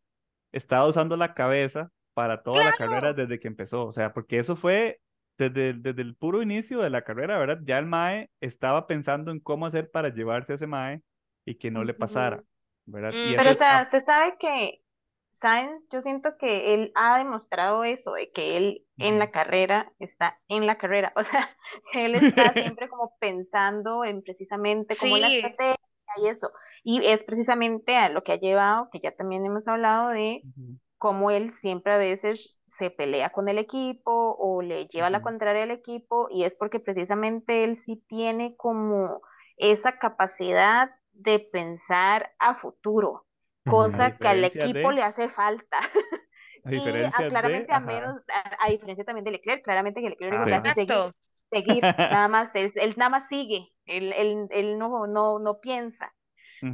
[0.52, 3.14] estaba usando la cabeza para toda la carrera Claro.
[3.14, 3.86] desde que empezó.
[3.86, 5.00] O sea, porque eso fue
[5.38, 7.60] desde, el- desde el puro inicio de la carrera, ¿verdad?
[7.64, 11.02] Ya el Mae estaba pensando en cómo hacer para llevarse a ese Mae
[11.46, 12.44] y que no le pasara.
[12.86, 13.14] ¿verdad?
[13.14, 13.34] Mm.
[13.34, 14.82] Y Pero, o es, sea, ah, usted sabe que
[15.38, 20.40] Sainz, yo siento que él ha demostrado eso, de que él en la carrera está
[20.48, 21.12] en la carrera.
[21.16, 21.56] O sea,
[21.94, 25.76] él está siempre como pensando en precisamente como la estrategia
[26.16, 26.50] y eso.
[26.82, 30.42] Y es precisamente a lo que ha llevado, que ya también hemos hablado de
[30.96, 35.62] cómo él siempre a veces se pelea con el equipo o le lleva la contraria
[35.62, 39.20] al equipo y es porque precisamente él sí tiene como
[39.56, 43.27] esa capacidad de pensar a futuro.
[43.68, 45.78] Cosa que al diferencia equipo de, le hace falta.
[46.64, 46.76] a Y
[47.14, 50.34] a, diferencia de, claramente a menos, a, a diferencia también de Leclerc, claramente que Leclerc
[50.34, 50.52] lo que Sí.
[50.54, 51.12] hace es seguir,
[51.50, 56.14] seguir, nada más, él, él nada más sigue, él, él, él no, no, no piensa.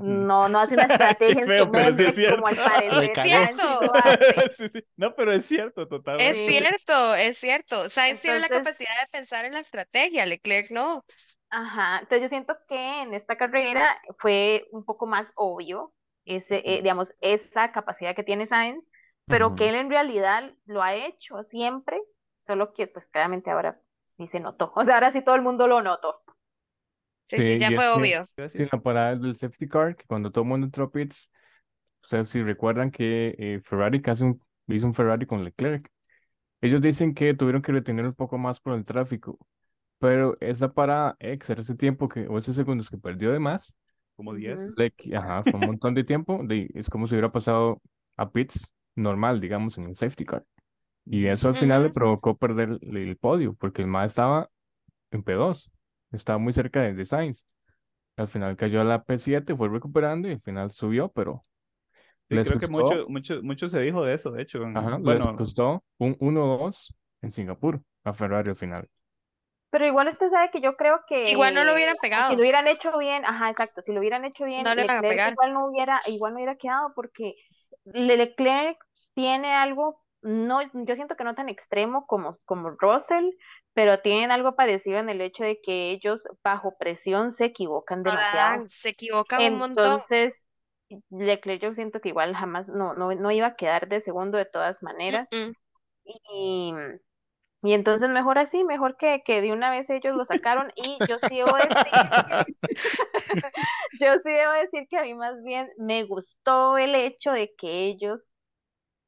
[0.01, 0.86] No, no hace una
[1.26, 3.12] Qué estrategia en feo, su pero sí es como al parecer.
[3.14, 3.90] Sainz sí.
[4.57, 4.84] Sí, sí.
[4.97, 6.34] No, pero es cierto, es totalmente.
[6.34, 6.49] Sí.
[6.49, 7.90] cierto, es cierto.
[7.90, 11.05] Sainz tiene la capacidad de pensar en la estrategia, Leclerc no.
[11.51, 15.92] Ajá, entonces yo siento que en esta carrera fue un poco más obvio
[16.25, 18.91] ese, eh, digamos, esa capacidad que tiene Sainz,
[19.29, 22.01] pero que él en realidad lo ha hecho siempre,
[22.39, 25.66] solo que pues claramente ahora sí se notó, o sea, ahora sí todo el mundo
[25.68, 26.22] lo notó.
[27.29, 28.27] Sí, sí, Sí, ya fue obvio.
[28.37, 31.31] en la parada del safety car, que cuando todo el mundo entró a pits,
[32.05, 35.91] o sea, si recuerdan que eh, Ferrari casi un- hizo un Ferrari con Leclerc.
[36.62, 39.39] Ellos dicen que tuvieron que retener un poco más por el tráfico,
[39.99, 43.77] pero esa parada extra, ese tiempo que, o esos segundos que perdió de más,
[44.16, 44.60] Como 10.
[44.66, 44.76] Ujú.
[44.76, 47.80] le qui- ajá, fue un montón de tiempo, de- es como si hubiera pasado
[48.16, 50.44] a pits normal, digamos, en el safety car.
[51.06, 51.90] Y eso al final le Ujú.
[51.90, 54.50] provocó perder el, el podio, porque el MA estaba
[55.12, 55.70] en P2,
[56.12, 57.46] estaba muy cerca de, de Sainz.
[58.16, 61.44] Al final cayó a la P7, fue recuperando y al final subió, pero
[62.28, 64.60] Sí, les creo que costó, mucho, mucho, mucho se dijo de eso, de hecho.
[64.72, 68.88] ajá, les bueno, costó un 1-2 en Singapur a Ferrari al final.
[69.75, 72.43] Pero igual usted sabe que yo creo Igual no lo que hubieran si lo pegado,
[72.43, 75.33] hubieran hecho bien, ajá, exacto, si lo hubieran hecho bien, no le van a pegar.
[75.33, 77.35] igual no hubiera, igual no hubiera quedado porque
[77.85, 78.79] Le- Leclerc
[79.14, 83.31] tiene algo, no, yo siento que no tan extremo como, como Russell,
[83.75, 88.66] pero tienen algo parecido en el hecho de que ellos bajo presión se equivocan demasiado.
[88.68, 89.77] Se equivoca un montón.
[89.77, 90.47] Entonces,
[91.11, 94.45] Leclerc yo siento que igual jamás no, no, no iba a quedar de segundo de
[94.47, 95.29] todas maneras.
[96.05, 96.72] Y,
[97.64, 100.70] y entonces mejor así, mejor que, que de una vez ellos lo sacaron.
[100.76, 101.94] Y yo sí debo decir,
[104.00, 107.86] yo sí debo decir que a mí más bien me gustó el hecho de que
[107.86, 108.34] ellos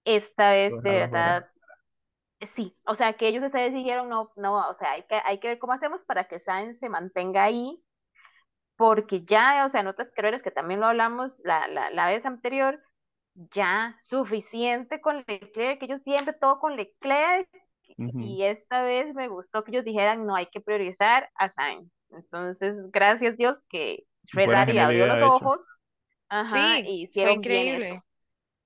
[0.05, 1.51] esta vez de verdad,
[2.41, 5.39] sí, o sea, que ellos esta vez dijeron, no, no, o sea, hay que, hay
[5.39, 7.85] que ver cómo hacemos para que Sainz se mantenga ahí,
[8.77, 12.25] porque ya, o sea, en otras carreras que también lo hablamos la, la, la vez
[12.25, 12.83] anterior,
[13.35, 17.49] ya suficiente con Leclerc, que ellos siempre todo con Leclerc,
[18.19, 21.91] Y esta vez me gustó que ellos dijeran, no, hay que priorizar a Sainz.
[22.11, 25.83] Entonces, gracias Dios que Buena Ferrari abrió los ojos,
[26.29, 27.69] ajá, Sí, y fue hicieron bien increíble.
[27.69, 28.05] eso.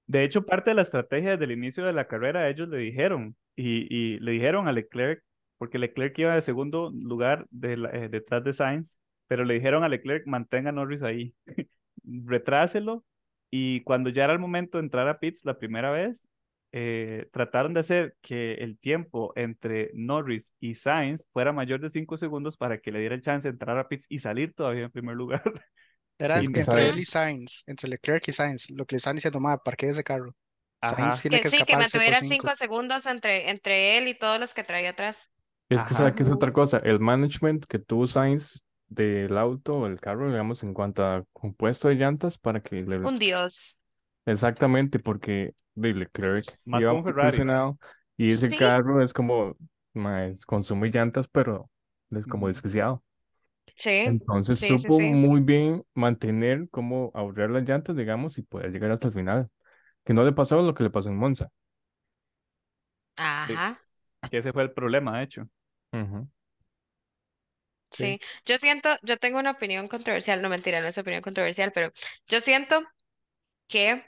[0.07, 3.37] De hecho, parte de la estrategia desde el inicio de la carrera, ellos le dijeron,
[3.57, 5.25] y, y le dijeron a Leclerc,
[5.59, 8.99] porque Leclerc iba de segundo lugar de la- eh, detrás de Sainz,
[9.29, 11.35] pero le dijeron a Leclerc, mantenga a Norris ahí,
[12.05, 13.05] retráselo,
[13.51, 16.29] y cuando ya era el momento de entrar a pits la primera vez,
[16.73, 22.17] eh, trataron de hacer que el tiempo entre Norris y Sainz fuera mayor de 5
[22.17, 24.91] segundos para que le diera el chance de entrar a pits y salir todavía en
[24.91, 25.43] primer lugar.
[26.19, 29.17] Era que entre sabes- él y Sainz, entre Leclerc y Sainz, lo que le están
[29.17, 30.35] diciendo, ma, parque ese carro.
[30.83, 32.35] Sainz tiene Que que sí, que mantuviera cinco.
[32.49, 35.31] cinco segundos entre, entre él y todos los que traía atrás.
[35.69, 35.95] Es que Ajá.
[35.95, 40.29] sabe que es otra cosa, el management que tuvo Sainz del auto o el carro,
[40.31, 42.99] digamos, en cuanto a compuesto de llantas para que le...
[42.99, 43.79] Un dios.
[44.27, 47.45] Exactamente, porque de Leclerc Más iba con Ferrari.
[48.17, 48.55] y ese Sí.
[48.55, 49.57] carro es como,
[49.95, 51.71] mae, consume llantas, pero
[52.11, 53.03] es como desquiciado.
[53.77, 55.03] Sí, Entonces sí, supo sí.
[55.03, 59.51] muy bien mantener cómo ahorrar las llantas, digamos, y poder llegar hasta el final.
[60.05, 61.51] Que no le pasó lo que le pasó en Monza.
[63.17, 63.79] Ajá.
[64.31, 65.49] Que ese fue el problema, de hecho.
[67.91, 71.93] Sí, yo siento, yo tengo una opinión controversial, no mentira, no es opinión controversial, pero
[72.29, 72.83] yo siento
[73.69, 74.05] que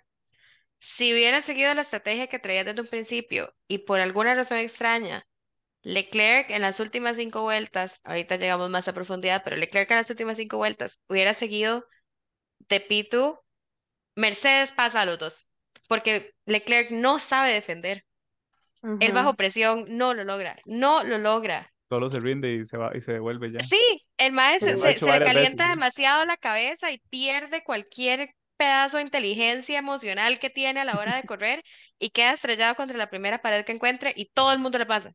[0.82, 5.24] si hubiera seguido la estrategia que traía desde un principio y por alguna razón extraña,
[5.82, 10.10] Leclerc en las últimas cinco vueltas, ahorita llegamos más a profundidad, pero Leclerc en las
[10.10, 11.86] últimas cinco vueltas hubiera seguido
[12.68, 13.38] de P2,
[14.16, 15.48] Mercedes pasa a los dos,
[15.86, 18.04] porque Leclerc no sabe defender,
[18.82, 19.14] él Ujú.
[19.14, 21.72] bajo presión no lo logra, no lo logra.
[21.88, 23.60] Solo se rinde y se va y se devuelve ya.
[23.60, 30.38] Sí, el maestro se, calienta demasiado la cabeza y pierde cualquier pedazo de inteligencia emocional
[30.38, 31.62] que tiene a la hora de correr
[31.98, 35.12] y queda estrellado contra la primera pared que encuentre y todo el mundo le pasa.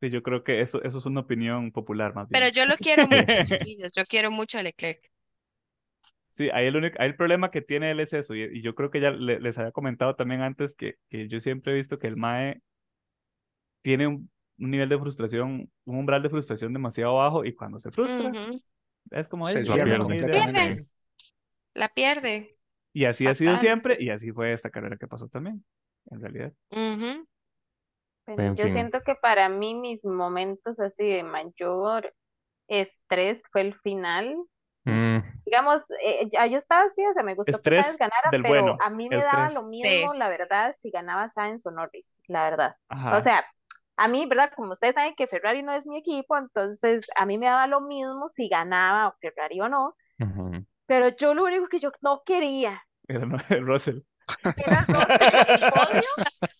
[0.00, 2.50] Sí, yo creo que eso, eso es una opinión popular más Pero bien.
[2.50, 5.08] yo lo quiero mucho, chiquillos, yo quiero mucho a Leclerc.
[6.30, 8.74] Sí, ahí el único, ahí el problema que tiene él es eso, y, y yo
[8.74, 11.98] creo que ya le- les había comentado también antes que, que yo siempre he visto
[11.98, 12.62] que el MAE
[13.82, 17.90] tiene un, un nivel de frustración, un umbral de frustración demasiado bajo, y cuando se
[17.92, 18.36] frustra,
[19.10, 20.86] es como Se "Ey, cierra ya me voy de completamente.
[21.72, 21.80] Aquí".
[21.80, 22.58] La pierde.
[22.92, 23.66] Y así ha sido Fatal.
[23.66, 25.64] siempre, y así fue esta carrera que pasó también,
[26.10, 26.52] en realidad.
[26.72, 27.24] Ujú,
[28.24, 28.72] Pero En yo fin.
[28.74, 32.14] siento que para mí mis momentos así de mayor
[32.68, 34.36] estrés fue el final.
[34.84, 38.48] Mm, Digamos, eh, yo estaba así, o sea, me gustó que Estrés Sainz ganara, pero
[38.48, 39.54] bueno, a mí me el daba estrés.
[39.54, 40.18] lo mismo, Sí.
[40.18, 42.76] la verdad, si ganaba Sainz o Norris, la verdad.
[42.88, 43.18] Ajá.
[43.18, 43.44] O sea,
[43.96, 44.52] a mí, ¿verdad?
[44.54, 47.80] Como ustedes saben que Ferrari no es mi equipo, entonces a mí me daba lo
[47.80, 50.64] mismo si ganaba Ferrari o no, ujú.
[50.86, 54.00] Pero yo lo único que yo no quería Era no- Russell.
[54.56, 56.02] era Russell en podio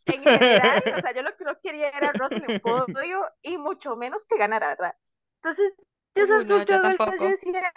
[0.07, 3.97] en general, o sea, yo lo que no quería era Russell en podio y mucho
[3.97, 4.95] menos que ganara, ¿verdad?
[5.43, 5.73] Entonces,
[6.15, 7.73] yo esas no, yo vueltas yo decía,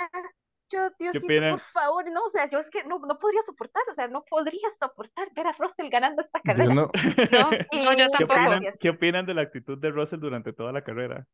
[0.70, 3.94] yo, Diosito, por favor, no, o sea, yo es que no, no podría soportar, o
[3.94, 6.74] sea, no podría soportar ver a Russell ganando esta Yo carrera.
[6.74, 6.92] no,
[7.32, 8.34] No, no, yo Y ¿Qué tampoco.
[8.42, 11.28] opinan, qué opinan de la actitud de Russell durante toda la carrera?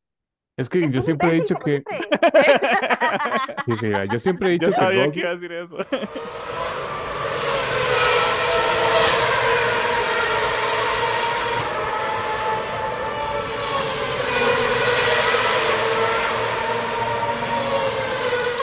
[0.62, 1.84] Es que Es yo siempre he dicho que,
[3.66, 5.78] sí, sí, yo siempre he dicho Yo que sabía que iba a decir eso.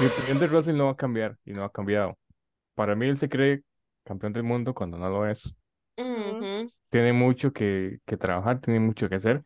[0.01, 2.17] Mi opinión de Russell no va a cambiar y no ha cambiado.
[2.75, 3.63] Para mí él se cree
[4.05, 5.55] campeón del mundo cuando no lo es.
[6.91, 9.43] Tiene mucho que, que trabajar, tiene mucho que hacer.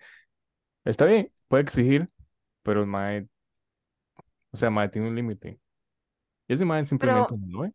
[0.84, 2.08] Está bien, puede exigir,
[2.62, 3.28] pero el mae,
[4.52, 5.60] o sea, mae tiene un límite.
[6.48, 7.72] Y ese mae simplemente no lo ve.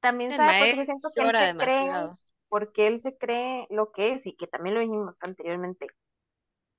[0.00, 2.18] También El sabe porque siento que él se cree, demasiado.
[2.48, 5.86] porque él se cree lo que es y que también lo dijimos anteriormente,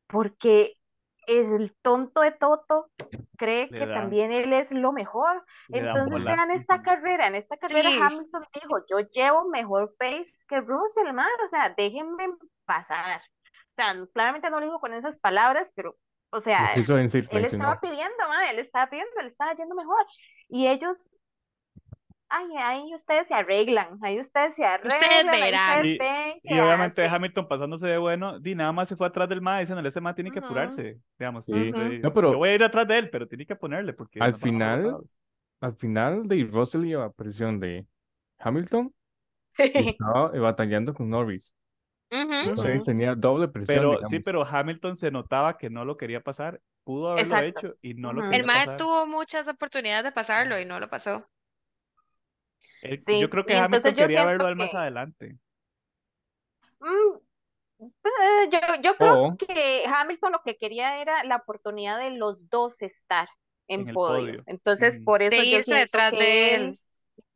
[0.08, 0.74] porque
[1.28, 2.92] es el tonto de Toto
[3.38, 5.44] cree Le que da- también él es lo mejor.
[5.72, 8.00] Entonces vean esta carrera, en esta carrera Sí.
[8.00, 12.28] Hamilton dijo, yo llevo mejor pace que Russell, man, o sea, déjenme
[12.66, 13.22] pasar.
[13.76, 15.98] sea, claramente no lo dijo con esas palabras, pero,
[16.36, 20.06] o sea, él estaba pidiendo, ma, él estaba pidiendo, él estaba yendo mejor.
[20.50, 21.10] Y ellos,
[22.30, 25.78] ay, ahí ustedes se arreglan, ahí ustedes se arreglan, ahí verán.
[25.80, 27.14] ustedes Y- ven Y obviamente hacen.
[27.16, 30.14] Hamilton pasándose de bueno, di nada más se fue atrás del MAE diciéndole, ese MAE
[30.16, 31.46] tiene que apurarse, digamos.
[31.46, 31.54] Sí.
[31.54, 34.20] Le- No, pero- Yo voy a ir atrás de él, pero tiene que ponerle porque
[34.20, 34.98] Al final-.
[35.62, 37.88] Al final de Russell iba a presión de
[38.40, 38.94] Hamilton
[39.58, 39.72] y Sí.
[39.90, 41.54] estaba batallando con Norris.
[42.12, 42.86] Entonces Ujú.
[42.86, 47.10] tenía doble presión, Pero sí, pero Hamilton se notaba que no lo quería pasar, pudo
[47.10, 47.60] haberlo Exacto.
[47.68, 50.90] hecho y no lo quería El Mae tuvo muchas oportunidades de pasarlo y no lo
[50.90, 51.28] pasó.
[52.82, 55.38] Sí, Yo creo que Hamilton quería verlo él más que- adelante.
[56.80, 57.18] Mm,
[58.02, 62.50] pues, eh, yo, yo creo que Hamilton lo que quería era la oportunidad de los
[62.50, 63.28] dos estar
[63.68, 64.26] en, En el podio.
[64.32, 64.44] podio.
[64.46, 66.80] Entonces, por eso De yo irse detrás que de él él.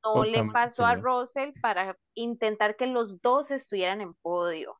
[0.04, 0.96] No le pasó a.
[0.96, 4.72] Russell para intentar que los dos estuvieran en podio.
[4.72, 4.78] O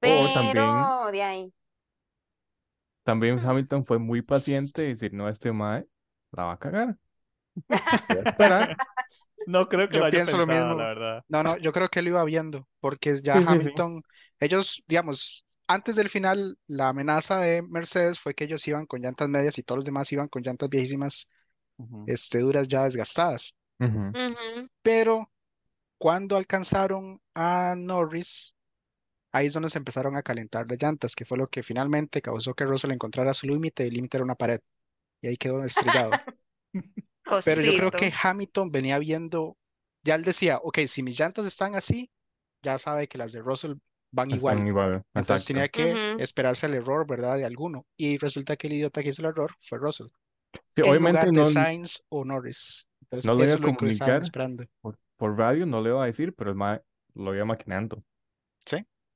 [0.00, 1.52] Pero también- de ahí.
[3.04, 5.86] También Hamilton fue muy paciente y decir, no, este mae
[6.32, 6.96] la va a cagar.
[8.08, 8.76] Voy a esperar.
[9.46, 10.74] No creo que Yo lo haya pienso lo mismo.
[10.74, 11.24] la verdad.
[11.28, 13.52] No, no, yo creo que él iba viendo, porque ya Sí, sí, sí.
[13.52, 14.02] Hamilton,
[14.40, 19.28] ellos, digamos, antes del final, la amenaza de Mercedes fue que ellos iban con llantas
[19.28, 21.30] medias y todos los demás iban con llantas viejísimas,
[22.06, 23.56] este, duras ya desgastadas.
[23.80, 23.98] Ujú.
[24.14, 24.68] Ujú.
[24.82, 25.30] Pero
[25.98, 28.54] cuando alcanzaron a Norris,
[29.32, 32.54] ahí es donde se empezaron a calentar las llantas, que fue lo que finalmente causó
[32.54, 34.60] que Russell encontrara su límite, y el límite era una pared,
[35.22, 36.12] y ahí quedó estrellado.
[37.44, 38.18] Pero yo creo que Cosito.
[38.22, 39.56] Hamilton venía viendo,
[40.04, 42.10] ya él decía, ok, si mis llantas están así,
[42.62, 43.74] ya sabe que las de Russell
[44.12, 44.54] van igual.
[44.54, 45.02] Están igual.
[45.14, 45.46] Entonces exacto.
[45.46, 46.22] tenía que Ujú.
[46.22, 47.36] esperarse el error, ¿verdad?
[47.36, 47.86] De alguno.
[47.96, 50.06] Y resulta que el idiota que hizo el error fue Russell,
[50.52, 52.86] Sí, en obviamente lugar de no, Sainz o Norris.
[53.10, 54.22] Entonces no lo iba a comunicar.
[54.22, 54.64] esperando.
[54.80, 56.82] por, por radio, no le iba a decir, pero el mae
[57.14, 58.02] lo iba maquinando.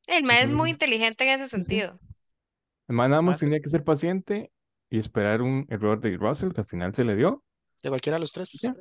[0.07, 1.57] El Mae es muy inteligente en ese Sí, sí.
[1.65, 1.99] sentido.
[2.89, 4.53] El mae nada más tenía que ser paciente
[4.91, 7.45] y esperar un error de Russell que al final se le dio.
[7.83, 8.61] De cualquiera de los tres.
[8.63, 8.75] Ya.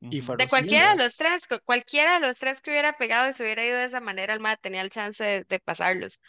[0.00, 3.32] Y De cualquiera de los tres, cu- cualquiera de los tres que hubiera pegado y
[3.34, 6.20] se hubiera ido de esa manera, el Mae tenía el chance de, de pasarlos.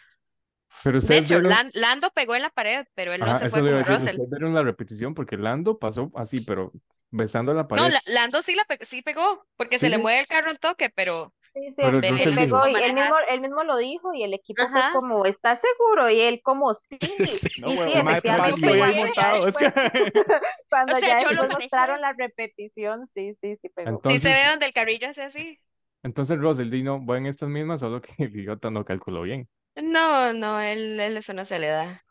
[0.84, 3.61] Pero De hecho, vieron, Lando pegó en la pared, pero él no ajá, se fue
[3.61, 4.17] decir, Russell.
[4.17, 6.72] ustedes vieron la repetición porque Lando pasó así, pero
[7.12, 7.89] besando la No, pared.
[7.89, 10.57] La- Lando sí la pe- sí pegó, porque Sí, se le mueve el carro un
[10.57, 14.14] toque, pero Sí, sí, Pero él, él pegó y él mismo, él mismo lo dijo
[14.14, 16.09] y el equipo fue como, ¿estás seguro?
[16.09, 16.97] Y él como, sí,
[17.28, 17.49] Sí.
[17.57, 19.47] No, huevón, sí, efectivamente, montado.
[19.47, 19.68] Es que...
[20.70, 24.01] cuando O sea, ya yo lo después mostraron la repetición, sí, sí, sí pegó.
[24.05, 25.59] sí se Entonces, ve donde el carrillo hace así.
[26.03, 29.47] entonces Russell Dino va en estas mismas, solo que el idiota no calculó bien.
[29.76, 32.01] No, no, él, él eso no se le da.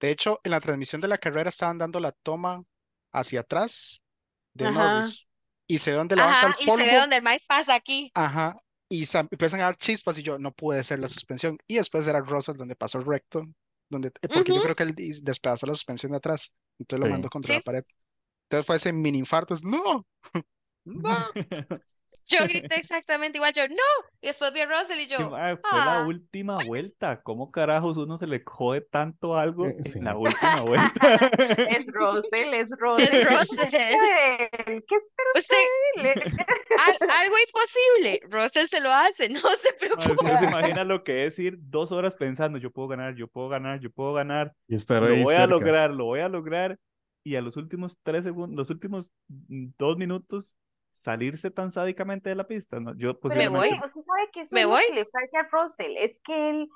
[0.00, 2.62] De hecho, en la transmisión de la carrera estaban dando la toma
[3.12, 4.00] hacia atrás
[4.56, 4.94] de Ajá.
[4.94, 5.28] Norris.
[5.68, 6.84] Y se ve donde levanta Ajá, el y se polvo.
[6.86, 8.10] ve donde el Mae pasa aquí.
[8.14, 8.56] Ajá.
[8.88, 11.58] Y empiezan a dar chispas y yo, no puede ser la suspensión.
[11.66, 13.44] Y después era Russell donde pasó recto,
[13.90, 16.54] donde, porque yo creo que él despedazó la suspensión de atrás.
[16.78, 17.12] Entonces lo Sí.
[17.12, 17.58] mandó contra Sí.
[17.58, 17.84] la pared.
[18.44, 19.54] Entonces fue ese mini infarto.
[19.54, 20.06] es, No,
[20.84, 21.18] no.
[22.28, 23.82] Yo grité exactamente igual, yo, no,
[24.20, 27.22] y después vi a Russell y yo, mae, fue la ah, última vuelta.
[27.22, 29.98] ¿Cómo carajos uno se le jode tanto algo Eh, sí.
[29.98, 31.14] en la última vuelta?
[31.68, 32.68] Es Russell, es
[32.98, 33.26] es Russell.
[33.26, 34.82] Russell.
[34.86, 36.36] ¿Qué espera
[36.86, 40.12] al- algo imposible, Russell se lo hace, no se Mae, preocupe.
[40.12, 43.48] usted se imagina lo que es ir dos horas pensando, yo puedo ganar, yo puedo
[43.48, 45.46] ganar, yo puedo ganar, Y estar lo voy a cerca.
[45.46, 46.78] lograr, lo voy a lograr.
[47.24, 50.56] Y a los últimos tres segundos, los últimos dos minutos,
[51.06, 52.80] salirse tan sádicamente de la pista.
[52.80, 52.96] ¿no?
[52.96, 53.78] Yo Pero es posiblemente...
[53.80, 54.82] que usted sabe que eso ¿Me es lo voy?
[54.86, 56.68] que le falla a Russell, es que él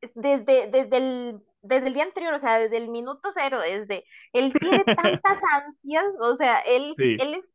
[0.00, 4.04] es- desde, desde el desde el día anterior, o sea, desde el minuto cero, desde
[4.32, 7.16] él tiene tantas ansias, o sea, él, Sí.
[7.18, 7.50] él es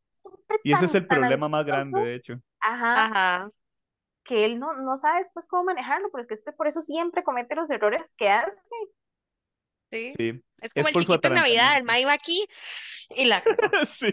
[0.63, 2.35] Y ese tan, es el problema más grande, de hecho.
[2.61, 3.49] ajá, Ajá,
[4.23, 7.23] que él no, no sabe después cómo manejarlo, pero es que este por eso siempre
[7.23, 8.75] comete los errores que hace.
[9.91, 10.15] sí.
[10.17, 11.83] Sí, Es como es el chiquito en Navidad, el.
[11.85, 12.45] Mae iba aquí
[13.11, 13.43] y la
[13.87, 14.11] sí.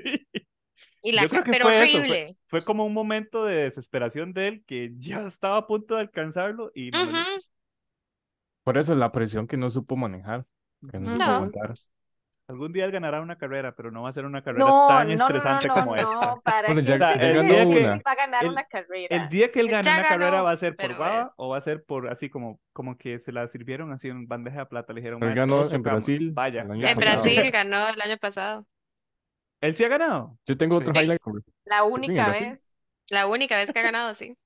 [1.03, 2.37] Y la Yo creo que pero fue eso, fue, horrible.
[2.49, 6.71] fue como un momento de desesperación de él que ya estaba a punto de alcanzarlo
[6.75, 7.13] y no lo Ujú.
[7.17, 7.43] logró.
[8.65, 10.45] Por eso la presión que no supo manejar,
[10.91, 11.31] que no supo No.
[11.33, 11.75] aguantar.
[12.49, 15.07] Algún día él ganará una carrera, pero no va a ser una carrera No, tan
[15.09, 16.35] no, estresante no, como no, esta.
[16.43, 17.97] para Bueno, ya, O sea, ya el día que- una.
[18.07, 19.17] va a ganar el- una carrera.
[19.17, 21.59] El día que él gane una carrera va a ser por baba es- o va
[21.59, 24.95] a ser por así como, como que se la sirvieron así en bandeja de plata.
[24.95, 26.93] Le dijeron, Él "Mae, ganó en Brasil Vaya, el año gane".
[26.93, 26.99] En.
[26.99, 28.67] Brasil ganó el año pasado,
[29.61, 30.39] Él sí ha ganado.
[30.47, 31.01] Yo tengo otro Sí.
[31.01, 31.21] highlight.
[31.65, 32.77] La única vez.
[33.11, 34.37] la única vez que ha ganado, sí.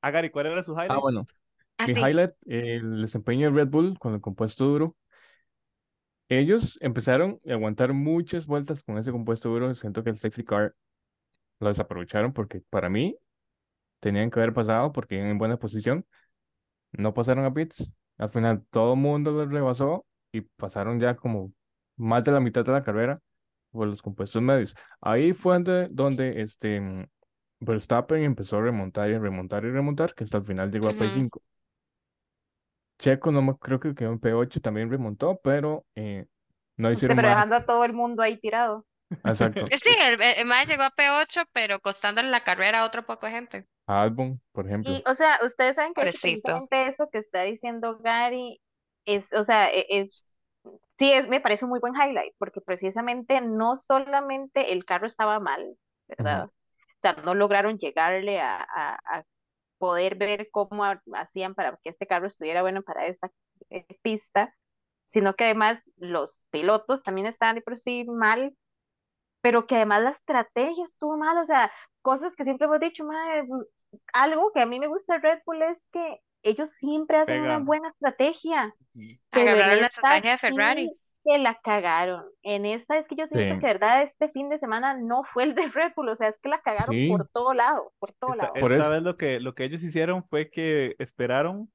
[0.00, 0.90] Ah, Gary, ¿cuál era su highlight?
[0.90, 1.26] Ah, bueno.
[1.78, 1.92] Mi Así.
[1.92, 4.96] highlight, el desempeño de Red Bull con el compuesto duro.
[6.28, 9.74] Ellos empezaron a aguantar muchas vueltas con ese compuesto duro.
[9.74, 10.74] Siento que el safety car
[11.60, 13.16] lo desaprovecharon porque para mí
[14.00, 16.06] tenían que haber pasado porque iban en buena posición.
[16.92, 21.52] No pasaron a pits Al final todo el mundo lo rebasó y pasaron ya como
[21.96, 23.20] más de la mitad de la carrera
[23.70, 24.74] por los compuestos medios.
[25.00, 27.06] Ahí fue donde, donde este, mm,
[27.60, 30.96] Verstappen empezó a remontar y remontar y remontar, que hasta el final llegó a Ujú.
[30.96, 31.42] P5.
[32.98, 36.26] Checo no me, creo que quedó en P8, también remontó, pero eh,
[36.76, 37.28] no Sí, hicieron pero más.
[37.28, 38.86] dejando a todo el mundo ahí tirado.
[39.24, 39.66] Exacto.
[39.70, 43.26] Eh, Sí, el, el, mae llegó a P8, pero costándole la carrera a otro poco
[43.26, 43.66] de gente.
[43.86, 44.94] A Albon, por ejemplo.
[44.94, 48.60] Y, o sea, ustedes saben que, precisamente eso que está diciendo Gary
[49.04, 50.31] es, o sea, e- es,
[50.98, 55.40] sí, es, me parece un muy buen highlight, porque precisamente no solamente el carro estaba
[55.40, 55.76] mal,
[56.08, 56.46] ¿verdad?
[56.48, 59.24] O sea, no lograron llegarle a, a, a
[59.78, 63.30] poder ver cómo ha- hacían para que este carro estuviera bueno para esta
[63.70, 64.54] eh, pista,
[65.06, 68.56] sino que además los pilotos también estaban de por sí mal,
[69.40, 71.70] pero que además la estrategia estuvo mal, o sea,
[72.02, 73.64] cosas que siempre hemos dicho, "Mae, mm,
[74.12, 77.58] algo que a mí me gusta de Red Bull es que ellos siempre hacen una
[77.58, 78.74] buena estrategia,
[79.30, 80.82] pero Agarraron la estrategia de Ferrari.
[80.88, 82.24] sí que la cagaron.
[82.42, 83.60] En esta es que yo siento Sí.
[83.60, 86.26] que de verdad este fin de semana no fue el de Red Bull, o sea,
[86.26, 87.06] es que la cagaron Sí.
[87.08, 88.54] por todo lado, por todo Esta, lado.
[88.58, 91.72] Por esta vez lo que, lo que ellos hicieron fue que esperaron,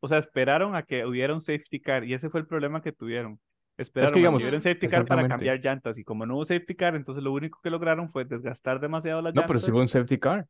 [0.00, 2.90] o sea, esperaron a que hubiera un safety car y ese fue el problema que
[2.90, 3.38] tuvieron.
[3.76, 6.44] Esperaron a digamos, que hubiera un safety car para cambiar llantas y como no hubo
[6.44, 9.64] safety car, entonces lo único que lograron fue desgastar demasiado las No, pero llantas.
[9.64, 10.48] sí hubo un safety car.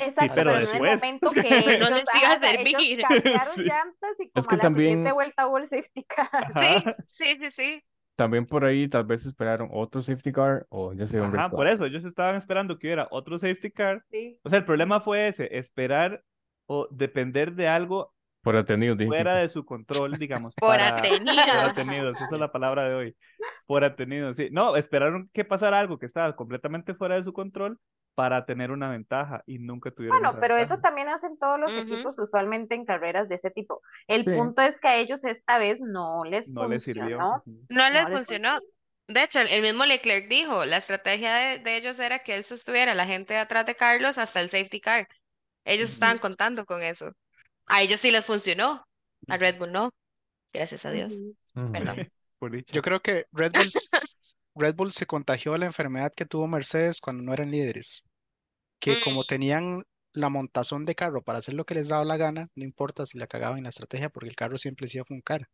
[0.00, 1.00] Exacto, pero pero, no en el después.
[1.02, 3.02] momento Es que no les ellos servir.
[3.02, 3.62] cambiaron Sí.
[3.62, 6.28] llantas y como que a la también- siguiente vuelta hubo el safety car.
[6.32, 6.96] Ajá.
[7.08, 7.82] Sí, sí, sí, sí.
[8.16, 11.84] También por ahí tal vez esperaron otro safety car o un red Ajá, por eso
[11.84, 14.04] ellos estaban esperando que hubiera otro safety car.
[14.10, 14.38] Sí.
[14.44, 16.22] O sea, el problema fue ese, esperar
[16.66, 18.14] o depender de algo
[18.44, 19.08] Por atenido, dije.
[19.08, 20.54] fuera de su control, digamos.
[20.60, 21.34] Por para- atenido.
[21.34, 23.16] Por atenidos, esa es la palabra de hoy.
[23.66, 24.48] Por atenidos, sí.
[24.52, 27.80] No, esperaron que pasara algo que estaba completamente fuera de su control
[28.14, 30.82] para tener una ventaja y nunca tuvieron Bueno, esa pero eso ventaja.
[30.82, 31.82] también hacen todos los Ujú.
[31.82, 33.80] equipos usualmente en carreras de ese tipo.
[34.06, 34.30] El Sí.
[34.30, 37.18] punto es que a ellos esta vez no les No les sirvió.
[37.18, 37.42] funcionó.
[37.70, 38.58] No les funcionó.
[39.08, 42.92] De hecho, el mismo Leclerc dijo, la estrategia de, de ellos era que él sostuviera
[42.92, 45.08] a la gente de atrás de Carlos hasta el safety car.
[45.64, 47.10] Ellos estaban contando con eso.
[47.66, 48.84] A ellos sí les funcionó,
[49.28, 49.90] a Red Bull no.
[50.52, 51.24] Gracias a Dios.
[51.72, 52.08] Perdón.
[52.72, 53.72] Yo creo que Red Bull,
[54.56, 58.04] Red Bull se contagió de la enfermedad que tuvo Mercedes cuando no eran líderes,
[58.80, 59.26] que como Mm.
[59.26, 59.84] tenían
[60.14, 63.18] la montazón de carro para hacer lo que les daba la gana, no importa si
[63.18, 65.48] la cagaban en la estrategia porque el carro siempre se iba a funcar.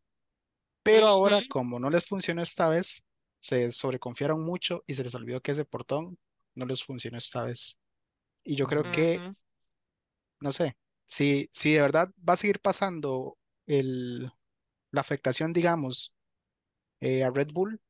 [0.82, 3.02] Pero ahora, como no les funcionó esta vez,
[3.38, 6.18] se sobreconfiaron mucho y se les olvidó que ese portón
[6.54, 7.78] no les funcionó esta vez.
[8.44, 9.24] Y yo creo que,
[10.40, 10.76] no sé,
[11.10, 14.30] si, si de verdad va a seguir pasando el,
[14.92, 16.16] la afectación, digamos,
[17.00, 17.80] eh, a Red Bull,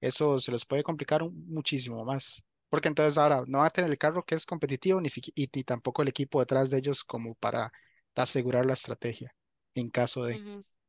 [0.00, 2.44] eso se les puede complicar un- muchísimo más.
[2.68, 5.64] Porque entonces ahora no va a tener el carro que es competitivo ni, y, ni
[5.64, 7.72] tampoco el equipo detrás de ellos como para
[8.14, 9.34] asegurar la estrategia
[9.74, 10.42] en caso de.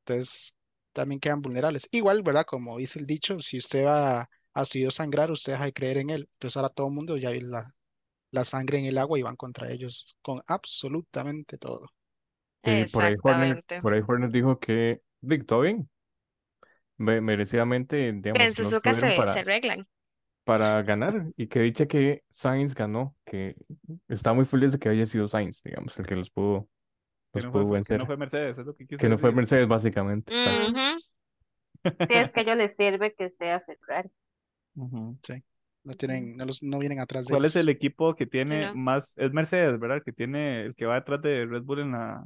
[0.06, 0.56] Entonces
[0.94, 1.88] también quedan vulnerables.
[1.92, 2.46] Igual, ¿verdad?
[2.46, 5.98] Como dice el dicho, si usted va a su Dios sangrar, usted deja de creer
[6.00, 6.30] en él.
[6.34, 7.74] Entonces ahora todo el mundo ya la,
[8.32, 11.90] la sangre en el agua y van contra ellos con absolutamente todo.
[12.64, 15.90] Sí, por ahí Horner, por ahí Horner dijo que dictó bien.
[16.98, 19.88] Me- merecidamente, Que en digamos, no Suzuka estuvieron se, para, se arreglan.
[20.44, 21.28] para ganar.
[21.38, 23.56] Y que dicha que Sainz ganó, que
[24.08, 26.70] está muy feliz de que haya sido Sainz, digamos, el que los pudo,
[27.34, 28.00] Que los no pudo fue, que vencer.
[28.00, 29.32] no fue Mercedes, es lo que quiso Que no fue.
[29.34, 30.32] Mercedes, básicamente.
[30.34, 30.72] exacto.
[30.72, 31.00] Ujú.
[32.04, 34.10] Sí, es que a ellos les sirve que sea Ferrari.
[34.76, 35.18] Ujú.
[35.84, 38.74] No tienen, no, los, no vienen atrás de ¿Cuál es el equipo que tiene no.
[38.74, 39.14] más?
[39.18, 40.02] Es Mercedes, ¿verdad?
[40.04, 42.26] Que tiene el que va detrás de Red Bull en la,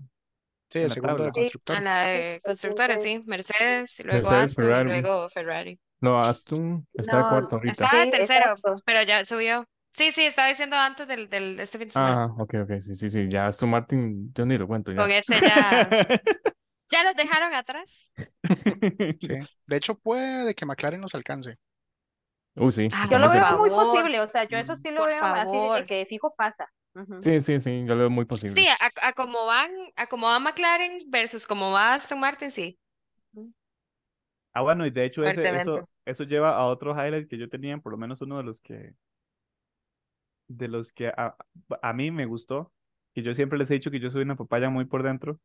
[0.70, 1.34] Sí, en el la segundo de tabla.
[1.34, 1.51] Sí.
[1.51, 1.78] constructor.
[1.78, 3.24] A la de constructores, sí.
[3.26, 4.86] Mercedes, y luego Mercedes, Aston y Ferrari.
[4.86, 5.80] luego Ferrari.
[6.01, 7.86] No, Aston está de No, cuarto ahorita.
[7.86, 9.66] Estaba de tercero, pero ya subió.
[9.93, 12.20] Sí, sí, estaba diciendo antes del, del de este fin de semana.
[12.20, 13.28] Ah, ok, ok, sí, sí, sí.
[13.30, 15.04] Ya Aston Martin, yo ni lo cuento ya.
[15.04, 15.88] Con ese ya,
[16.91, 18.14] ya los dejaron atrás.
[19.20, 19.34] Sí.
[19.68, 21.58] De hecho, puede que McLaren nos alcance.
[22.56, 23.70] Uy, sí, Ah, Yo lo veo muy favor.
[23.70, 25.86] posible, o sea, yo eso sí lo Por veo así de favor.
[25.86, 26.68] que fijo pasa.
[27.22, 28.56] Sí, sí, sí, yo lo veo muy posible.
[28.56, 32.78] Sí, a, a cómo van, a cómo va McLaren versus cómo va Aston Martin, sí,
[34.54, 37.78] Ah, bueno, y de hecho ese, eso, eso lleva a otro highlight que yo tenía,
[37.80, 38.93] por lo menos uno de los que,
[40.47, 41.36] de los que a,
[41.82, 42.72] a mí me gustó,
[43.16, 45.39] y yo siempre les he dicho que yo soy una papaya muy por dentro,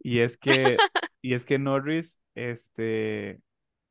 [0.00, 0.84] y es que,
[1.22, 3.40] y es que Norris, este,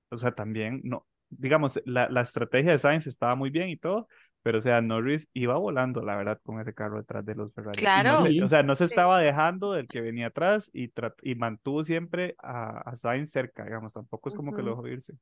[0.10, 4.08] o sea, también, no, digamos, la, la estrategia de Sainz estaba muy bien y todo,
[4.44, 7.90] pero o sea, Norris iba volando, la verdad, con ese carro detrás de los Ferrari.
[7.94, 8.18] Y no Claro.
[8.18, 8.86] se- o sea, no se Sí.
[8.86, 10.92] estaba dejando del que venía atrás y,
[11.24, 15.14] y mantuvo siempre a, a Sainz cerca, digamos, tampoco es como que lo dejó irse.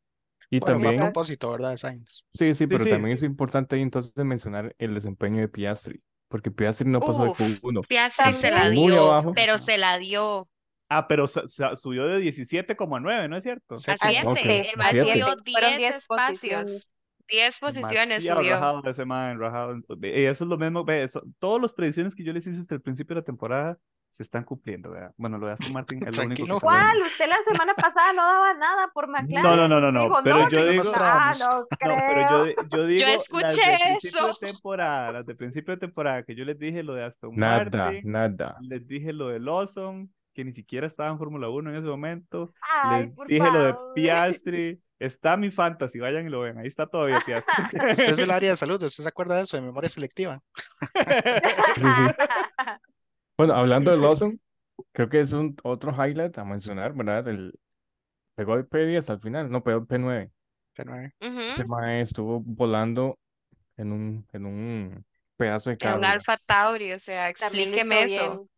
[0.51, 1.71] Y Bueno, fue a también, propósito, ¿verdad?
[1.71, 2.25] De Sainz.
[2.29, 2.89] sí, sí, pero sí.
[2.89, 7.31] también es importante ahí entonces mencionar el desempeño de Piastri, porque Piastri no pasó de
[7.31, 7.87] Uf, Q1.
[7.87, 9.33] Piastri se la Muy dio, abajo.
[9.33, 10.49] pero se la dio.
[10.89, 13.75] Ah, pero subió de 17 como a 9, ¿no es cierto?
[13.75, 14.11] A Séptimo.
[14.11, 14.27] 7.
[14.27, 14.99] Ok, El siete.
[15.13, 16.29] subió Fueron 10 10 espacios.
[16.39, 16.91] posiciones.
[17.27, 18.53] 10 posiciones Demasiado subió.
[18.55, 19.75] rajado ese man, rajado.
[20.01, 22.73] Y eso es lo mismo, ve, eso, todas las predicciones que yo les hice hasta
[22.73, 23.77] el principio de la temporada
[24.09, 25.11] se están cumpliendo, ¿verdad?
[25.17, 26.59] Bueno, lo de Aston Martin es lo único que.
[26.59, 26.99] ¿Cuál?
[27.03, 29.43] Usted la semana pasada no daba nada por McLaren.
[29.43, 32.53] No, no, no, no, no, Dijo, pero no, yo digo- Ah, no No, pero yo,
[32.71, 34.37] yo digo las escuché de principio eso.
[34.41, 37.69] de temporada, las de principio de temporada, que yo les dije lo de Aston Nada,
[37.71, 38.57] Martin, nada.
[38.61, 42.53] les dije lo de Lawson, que ni siquiera estaba en Fórmula 1 en ese momento,
[42.61, 43.75] Ay, les por dije lo de.
[43.93, 47.63] Piastri, está mi fantasy, vayan y lo ven, ahí está todavía Piastri.
[47.73, 50.41] Usted es del área de salud, ¿usted se acuerda de eso, de memoria selectiva?
[53.37, 54.37] Bueno, hablando de Lawson,
[54.91, 57.25] creo que es un otro highlight a mencionar, ¿verdad?
[57.29, 57.57] El,
[58.35, 60.29] pegó el P10 hasta el final, no, pegó el P9.
[60.75, 61.13] P9.
[61.21, 61.69] Ese Ujú.
[61.69, 63.17] mae estuvo volando
[63.77, 65.05] en un, en un
[65.37, 66.03] pedazo de En carro, un.
[66.03, 68.49] Alfa Tauri, o sea, explíqueme eso.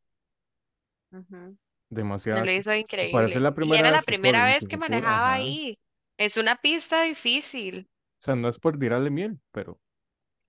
[1.11, 1.57] Ujú.
[1.91, 2.45] Demasiado.
[2.45, 3.39] Lo hizo increíble.
[3.41, 5.33] la Y primera era la vez que primera vez que manejaba ajá.
[5.33, 5.79] ahí.
[6.17, 7.89] Es una pista difícil,
[8.21, 9.79] O sea, no es por tirarle miel, pero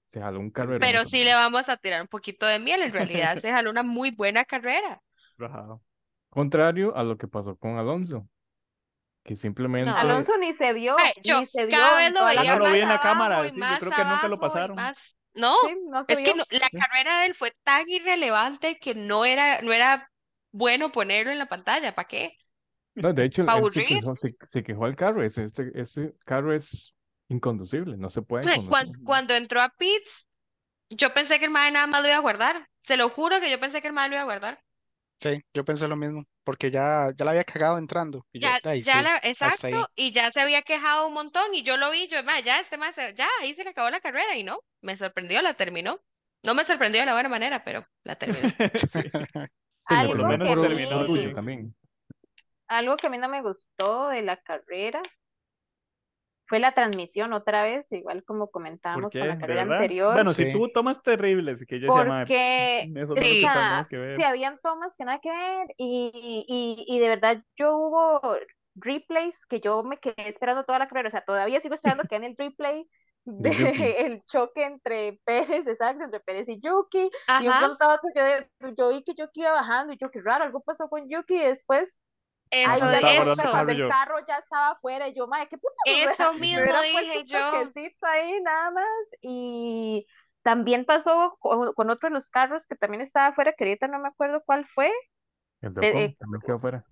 [0.06, 0.80] se jaló un carrerón.
[0.80, 2.82] pero sí le vamos a tirar un poquito de miel.
[2.82, 5.02] En realidad se jaló una muy buena carrera.
[5.38, 5.82] Rajado.
[6.30, 8.28] Contrario a lo que pasó con Alonso,
[9.24, 12.20] que simplemente Alonso ni se vio, Ay, yo ni se vio cada vez en lo
[12.20, 13.92] toda la veía Yo no lo vi en la cámara, y sí, yo más creo
[13.92, 14.76] que nunca lo abajo y pasaron.
[14.76, 16.34] más- No, Sí, no se es que vio.
[16.34, 20.11] no- la carrera de él fue tan irrelevante que no era, no era
[20.52, 21.94] bueno ponerlo en la pantalla.
[21.94, 22.38] ¿Para qué?
[22.94, 25.22] No, de hecho, él se quejó, se, se quejó al carro.
[25.24, 26.94] Ese, este, ese carro es
[27.28, 30.26] inconducible, no se puede Cuando, cuando entró a pits,
[30.90, 32.68] yo pensé que el mae nada más lo iba a guardar.
[32.82, 34.62] Se lo juro que yo pensé que el mae lo iba a guardar.
[35.20, 38.26] Sí, yo pensé lo mismo, porque ya, ya la había cagado entrando.
[38.32, 39.86] Y yo, Ya, ay, ya sí, la, hasta ahí.
[39.86, 42.60] exacto, y ya se había quejado un montón y yo lo vi, yo, "Ma, ya
[42.60, 46.02] este se- ya ahí se le acabó la carrera y no, me sorprendió, la terminó.
[46.42, 48.52] No me sorprendió de la buena manera, pero la terminó.
[48.76, 49.00] Sí.
[49.86, 51.34] Algo por lo terminó menos que a por, terminó, por orgullo sí.
[51.34, 51.74] también.
[52.68, 55.02] Algo que a mí no me gustó de la carrera
[56.46, 60.32] fue la transmisión otra vez, igual como ¿Por comentábamos con la ¿De carrera anterior, Bueno,
[60.32, 63.16] si tuvo tomas terribles, que yo decía, "Mae, porque lo
[63.88, 64.22] que Sí.
[64.22, 64.24] ver.
[64.26, 68.36] habían tomas que nada que ver y, y, y de verdad yo hubo
[68.74, 72.16] replays que yo me quedé esperando toda la carrera, o sea, todavía sigo esperando que
[72.16, 72.86] en el replay
[73.24, 73.50] de
[74.06, 78.70] el choque entre Pérez, exacto, entre Pérez y Yuki, y un Ajá, pronto otro yo,
[78.76, 81.38] yo vi que Yuki iba bajando y yo, qué raro, algo pasó con Yuki y
[81.40, 82.00] después
[82.50, 85.48] eso, ya guardando que el cuando carro el carro ya estaba afuera y yo, madre,
[85.48, 87.38] qué puta, eso me mismo hubiera dije yo.
[88.02, 88.86] ahí nada más
[89.20, 90.06] y
[90.42, 93.98] también pasó con, con otro de los carros que también estaba afuera, que ahorita no
[94.00, 94.90] me acuerdo cuál fue,
[95.62, 96.84] El de- eh, también quedó fuera.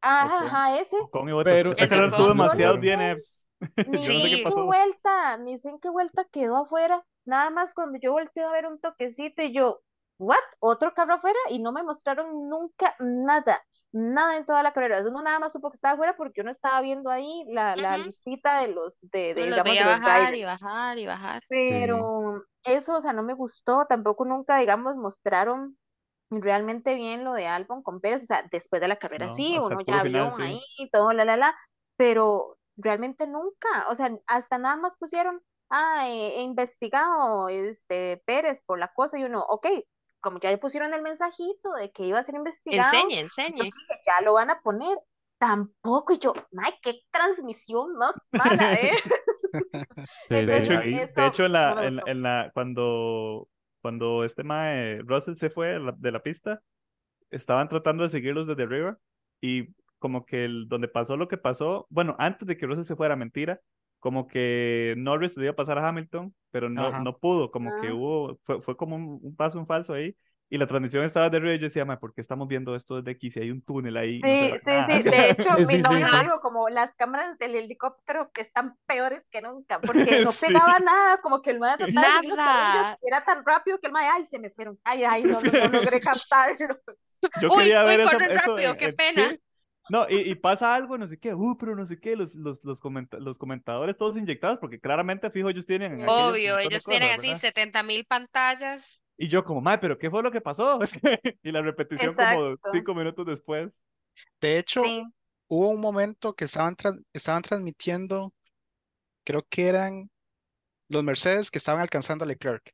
[0.00, 1.34] ajá, ajá, ese, Ocon y.
[1.48, 2.14] Pero carrera Ocon.
[2.14, 3.48] tuvo demasiados DNFs.
[3.84, 4.62] Ni Yo no sé qué en qué pasó.
[4.62, 8.66] vuelta, ni sé en qué vuelta quedó afuera, nada más cuando yo volteé a ver
[8.66, 9.82] un toquecito y yo,
[10.18, 10.36] ¿what?
[10.60, 15.22] Otro carro afuera y no me mostraron nunca nada, nada en toda la carrera, uno
[15.22, 18.68] nada más supo que estaba afuera porque uno estaba viendo ahí la, la listita de
[18.68, 20.38] los, de, de, Uno los digamos, de los bajar drivers.
[20.38, 21.42] y bajar y bajar.
[21.48, 21.48] Sí.
[21.48, 25.78] Pero eso, o sea, no me gustó, tampoco nunca, digamos, mostraron
[26.30, 29.58] realmente bien lo de Albon con Pérez, o sea, después de la carrera No, sí,
[29.58, 30.42] uno ya final, vio sí.
[30.42, 31.54] ahí todo, la, la, la,
[31.96, 38.78] pero realmente nunca, o sea, hasta nada más pusieron, ah, he investigado este Pérez por
[38.78, 39.66] la cosa y uno, ok,
[40.20, 43.62] como ya le pusieron el mensajito de que iba a ser investigado, Enseñe, yo enseñe.
[43.64, 44.96] dije, ya lo van a poner,
[45.38, 48.92] tampoco, y yo, ay, qué transmisión más mala, ¿eh?
[50.28, 53.48] Sí, De hecho, de hecho en no la, me en, en la, cuando,
[53.82, 56.62] cuando este mae Russell se fue de la, de la pista,
[57.30, 58.98] estaban tratando de seguirlos desde arriba
[59.42, 62.96] y como que el, donde pasó lo que pasó, bueno, antes de que Russell se
[62.96, 63.62] fuera, mentira,
[64.00, 67.00] como que Norris le iba a pasar a Hamilton, pero no, Ajá.
[67.00, 67.94] no pudo, como que Ah.
[67.94, 70.16] hubo, fue, fue como un, un paso en falso ahí.
[70.50, 72.96] Y la transmisión estaba de arriba y yo decía, mae, ¿por qué estamos viendo esto
[72.96, 73.30] desde aquí?
[73.30, 75.00] Si hay un túnel ahí, no Sí, ve sí, nada".
[75.00, 75.08] sí.
[75.10, 76.12] De hecho, Sí, mi sí, sí, novio sí.
[76.12, 79.94] lo dijo como las cámaras del helicóptero que están peores que nunca, porque
[80.28, 80.46] no Sí.
[80.48, 82.38] pegaba nada, como que el mae trataba de los
[83.02, 85.52] y era tan rápido que el mae, ay, se me fueron, ay, ay, no, no,
[85.52, 86.76] no logré captarlos.
[87.40, 89.36] Yo Uy, quería uy, ver eso, rápido, qué en- pena.
[89.92, 92.64] No, y, y pasa algo, no sé qué, uh, pero no sé qué, los, los,
[92.64, 97.18] los, comenta- los comentadores todos inyectados, porque claramente, fijo, ellos tienen Obvio, ellos tienen cosas,
[97.18, 97.40] así ¿verdad?
[97.40, 99.02] 70 mil pantallas.
[99.18, 100.78] Y yo como, mae, pero ¿qué fue lo que pasó?
[101.42, 103.84] Y la repetición como cinco minutos después.
[104.40, 105.04] De hecho, Sí,
[105.48, 106.74] hubo un momento que estaban,
[107.12, 108.32] estaban transmitiendo,
[109.24, 110.10] creo que eran
[110.88, 112.72] los Mercedes que estaban alcanzando a Leclerc.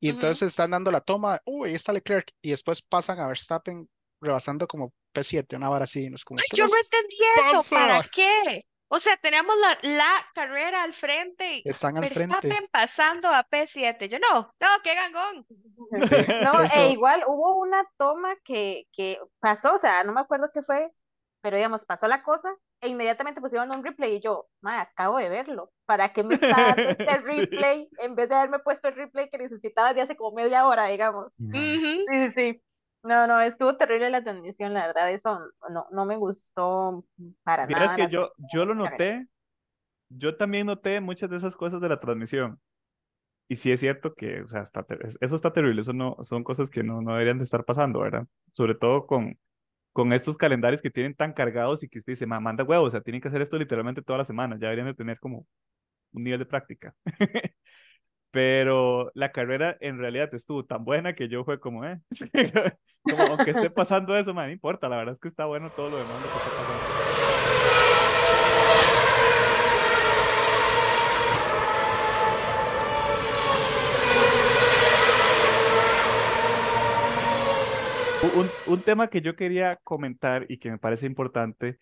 [0.00, 3.88] Y entonces están dando la toma, uy, ahí está Leclerc, y después pasan a Verstappen
[4.20, 7.16] rebasando como P7, una vara así, y no es como, Ay, ¿qué yo no entendí
[7.52, 7.74] eso.
[7.74, 8.64] ¿Para qué?
[8.90, 12.34] O sea, teníamos la, la carrera al frente y Están al frente.
[12.34, 14.08] Verstappen pasando a P7.
[14.08, 15.46] Yo no, no, qué gangón.
[16.42, 20.50] No, Eso- e igual hubo una toma que, que pasó, o sea, no me acuerdo
[20.54, 20.90] qué fue,
[21.42, 25.28] pero digamos, pasó la cosa e inmediatamente pusieron un replay y yo, madre, acabo de
[25.28, 25.70] verlo.
[25.84, 27.24] ¿Para qué me está dando este Sí.
[27.26, 30.86] replay en vez de haberme puesto el replay que necesitaba de hace como media hora,
[30.86, 31.34] digamos?
[31.38, 31.48] Mm.
[31.50, 31.84] Ujú.
[31.84, 32.62] Sí, sí, sí.
[33.02, 35.40] No, no, estuvo terrible la transmisión, la verdad, eso
[35.70, 37.04] no, no me gustó
[37.44, 37.96] para Vieras nada.
[37.96, 39.26] que la yo, yo lo noté,
[40.08, 42.60] yo también noté muchas de esas cosas de la transmisión.
[43.48, 44.84] Y sí es cierto que, o sea, está
[45.20, 48.26] eso está terrible, eso no, son cosas que no, no deberían de estar pasando, ¿verdad?
[48.52, 49.38] Sobre todo con,
[49.92, 52.90] con estos calendarios que tienen tan cargados y que usted dice, "Ma, manda huevos, o
[52.90, 55.46] sea, tienen que hacer esto literalmente toda la semana, ya deberían de tener como
[56.12, 56.94] un nivel de práctica.
[58.30, 62.00] Pero la carrera en realidad estuvo tan buena que yo fue como, eh,
[63.18, 65.98] aunque esté pasando eso, man, no importa, la verdad es que está bueno todo lo
[65.98, 66.84] demás lo que está pasando.
[78.20, 81.78] Un, un tema que yo quería comentar y que me parece importante,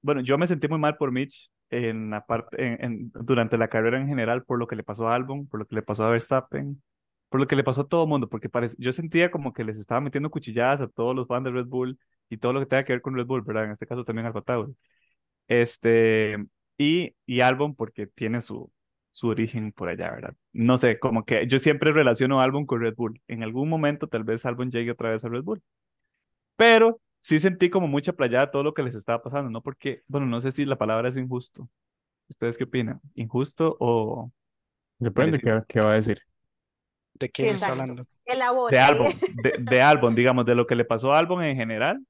[0.00, 3.68] bueno, yo me sentí muy mal por Mitch en la parte, en- en- durante la
[3.68, 6.04] carrera en general por lo que le pasó a Albon, por lo que le pasó
[6.04, 6.82] a Verstappen,
[7.28, 9.64] por lo que le pasó a todo el mundo, porque parece, yo sentía como que
[9.64, 11.98] les estaba metiendo cuchilladas a todos los fans de Red Bull
[12.28, 13.64] y todo lo que tenga que ver con Red Bull, ¿verdad?
[13.64, 14.74] En este caso también Alfa Tauri.
[15.48, 16.36] Este,
[16.78, 18.70] y, y Albon porque tiene su,
[19.10, 20.34] su origen por allá, ¿verdad?
[20.52, 23.20] No sé, como que yo siempre relaciono Albon con Red Bull.
[23.28, 25.62] En algún momento tal vez Albon llegue otra vez a Red Bull.
[26.56, 29.62] Pero sí sentí como mucha playada todo lo que les estaba pasando, ¿no?
[29.62, 31.68] Porque, bueno, no sé si la palabra es injusto.
[32.28, 33.00] ¿Ustedes qué opinan?
[33.14, 34.30] ¿Injusto o
[34.98, 35.60] Depende Merecido.
[35.66, 36.20] qué, qué va a decir.
[37.14, 37.82] ¿De quién está Exacto.
[37.82, 38.06] hablando?
[38.24, 38.76] Elabore.
[38.76, 39.20] de Albon?
[39.42, 42.04] De, de Albon, digamos, de lo que le pasó a Albon en general,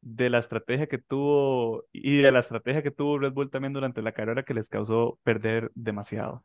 [0.00, 4.02] de la estrategia que tuvo y de la estrategia que tuvo Red Bull también durante
[4.02, 6.44] la carrera que les causó perder demasiado.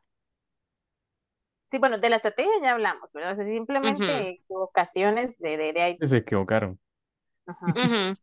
[1.64, 3.32] Sí, bueno, de la estrategia ya hablamos, ¿verdad?
[3.32, 4.28] O sea, simplemente Ujú.
[4.42, 5.98] equivocaciones de, de, de ahí.
[6.00, 6.78] Se equivocaron.
[7.46, 7.66] Ajá.
[7.66, 8.18] Ujú.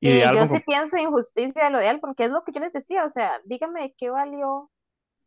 [0.00, 2.52] Y Y yo sí como- pienso injusticia de lo de Albon, porque es lo que
[2.52, 4.70] yo les decía, o sea, dígame de qué valió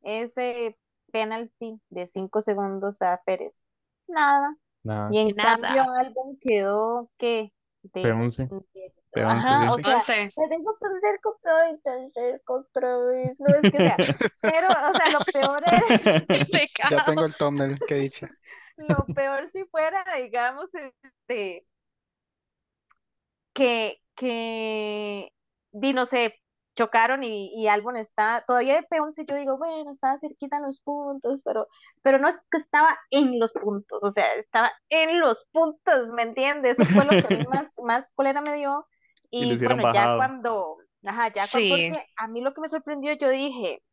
[0.02, 0.78] ese
[1.12, 3.64] penalti de cinco segundos a Pérez.
[4.08, 4.56] Nada.
[4.84, 5.10] Nada.
[5.12, 5.62] Y en Nada.
[5.62, 7.54] cambio Albon quedó, ¿qué?
[7.84, 8.48] De, P11.
[8.50, 9.72] de- P11, Ajá, sí.
[9.72, 10.34] o sea, Once.
[10.36, 10.88] me tengo que
[11.62, 13.40] vez, tan cerca otra vez.
[13.40, 13.96] No es que sea,
[14.42, 18.28] pero, o sea, lo peor es, Qué Ya tengo el thumbnail que he dicho.
[18.76, 20.70] lo peor si fuera, digamos,
[21.04, 21.66] este,
[23.56, 25.34] que, que,
[25.74, 26.36] di, no sé,
[26.78, 30.82] chocaron y, y Albon está, todavía de P11 yo digo, bueno, estaba cerquita en los
[30.82, 31.68] puntos, pero,
[32.03, 36.24] pero no es que estaba en los puntos, o sea, estaba en los puntos, ¿me
[36.24, 36.80] entiendes?
[36.82, 38.88] Eso fue lo que a mí más, más cólera me dio.
[39.39, 40.16] Y Y bueno, ya bajado.
[40.16, 41.62] cuando, ajá, ya Sí.
[41.68, 43.84] porque a mí lo que me sorprendió, yo dije,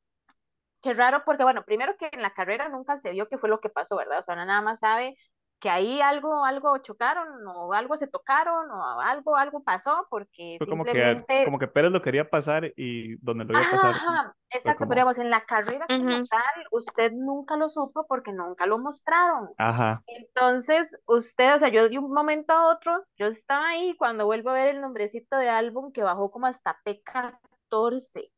[0.83, 3.61] qué raro, porque bueno, primero que en la carrera nunca se vio qué fue lo
[3.61, 4.19] que pasó, ¿verdad?
[4.21, 5.17] O sea, uno nada más sabe
[5.63, 10.67] que ahí algo, algo chocaron o algo se tocaron o algo, algo pasó porque fue
[10.67, 11.45] como que, simplemente...
[11.45, 13.95] como que Pérez lo quería pasar y donde lo iba a pasar.
[13.95, 18.33] ajá, exacto, como- pero digamos, en la carrera como tal, usted nunca lo supo porque
[18.33, 19.51] nunca lo mostraron.
[19.57, 20.03] Ajá.
[20.09, 24.51] Entonces, usted, o sea, yo de un momento a otro, yo estaba ahí cuando vuelvo
[24.51, 28.32] a ver el nombrecito de álbum que bajó como hasta P14.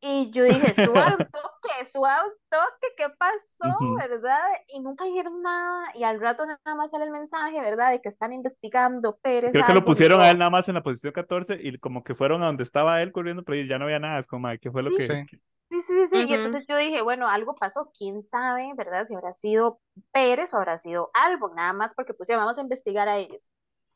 [0.00, 3.96] Y yo dije, suba un toque, suba un toque, ¿qué pasó, Ujú.
[3.98, 4.40] verdad?
[4.68, 7.90] Y nunca dijeron nada, y al rato nada más sale el mensaje, ¿verdad?
[7.90, 10.82] De que están investigando Pérez Creo que lo pusieron a él nada más en la
[10.82, 13.98] posición 14 y como que fueron a donde estaba él corriendo, pero ya no había
[13.98, 14.20] nada.
[14.20, 14.96] Es como, "Ay, ¿qué fue lo Sí.
[14.96, 15.04] que...?
[15.04, 15.40] Sí.
[15.70, 16.24] Sí, sí, sí, sí.
[16.30, 19.04] Y entonces yo dije, bueno, algo pasó, quién sabe, ¿verdad?
[19.04, 19.80] Si habrá sido
[20.12, 23.50] Pérez o habrá sido Albon, nada más porque pusieron, vamos a investigar a ellos.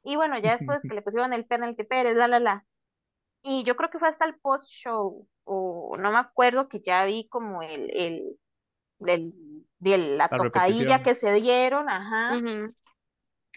[0.04, 2.66] Y bueno, ya después que le pusieron el penalti Pérez, la, la, la.
[3.42, 7.28] Y yo creo que fue hasta el post-show, o no me acuerdo que ya vi
[7.28, 8.38] como el, el,
[9.06, 9.34] el,
[9.80, 11.02] de la La tocadilla repetición.
[11.02, 12.44] que se dieron, ajá.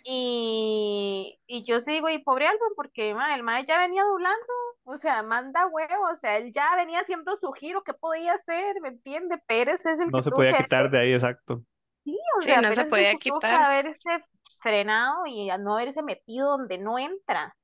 [0.07, 4.45] Y, y yo sí digo, y pobre Albon, porque el mae ya venía doblando,
[4.84, 8.80] o sea, manda huevo, o sea, él ya venía haciendo su giro, ¿qué podía hacer?
[8.82, 9.40] ¿Me entiende?
[9.48, 11.64] Pérez es el No que se podía que quitar de ahí, exacto.
[12.03, 13.66] sí, o Sí, sea, no se Pérez podía quitar.
[13.66, 14.10] haberse
[14.62, 17.56] frenado y a no haberse metido donde no entra.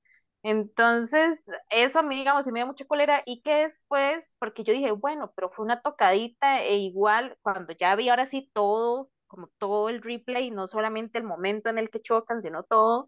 [0.43, 4.73] Entonces, eso a mí, digamos, sí me dio mucha cólera y que después, porque yo
[4.73, 9.49] dije, bueno, pero fue una tocadita e igual cuando ya vi ahora sí todo, como
[9.59, 13.07] todo el replay, no solamente el momento en el que chocan, sino todo,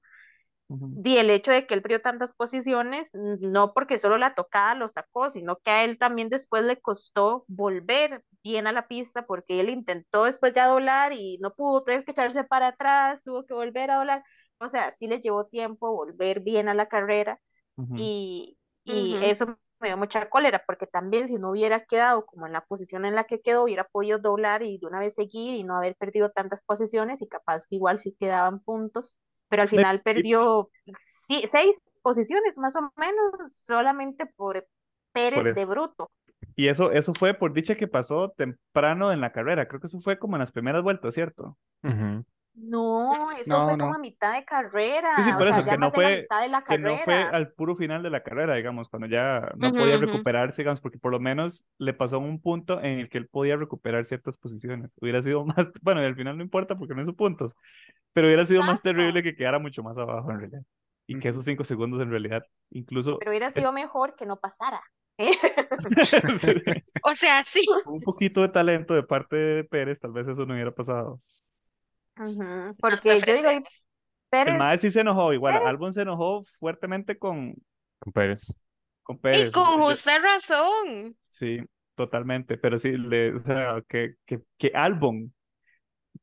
[0.69, 0.89] Ujú.
[0.95, 4.89] di el hecho de que él perdió tantas posiciones, no porque solo la tocada lo
[4.89, 9.60] sacó, sino que a él también después le costó volver bien a la pista porque
[9.60, 13.53] él intentó después ya doblar y no pudo, tuvo que echarse para atrás, tuvo que
[13.53, 14.23] volver a doblar,
[14.65, 17.40] o sea, sí le llevó tiempo volver bien a la carrera
[17.77, 17.95] Ujú.
[17.95, 19.22] y, y Ujú.
[19.22, 19.48] eso
[19.80, 23.15] me dio mucha cólera, porque también si no hubiera quedado como en la posición en
[23.15, 26.31] la que quedó, hubiera podido doblar y de una vez seguir y no haber perdido
[26.31, 29.19] tantas posiciones y capaz que igual sí quedaban puntos,
[29.49, 34.68] pero al final perdió sí- seis posiciones más o menos solamente por
[35.11, 36.11] Pérez Por de bruto.
[36.56, 39.68] Y eso, eso fue por dicha que pasó temprano en la carrera.
[39.68, 41.57] Creo que eso fue como en las primeras vueltas, ¿cierto?
[41.84, 42.26] Ujú.
[42.55, 43.77] No, eso No, fue no.
[43.77, 45.93] como a mitad de carrera, Sí, sí, o por sea, eso, ya que no más
[45.93, 49.07] fue, mitad de la que no fue al puro final de la carrera, digamos, cuando
[49.07, 49.97] ya no Ujú, podía ujú.
[49.97, 53.55] recuperarse, digamos, porque por lo menos le pasó un punto en el que él podía
[53.55, 54.89] recuperar ciertas posiciones.
[54.99, 57.55] Hubiera sido más, bueno, y al final no importa porque no hizo puntos,
[58.13, 58.84] pero hubiera sido más Exacto.
[58.84, 60.63] terrible que quedara mucho más abajo en realidad.
[61.07, 64.39] Y que esos cinco segundos en realidad, incluso Pero hubiera es- sido mejor que no
[64.39, 64.81] pasara.
[66.39, 66.53] sí,
[67.01, 67.63] O sea, sí.
[67.84, 71.21] un poquito de talento de parte de Pérez, tal vez eso no hubiera pasado.
[72.80, 73.61] Porque yo digo, y
[74.45, 77.56] El mae sí se enojó, igual, Pérez, Albon se enojó fuertemente con,
[77.99, 78.53] Con Pérez.
[79.03, 79.52] con Y Pérez.
[79.52, 81.18] con Yo- justa razón.
[81.27, 81.60] Sí,
[81.95, 85.34] totalmente, pero sí, le, o sea, que, que, que Albon,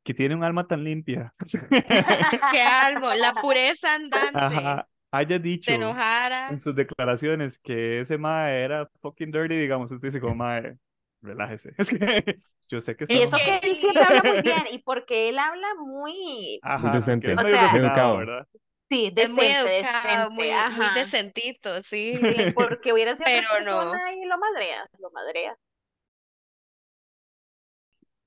[0.04, 1.34] que tiene un alma tan limpia,
[2.52, 6.48] Que algo, la pureza andante ajá, haya se dicho enojara.
[6.48, 10.76] en sus declaraciones que ese mae era fucking dirty, digamos, usted dice como mae,
[11.22, 11.72] relájese.
[11.78, 12.38] Es que
[12.68, 15.38] yo sé que está y eso que él siempre habla muy bien, y porque él
[15.38, 17.34] habla muy, Ajá, decente.
[17.34, 18.16] O sea- Educado.
[18.18, 18.46] ¿verdad?
[18.88, 22.18] sí, Es muy educado, muy, decente, muy decentito, sí.
[22.22, 23.80] Sí, porque hubiera sido Pero no.
[23.80, 25.56] persona y lo madrea, lo madrea.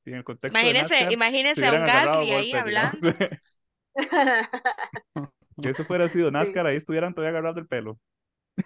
[0.03, 3.13] Sí, en el contexto de Imagínese, NASCAR, imagínese a un Gasly ahí hablando.
[5.61, 7.99] Que eso fuera sido NASCAR, ahí estuvieran todavía agarrados del pelo.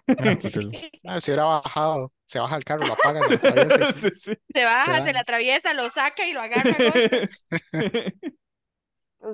[0.08, 4.10] Ah, porque- Ah, hubiera bajado, se baja el carro, lo apaga, se lo atraviesa sí,
[4.16, 4.34] Sí.
[4.54, 6.76] Se baja, Se la atraviesa, lo saca y lo agarra.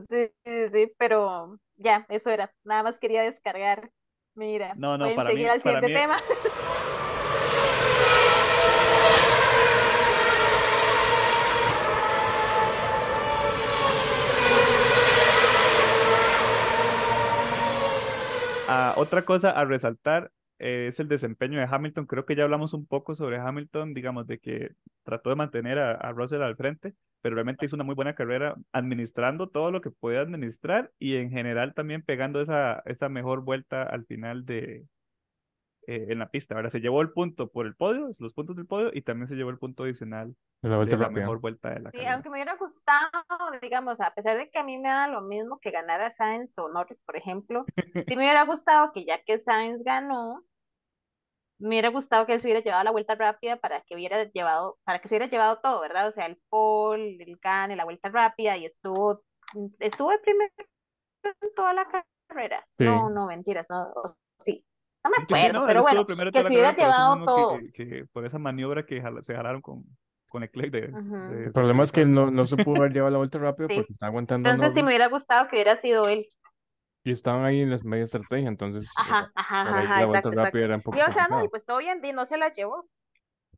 [0.10, 2.52] Sí, sí, sí, pero ya, eso era.
[2.64, 3.92] Nada más quería descargar.
[4.34, 6.18] Mira, No, para seguir mí- al para siguiente mí- tema.
[18.68, 20.32] Ah, otra cosa a resaltar
[20.64, 22.06] eh, es el desempeño de Hamilton.
[22.08, 24.72] Creo que ya hablamos un poco sobre Hamilton, digamos, de que
[25.04, 28.56] trató de mantener a, a Russell al frente, pero realmente hizo una muy buena carrera
[28.72, 33.84] administrando todo lo que podía administrar y en general también pegando esa, esa mejor vuelta
[33.84, 34.88] al final de
[35.88, 36.56] eh, en la pista.
[36.56, 39.36] Ahora se llevó el punto por el podio, los puntos del podio, y también se
[39.36, 41.22] llevó el punto adicional de la vuelta de la rápida.
[41.22, 42.14] mejor vuelta de la Sí, carrera.
[42.14, 43.12] aunque me hubiera gustado,
[43.62, 46.70] digamos, a pesar de que a mí me da lo mismo que ganara Sainz o
[46.70, 47.70] Norris, por ejemplo,
[48.00, 50.44] sí me hubiera gustado que ya que Sainz ganó,
[51.60, 54.78] me hubiera gustado que él se hubiera llevado la vuelta rápida para que hubiera llevado,
[54.84, 56.08] para que se hubiera llevado todo, ¿verdad?
[56.08, 59.24] O sea, el pole, el gane, la vuelta rápida y estuvo,
[59.80, 60.52] estuvo de primero
[61.24, 61.86] en toda la
[62.30, 62.66] carrera.
[62.78, 62.86] Sí.
[62.86, 63.92] No, no, mentiras, no,
[64.38, 64.66] sí.
[65.04, 67.60] No me Sí, sí, acuerdo, no, pero bueno, que se hubiera llevado todo.
[67.74, 69.84] que, que por esa maniobra que jala- se jalaron con,
[70.30, 73.38] con de, de El problema es que no, no se pudo haber llevado la vuelta
[73.40, 73.76] rápida Sí.
[73.76, 76.28] porque estaba aguantando Entonces sí me hubiera gustado que hubiera sido él.
[77.04, 80.64] Y estaban ahí en las media estrategia, entonces Ajá, ajá, ajá, exacto, exacto.
[80.64, 82.52] era un poco Y o sea, no, y pues todo bien, di, no se la
[82.52, 82.90] llevó.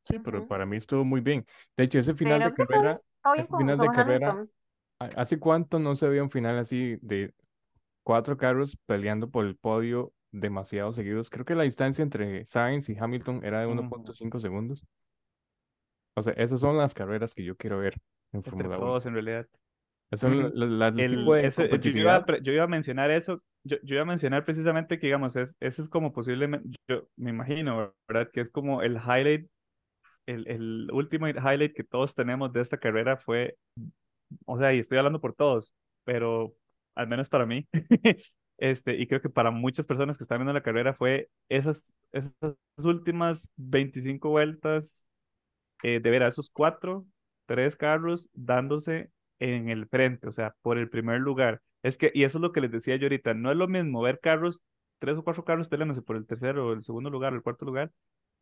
[0.03, 1.45] Sí, pero para mí estuvo muy bien.
[1.75, 3.89] De hecho, ese final Pero de sí, todo bien, carrera, todo bien con, final de
[3.89, 4.51] con carrera, Hamilton.
[4.99, 7.33] ¿ha- ¿hace cuánto no se veía un final así de
[8.03, 11.29] cuatro carros peleando por el podio demasiado seguidos?
[11.31, 13.85] Creo que la distancia entre Sainz y Hamilton era de Ujú.
[13.85, 14.85] 1.5 segundos.
[16.15, 17.95] O sea, esas son las carreras que yo quiero ver
[18.33, 18.95] en Entre Fórmula 1.
[18.95, 19.47] todos, en realidad.
[20.11, 20.51] Eso es Ujú.
[20.55, 23.43] la- la- el, El, tipo de ese- yo, iba a, yo iba a mencionar eso,
[23.63, 27.31] yo, yo iba a mencionar precisamente que, digamos, es, ese es como posiblemente, yo me
[27.31, 28.29] imagino, ¿verdad?
[28.31, 29.49] Que es como el highlight,
[30.27, 33.57] el, el último highlight que todos tenemos de esta carrera fue,
[34.45, 35.73] o sea, y estoy hablando por todos,
[36.03, 36.55] pero
[36.95, 37.67] al menos para mí,
[38.57, 42.33] este, y creo que para muchas personas que están viendo la carrera fue esas, esas
[42.83, 45.05] últimas 25 vueltas
[45.83, 47.05] eh, de ver a esos cuatro,
[47.45, 51.61] tres carros dándose en el frente, o sea, por el primer lugar.
[51.83, 54.01] Es que, y eso es lo que les decía yo ahorita, no es lo mismo
[54.01, 54.61] ver carros,
[54.99, 57.65] tres o cuatro carros peleándose por el tercero, o el segundo lugar, o el cuarto
[57.65, 57.91] lugar,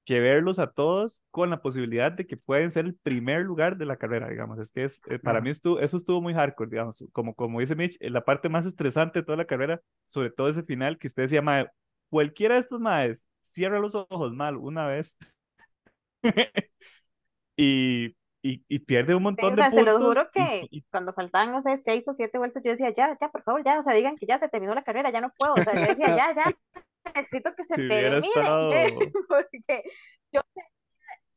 [0.05, 3.85] que verlos a todos con la posibilidad de que pueden ser el primer lugar de
[3.85, 4.59] la carrera, digamos.
[4.59, 7.75] Es que es, eh, para mí estuvo, eso estuvo muy hardcore, digamos, como, como dice
[7.75, 11.07] Mitch, eh, la parte más estresante de toda la carrera, sobre todo ese final que
[11.07, 11.67] usted decía, mae,
[12.09, 15.17] cualquiera de estos maes cierra los ojos mal una vez
[17.57, 20.67] y, y, y pierde un Sí, montón o de sea, se los puntos juro que
[20.69, 23.63] y- cuando faltaban, no sé, seis o siete vueltas, yo decía, ya, ya, por favor,
[23.65, 25.73] ya, o sea, digan que ya se terminó la carrera, ya no puedo, o sea,
[25.73, 26.51] yo decía, ya, ya,
[27.15, 28.69] necesito que se si termine, estado...
[29.27, 29.83] porque
[30.31, 30.41] yo,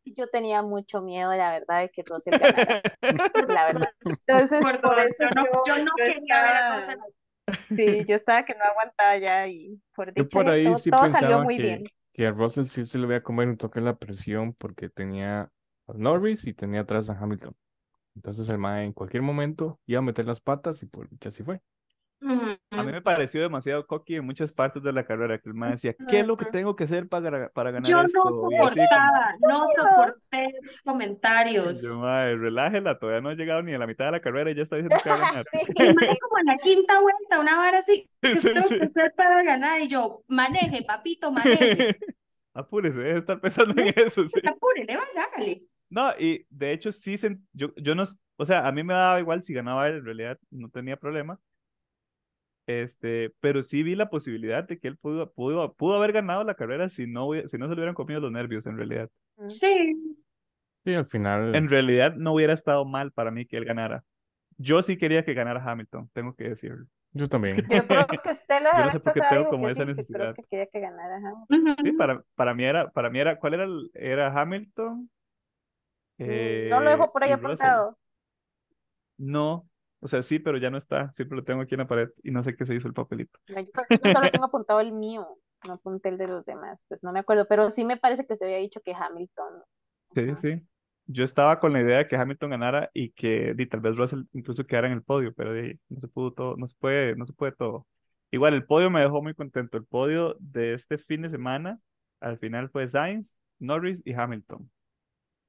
[0.05, 2.83] yo tenía mucho miedo, la verdad, de que Russell ganara,
[3.49, 3.89] la verdad.
[4.05, 7.07] Entonces, Por eso yo no- yo no quería ver a estaba-
[7.77, 10.91] Sí, yo estaba que no aguantaba ya y por Yo dicha por ahí todo, sí
[10.91, 11.85] todo salió pensaba muy que, bien.
[12.13, 15.51] que a Russell sí se le voy a comer un toque la presión porque tenía
[15.87, 17.55] a Norris y tenía atrás a Hamilton.
[18.15, 21.43] Entonces el mae en cualquier momento iba a meter las patas y por dicha así
[21.43, 21.61] fue.
[22.71, 25.73] A mí me pareció demasiado cocky en muchas partes de la carrera, que el man
[25.73, 28.19] decía, ¿qué es lo que tengo que hacer para, para ganar Yo esto?
[28.19, 31.83] no como, soportaba, no soporté esos comentarios.
[31.83, 34.55] yo, mae, relájela, todavía no ha llegado ni a la mitad de la carrera y
[34.55, 35.45] ya está diciendo que va a ganar.
[35.53, 35.59] Sí.
[35.77, 38.79] El mae como en la quinta vuelta, una vara así, sí, tengo sí.
[38.79, 39.81] que hacer para ganar.
[39.83, 41.99] Y yo, maneje, papito, maneje.
[42.55, 44.41] Apúrese, deje de estar pensando en eso, sí.
[44.47, 45.63] Apúrele, vaya, hágale.
[45.89, 48.05] No, y de hecho sí, sen- yo, yo no,
[48.37, 51.41] o sea, a mí me daba igual si ganaba él, en realidad no tenía problema,
[52.67, 56.55] este, pero sí vi la posibilidad de que él pudo, pudo, pudo haber ganado la
[56.55, 59.11] carrera si no, si no se le hubieran comido los nervios, en realidad.
[59.49, 60.17] Sí.
[60.85, 61.55] Sí, al final.
[61.55, 64.05] En realidad no hubiera estado mal para mí que él ganara.
[64.59, 66.87] Yo sí quería que ganara Hamilton, tengo que decirlo.
[67.13, 67.67] Yo también.
[67.71, 69.93] Yo creo que usted la Yo no sé por qué tengo como que esa sí,
[69.95, 70.35] que necesidad.
[70.35, 71.17] creo que quería que ganara.
[71.19, 71.47] ajá.
[71.83, 75.11] Sí, para, para mí era, para mí era, ¿cuál era el- era Hamilton?
[76.19, 77.99] No lo eh, por ahí y apuntado.
[79.19, 79.69] No,
[80.01, 81.11] o sea, sí, pero ya no está.
[81.13, 83.39] Siempre lo tengo aquí en la pared y no sé qué se hizo el papelito.
[83.49, 87.03] No, Yo, yo solo tengo apuntado el mío, no apunté el de los demás, pues
[87.03, 89.63] no me acuerdo, pero sí me parece que se había dicho que Hamilton.
[90.15, 90.37] Sí, Ajá.
[90.37, 90.63] sí.
[91.09, 94.25] Yo estaba con la idea de que Hamilton ganara y que di, tal vez Russell
[94.33, 95.53] incluso quedara en el podio, pero
[95.89, 97.87] no se pudo todo, no se puede, no se puede todo.
[98.33, 99.79] Igual el podio me dejó muy contento.
[99.79, 101.79] El podio de este fin de semana,
[102.21, 104.69] al final fue Sainz, Norris y Hamilton.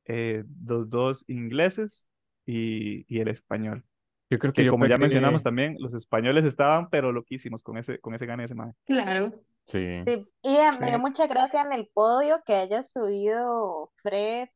[0.07, 2.07] Eh, los dos ingleses
[2.45, 3.83] y, y el español.
[4.29, 7.77] Yo creo que Que yo como ya mencionamos también, los españoles estaban pero loquísimos con
[7.77, 8.73] ese, con ese gane de semana.
[8.85, 9.33] Claro.
[9.65, 10.01] Sí.
[10.05, 10.99] Sí, y me dio Sí.
[11.01, 14.47] mucha gracia en el podio que haya subido Fred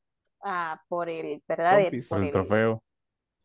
[0.41, 1.81] ah, por el, ¿verdad?
[1.83, 2.07] Compis.
[2.07, 2.83] Por por el el, trofeo.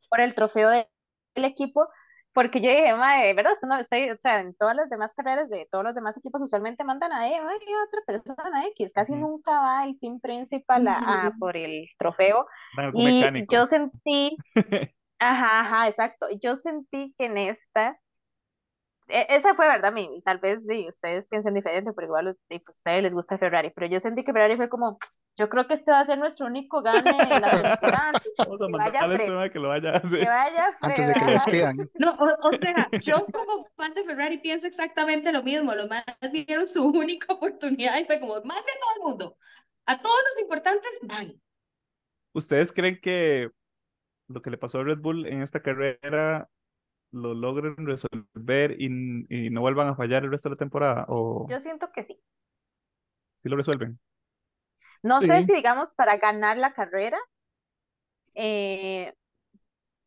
[0.09, 0.89] por el trofeo de-
[1.35, 1.89] del equipo,
[2.37, 3.55] porque yo dije, mae, ¿verdad?
[3.55, 6.43] Esto no, estoy- o sea, en todas las demás carreras de todos los demás equipos
[6.43, 7.43] usualmente mandan a, ay, a
[7.89, 12.47] otra persona X, casi nunca va el team principal a, a por el trofeo.
[12.93, 13.55] Y mecánico.
[13.55, 14.43] yo sentí,
[15.21, 17.99] ajá, ajá, exacto, yo sentí que en esta,
[19.09, 22.71] e- esa fue verdad, mi, tal vez sí, ustedes piensen diferente, pero igual pues, a
[22.71, 24.99] ustedes les gusta Ferrari, pero yo sentí que Ferrari fue como,
[25.37, 28.45] yo creo que este va a ser nuestro único gane en la temporada, antes de
[28.45, 29.29] Vamos a que mandarle
[29.61, 30.19] lo vaya a hacer.
[30.19, 31.33] que vaya Antes de Fred, que lo ajá.
[31.33, 31.91] despidan.
[31.95, 35.75] No, o, o sea, yo como fan de Ferrari pienso exactamente lo mismo.
[35.75, 39.39] Los más vieron su única oportunidad y fue como, más de todo el mundo.
[39.87, 41.35] A todos los importantes van.
[42.33, 43.51] ¿Ustedes creen que
[44.29, 46.49] lo que le pasó a Red Bull en esta carrera
[47.13, 48.87] lo logren resolver y,
[49.31, 51.07] y no vuelvan a fallar el resto de la temporada?
[51.09, 52.19] ¿O Yo siento que sí.
[53.43, 53.99] si lo resuelven?
[55.07, 57.17] No sé si digamos para ganar la carrera,
[58.35, 59.15] eh,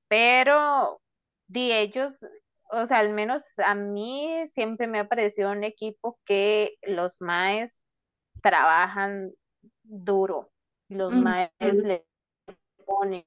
[0.10, 1.00] pero
[1.48, 2.20] de ellos,
[2.72, 7.82] o sea, al menos a mí siempre me ha parecido un equipo que los maes
[8.44, 9.32] trabajan
[9.84, 10.52] duro,
[10.90, 12.06] los maes le
[12.86, 13.26] ponen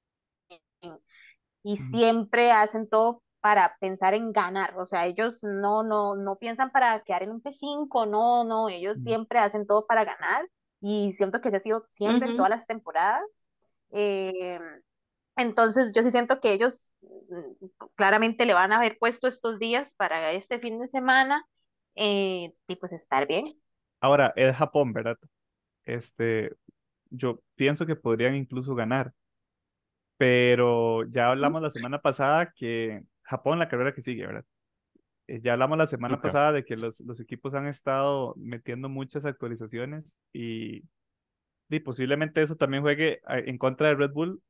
[1.63, 1.77] y Mm.
[1.77, 7.03] siempre hacen todo para pensar en ganar, o sea, ellos no, no, no piensan para
[7.03, 9.03] quedar en un P5, no, no, ellos Mm.
[9.03, 10.47] siempre hacen todo para ganar
[10.83, 12.37] y siento que se ha sido siempre en Ujú.
[12.37, 13.47] todas las temporadas.
[13.93, 14.61] Eh,
[15.37, 19.95] entonces yo sí siento que ellos mm, claramente le van a haber puesto estos días
[19.95, 21.47] para este fin de semana
[21.97, 23.55] eh, y pues estar bien.
[24.01, 25.17] Ahora, es Japón, ¿verdad?
[25.85, 26.57] Este,
[27.11, 29.15] yo pienso que podrían incluso ganar,
[30.17, 34.45] pero ya hablamos la semana pasada que Japón la carrera que sigue, ¿verdad?
[35.33, 39.25] Eh, Ya hablamos la semana pasada de que los, los equipos han estado metiendo muchas
[39.25, 40.85] actualizaciones y,
[41.71, 44.43] y posiblemente eso también juegue en contra de Red Bull.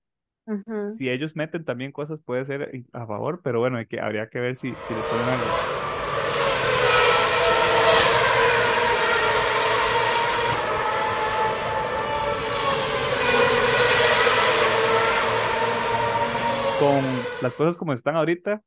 [0.94, 4.40] Si ellos meten también cosas puede ser a favor, pero bueno, hay que, habría que
[4.40, 5.56] ver si, si le ponen algo.
[16.74, 18.62] Con las cosas como están ahorita,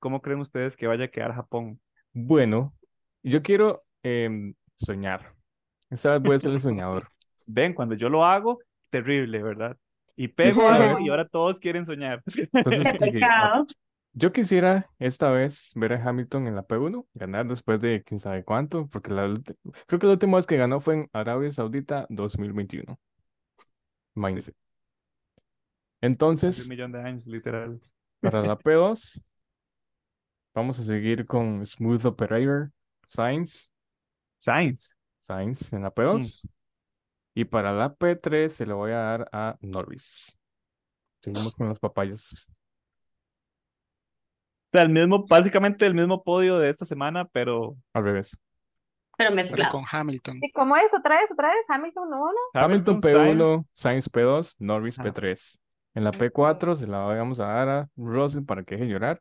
[0.00, 1.80] ¿cómo creen ustedes que vaya a quedar Japón?
[2.12, 2.74] Bueno,
[3.22, 5.34] yo quiero em, soñar.
[5.90, 7.08] Esta vez voy a ser el soñador.
[7.46, 8.58] Ven, cuando yo lo hago,
[8.90, 9.76] terrible, ¿verdad?
[10.16, 12.22] Y pego algo y ahora todos quieren soñar.
[12.52, 13.66] Entonces, pecado.
[14.12, 18.42] Yo quisiera esta vez ver a Hamilton en la P1, ganar después de quién sabe
[18.42, 19.40] cuánto, porque la,
[19.86, 22.98] creo que la última vez que ganó fue en Arabia Saudita 2021.
[24.16, 24.50] Imagínense.
[24.50, 24.58] Hace
[26.02, 27.80] un Entonces, millón de años, literal.
[28.20, 29.22] para la P2,
[30.54, 32.70] vamos a seguir con Smooth Operator,
[33.06, 33.70] Sainz,
[34.38, 34.94] Sainz.
[35.18, 36.48] Sainz en la P2.
[37.34, 40.36] Y para la P3 se le voy a dar a Norris.
[41.22, 42.48] Seguimos con las papayas.
[44.68, 48.36] O sea, el mismo, básicamente el mismo podio de esta semana, pero Al revés.
[49.16, 49.72] pero pero mezclado.
[49.72, 50.38] con Hamilton.
[50.42, 50.94] ¿Y cómo es?
[50.94, 51.30] ¿Otra vez?
[51.30, 51.66] ¿Otra vez?
[51.68, 52.32] Hamilton uno.
[52.54, 55.08] Hamilton Sainz, P1, Sainz P2, Norris Ajá.
[55.12, 55.58] P3.
[55.94, 59.20] En la P4 se la vamos a dar a Russell para que deje llorar.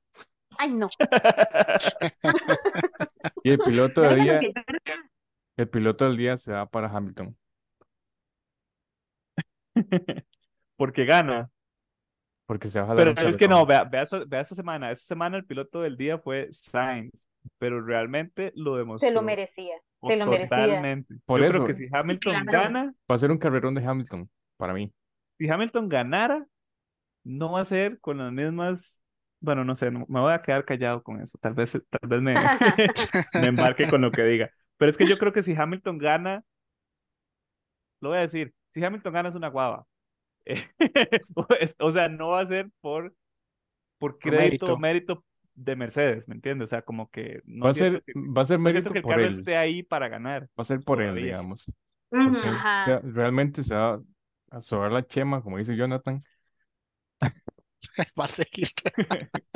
[0.59, 0.89] Ay, no.
[3.43, 4.39] Y el piloto del día,
[5.57, 7.35] el piloto del día se va para Hamilton.
[10.75, 11.49] Porque gana.
[12.45, 14.91] Porque se va a jalar Pero es que no, vea, vea, esta, vea esta semana.
[14.91, 19.07] Esta semana el piloto del día fue Sainz, pero realmente lo demostró.
[19.07, 19.75] Se lo merecía.
[20.05, 20.65] Se lo merecía.
[20.65, 21.15] Totalmente.
[21.25, 21.53] Por Yo eso.
[21.53, 22.51] creo que si Hamilton Claro.
[22.51, 24.91] gana, Va a ser un carrerón de Hamilton, para mí.
[25.37, 26.45] si Hamilton ganara,
[27.23, 28.98] no va a ser con las mismas.
[29.41, 31.37] Bueno, no sé, no- me voy a quedar callado con eso.
[31.39, 32.51] Tal vez, tal vez me,
[33.35, 34.51] me embarque con lo que diga.
[34.77, 36.43] Pero es que yo creo que si Hamilton gana,
[38.01, 39.85] lo voy a decir, si Hamilton gana es una guava.
[41.79, 43.15] O sea, no va a ser por,
[43.99, 44.77] por crédito o mérito.
[44.77, 45.25] mérito
[45.55, 46.67] de Mercedes, ¿me entiendes?
[46.67, 48.99] O sea, como que no Va a ser, que, va a ser no mérito que
[48.99, 49.27] el carro él.
[49.27, 50.49] esté ahí para ganar.
[50.59, 51.65] Va a ser por él, digamos.
[52.23, 52.51] Porque
[53.03, 54.01] realmente se va
[54.51, 56.23] a sobrar la chema, como dice Jonathan.
[58.19, 58.69] Va a seguir.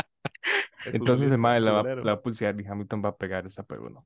[0.86, 3.64] Es Entonces mae la va, la va a pulsear y Hamilton va a pegar esa
[3.64, 4.06] P1.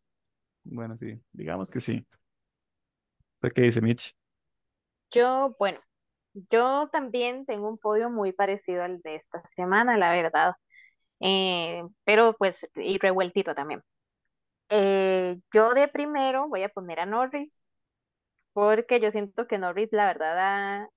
[0.63, 2.05] Bueno, sí, digamos que sí.
[3.37, 4.15] ¿Usted qué dice, Mitch?
[5.11, 5.79] Yo, bueno,
[6.51, 10.53] yo también tengo un podio muy parecido al de esta semana, la verdad.
[11.19, 13.81] Eh, pero pues, y revueltito también.
[14.69, 17.63] Eh, yo de primero voy a poner a Norris,
[18.53, 20.89] porque yo siento que Norris, la verdad, ha,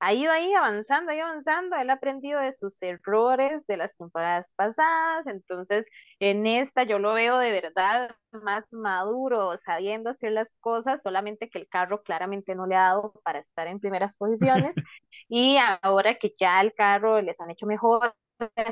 [0.00, 1.76] ha ido ahí avanzando, ahí avanzando.
[1.76, 5.26] Él ha aprendido de sus errores de las temporadas pasadas.
[5.26, 5.86] Entonces,
[6.20, 11.58] en esta yo lo veo de verdad más maduro, sabiendo hacer las cosas, solamente que
[11.58, 14.76] el carro claramente no le ha dado para estar en primeras posiciones.
[15.28, 18.14] Y ahora que ya el carro les han hecho mejoras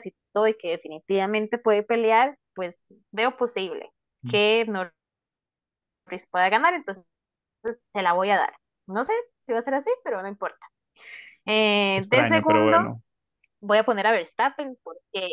[0.04, 3.90] y todo, y que definitivamente puede pelear, pues veo posible
[4.24, 4.30] Mm.
[4.30, 6.74] que Norris pueda ganar.
[6.74, 7.06] Entonces,
[7.64, 8.54] se la voy a dar.
[8.86, 10.66] No sé si va a ser así, pero no importa.
[11.46, 13.02] Eh, de Extraño, segundo, bueno.
[13.60, 15.28] voy a poner a Verstappen porque,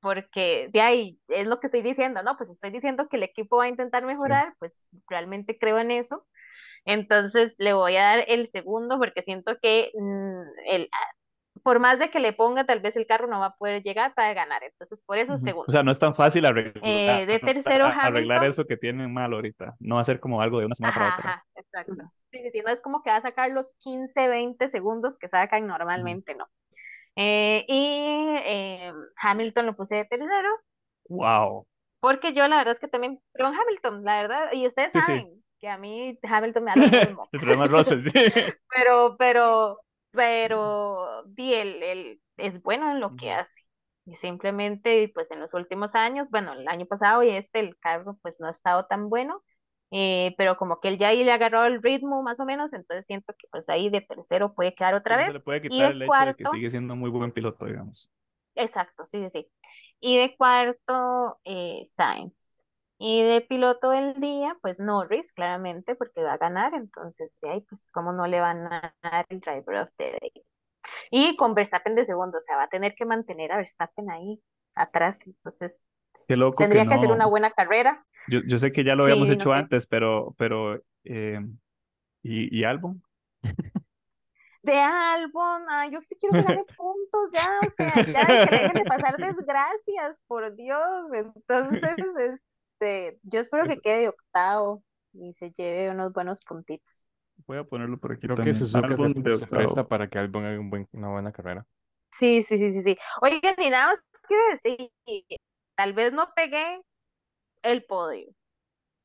[0.00, 2.36] porque de ahí es lo que estoy diciendo, ¿no?
[2.36, 6.26] Pues estoy diciendo que el equipo va a intentar mejorar, pues realmente creo en eso.
[6.84, 10.88] Entonces le voy a dar el segundo porque siento que mm, el,
[11.62, 14.14] por más de que le ponga, tal vez el carro no va a poder llegar
[14.14, 14.62] para ganar.
[14.64, 15.66] Entonces, por eso segundo.
[15.68, 18.44] O sea, no es tan fácil arreglar, Eh, de tercero, arreglar Hamilton.
[18.52, 19.76] eso que tienen mal ahorita.
[19.78, 21.30] No va a ser como algo de una semana para otra.
[21.30, 21.94] ajá, exacto.
[22.30, 25.66] Sí, sí, no es como que va a sacar los 15, 20 segundos que sacan
[25.66, 26.46] normalmente, no.
[27.16, 27.96] Eh, y
[28.44, 30.48] eh, Hamilton lo puse de tercero,
[31.08, 31.66] Wow.
[32.00, 35.04] porque yo la verdad es que también en Hamilton, la verdad, y ustedes Sí, sí.
[35.06, 38.10] saben que a mí Hamilton me da lo mismo, El problema es Russell, sí.
[38.74, 39.80] pero, pero,
[40.12, 43.62] pero, di, él, él es bueno en lo que hace.
[44.04, 48.18] Y simplemente, pues en los últimos años, bueno, el año pasado y este, el carro
[48.22, 49.42] pues no ha estado tan bueno,
[49.92, 53.06] eh, pero como que él ya ahí le agarró el ritmo más o menos, entonces
[53.06, 55.40] siento que pues ahí de tercero puede quedar otra se le vez.
[55.40, 58.10] puede Y quitar de el hecho de que cuarto, sigue siendo muy buen piloto, digamos.
[58.54, 59.52] exacto, sí, sí, sí.
[60.00, 62.34] Y de cuarto, eh, Sainz.
[62.98, 67.60] Y de piloto del día, pues Norris, claramente, porque va a ganar, entonces de ahí,
[67.62, 70.44] pues, ¿cómo no le van a dar el driver of the day?
[71.10, 74.42] Y con Verstappen de segundo, o sea, va a tener que mantener a Verstappen ahí
[74.74, 75.82] atrás, entonces
[76.26, 77.14] que tendría que hacer no.
[77.14, 78.04] una buena carrera.
[78.28, 79.60] Yo, yo sé que ya lo habíamos Sí, hecho no sé.
[79.60, 81.40] antes, pero, pero, eh,
[82.22, 83.02] ¿y, y Albon?
[84.62, 88.72] De Albon, ah, yo sí quiero que gane puntos ya, o sea, ya que dejen
[88.74, 91.12] de pasar desgracias, por Dios.
[91.12, 91.96] Entonces,
[92.80, 97.06] este, yo espero que quede de octavo y se lleve unos buenos puntitos.
[97.46, 98.54] Voy a ponerlo por aquí Creo que también.
[98.56, 101.66] Suzuka se, se presta para que Albon haga un buen- una buena carrera.
[102.12, 102.96] Sí, sí, sí, sí, sí.
[103.22, 104.90] Oigan, y nada más quiero decir,
[105.74, 106.82] tal vez no pegué
[107.62, 108.26] el podio,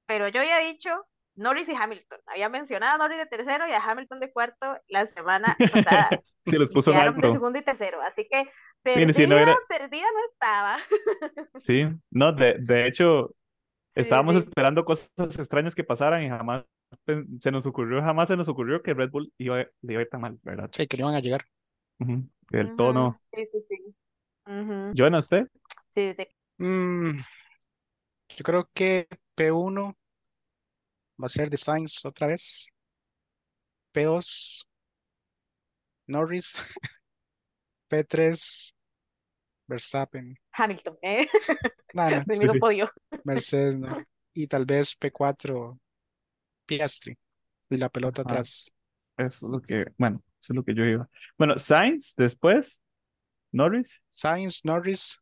[0.06, 0.90] pero yo había dicho
[1.36, 2.20] Norris y Hamilton.
[2.26, 6.22] Había mencionado a Norris de tercero y a Hamilton de cuarto la semana pasada.
[6.46, 7.34] Sí, los puso en quedaron de alto.
[7.34, 8.02] segundo y tercero.
[8.02, 8.50] Así que
[8.84, 10.78] perdida, si no era- perdida no estaba.
[11.56, 13.37] Sí, no, de, de hecho, Sí,
[14.02, 14.44] estábamos sí.
[14.44, 15.10] esperando cosas
[15.40, 16.66] extrañas que pasaran y jamás
[17.42, 20.10] se nos ocurrió, jamás se nos ocurrió que Red Bull iba, le iba a ir
[20.10, 20.70] tan mal, ¿verdad?
[20.72, 21.46] Sí, que no iban a llegar.
[22.00, 23.20] Del Ujú, tono.
[23.34, 23.96] Sí, sí, sí.
[24.46, 25.48] Ujú, ¿Joana, usted?
[25.90, 26.28] Sí, sí.
[26.60, 27.20] Mm,
[28.38, 29.96] yo creo que P1
[31.22, 32.70] va a ser de Sainz otra vez.
[33.92, 34.68] P2
[36.08, 36.58] Norris.
[37.90, 38.74] P3
[39.68, 40.38] Verstappen.
[40.58, 41.28] Hamilton, ¿eh?
[41.94, 42.60] No, no, Del Sí, mismo sí.
[42.60, 42.92] podio.
[43.24, 44.04] Mercedes no.
[44.34, 45.80] Y tal vez P4
[46.66, 47.18] Piastri.
[47.70, 48.32] Y la pelota Ajá.
[48.32, 48.72] atrás.
[49.18, 51.10] Eso es lo que, bueno, eso es lo que yo iba.
[51.38, 52.82] Bueno, Sainz, después,
[53.52, 55.20] Norris Sainz, Norris,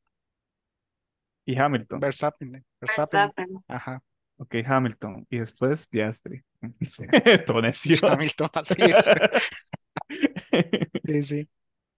[1.46, 2.00] y Hamilton.
[2.00, 2.66] Verstappen.
[2.82, 3.20] Verstappen.
[3.20, 3.64] Verstappen.
[3.68, 4.02] Ajá.
[4.38, 5.26] Ok, Hamilton.
[5.30, 6.44] Y después Piastri.
[7.62, 8.00] Necio.
[8.10, 8.76] Hamilton así.
[11.06, 11.50] Sí, sí.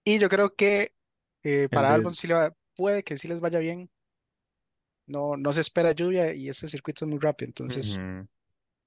[0.03, 0.93] Y yo creo que
[1.43, 3.89] eh, para Albon sí le va- puede que sí les vaya bien.
[5.07, 7.99] No, no se espera lluvia y ese circuito es muy rápido, entonces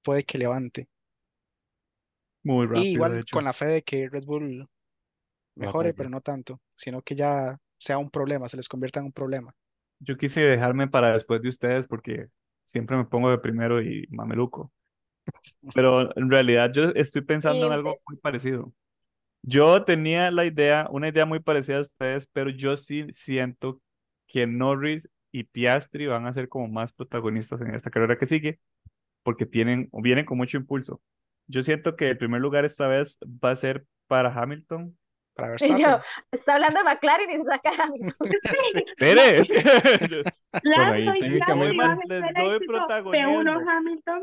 [0.03, 0.87] puede que levante.
[2.43, 3.35] Muy rápido, y igual de hecho.
[3.35, 4.67] con la fe de que Red Bull
[5.55, 9.11] mejore, pero no tanto, sino que ya sea un problema, se les convierta en un
[9.11, 9.53] problema.
[9.99, 12.27] Yo quise dejarme para después de ustedes porque
[12.63, 14.71] siempre me pongo de primero y mameluco.
[15.75, 18.73] Pero en realidad yo estoy pensando en algo muy parecido.
[19.43, 23.81] Yo tenía la idea, una idea muy parecida a ustedes, pero yo sí siento
[24.27, 28.59] que Norris y Piastri van a ser como más protagonistas en esta carrera que sigue,
[29.23, 31.01] porque tienen o vienen con mucho impulso.
[31.47, 34.97] Yo siento que el primer lugar esta vez va a ser para Hamilton.
[35.33, 35.99] Para Y yo,
[36.31, 38.27] está hablando de McLaren y se saca a Hamilton.
[40.51, 40.61] A
[42.07, 43.41] Les doy protagonismo.
[43.41, 44.21] P1 Hamilton.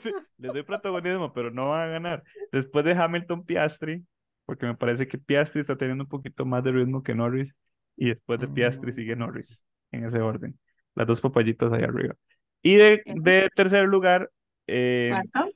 [0.00, 2.22] Sí, Les doy protagonismo, pero no van a ganar.
[2.52, 4.04] Después de Hamilton Piastri,
[4.46, 7.54] porque me parece que Piastri está teniendo un poquito más de ritmo que Norris,
[7.96, 10.58] y después de Piastri sigue Norris, en ese orden.
[10.94, 12.14] Las dos papayitas ahí arriba.
[12.62, 14.30] Y de, de tercer lugar,
[14.66, 15.52] eh, ¿Cuarto?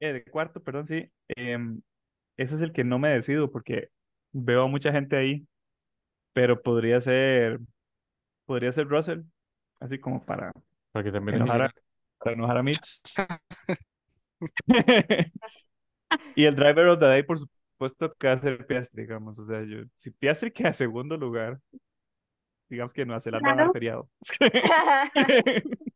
[0.00, 1.80] eh, de cuarto, perdón, sí, em,
[2.36, 3.88] ese es el que no me decido, porque
[4.32, 5.46] veo a mucha gente ahí,
[6.32, 7.60] pero podría ser,
[8.44, 9.22] podría ser Russell,
[9.80, 10.52] así como para
[10.92, 11.74] Para que también enojar a,
[12.18, 13.00] para enojar a Mitch.
[16.34, 17.38] y el driver of the day, por
[17.88, 19.38] supuesto, que va a ser Piastri, digamos.
[19.38, 21.60] O sea, yo, si Piastri queda en segundo lugar,
[22.68, 23.72] digamos que Nueva Zelanda va a Claro.
[23.72, 24.10] feriado.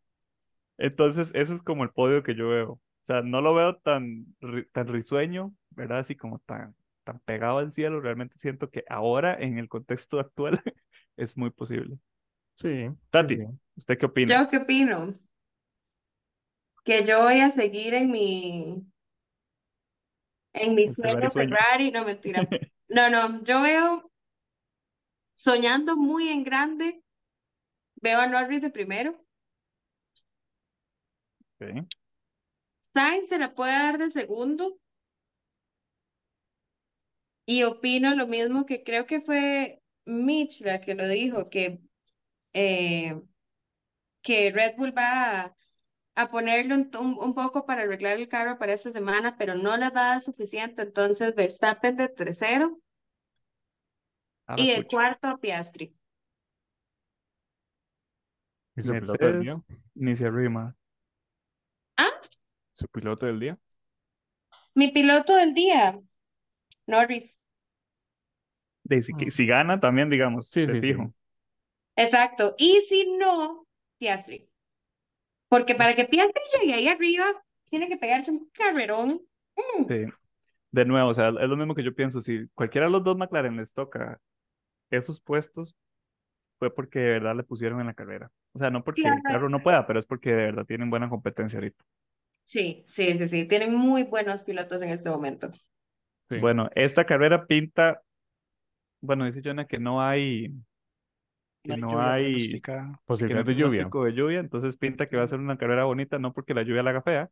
[0.78, 2.72] Entonces, ese es como el podio que yo veo.
[2.72, 4.26] O sea, no lo veo tan,
[4.72, 5.98] tan risueño, ¿verdad?
[5.98, 6.74] Así como tan,
[7.04, 8.00] tan pegado al cielo.
[8.00, 10.60] Realmente siento que ahora, en el contexto actual,
[11.16, 11.98] es muy posible.
[12.54, 13.44] Sí, sí, Tati, sí.
[13.76, 14.42] ¿usted qué opina?
[14.42, 15.14] ¿Yo qué opino?
[16.84, 18.86] Que yo voy a seguir en mi
[20.60, 21.56] en mi El Ferrari sueño sueño.
[21.56, 22.48] Ferrari, no mentira.
[22.90, 24.10] No, no, yo veo
[25.36, 27.02] soñando muy en grande,
[28.02, 29.24] veo a Norris de primero,
[31.60, 31.88] Ok.
[32.94, 34.78] Sainz se la puede dar de segundo
[37.46, 41.80] y opino lo mismo que creo que fue Mitch la que lo dijo, que,
[42.52, 43.20] eh,
[44.22, 45.56] que Red Bull va a,
[46.22, 49.76] a ponerle un, un- un poco para arreglar el carro para esta semana, pero no
[49.78, 52.78] les va a dar suficiente, entonces Verstappen de tercero
[54.48, 54.90] A la y pucha.
[54.90, 55.94] cuarto a Piastri.
[58.76, 59.60] ¿Y su piloto del día?
[59.94, 60.74] Ni se arrima.
[61.98, 62.20] Ah,
[62.72, 63.58] ¿Su piloto del día?
[64.74, 66.00] mi piloto del día,
[66.86, 67.38] Norris.
[68.84, 70.94] De, si, si gana también, digamos, Sí, te sí, sí.
[71.96, 72.54] Exacto.
[72.58, 73.66] Y si no,
[73.98, 74.47] Piastri.
[75.48, 77.24] Porque para que Piastri llegue ahí arriba,
[77.70, 79.20] tiene que pegarse un carrerón.
[79.56, 79.84] Mm.
[79.88, 80.04] Sí.
[80.70, 82.20] De nuevo, o sea, es lo mismo que yo pienso.
[82.20, 84.20] Si cualquiera de los dos McLaren les toca
[84.90, 85.74] esos puestos,
[86.58, 88.30] fue porque de verdad le pusieron en la carrera.
[88.52, 89.22] O sea, no porque el Claro.
[89.22, 91.84] carro no pueda, pero es porque de verdad tienen buena competencia ahorita.
[92.44, 93.46] Sí, sí, sí, sí.
[93.46, 95.50] Tienen muy buenos pilotos en este momento.
[96.28, 96.38] Sí.
[96.38, 98.02] Bueno, esta carrera pinta,
[99.00, 100.52] bueno, dice Jonah que no hay,
[101.62, 103.80] que No hay no Posibilidad de lluvia.
[103.82, 106.62] pronóstico de lluvia, entonces pinta que va a ser una carrera bonita, no porque la
[106.62, 107.30] lluvia la haga fea,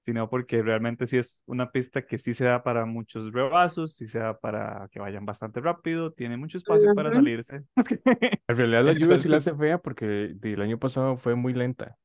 [0.00, 4.06] sino porque realmente sí es una pista que sí se da para muchos rebazos, sí
[4.08, 7.62] se da para que vayan bastante rápido, tiene mucho espacio para salirse.
[8.48, 11.96] En realidad la lluvia sí la hace fea porque el año pasado fue muy lenta.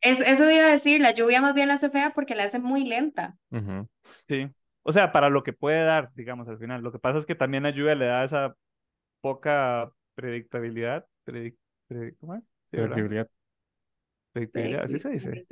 [0.00, 2.58] Es, eso iba a decir, la lluvia más bien la hace fea porque la hace
[2.58, 3.38] muy lenta.
[4.28, 4.50] Sí,
[4.82, 6.82] o sea, para lo que puede dar, digamos, al final.
[6.82, 8.54] Lo que pasa es que también la lluvia le da esa
[9.20, 11.06] poca predictabilidad.
[11.26, 11.56] predic-
[11.88, 12.42] predic- ¿cómo es?
[12.70, 13.28] Predictibilidad.
[14.32, 15.46] Predictibilidad, así se dice.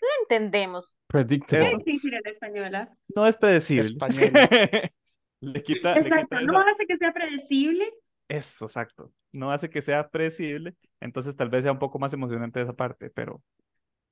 [0.00, 1.00] Lo entendemos.
[1.06, 1.66] Predictable.
[1.66, 1.76] Eso.
[1.78, 2.90] Es difícil en español, ¿ah?
[3.14, 3.82] No es predecible.
[3.82, 4.30] Español.
[5.40, 7.92] Le quita, le Exacto, quita no esa- hace que sea predecible.
[8.28, 9.12] Eso, exacto.
[9.32, 13.10] No hace que sea predecible, entonces tal vez sea un poco más emocionante esa parte,
[13.10, 13.42] pero,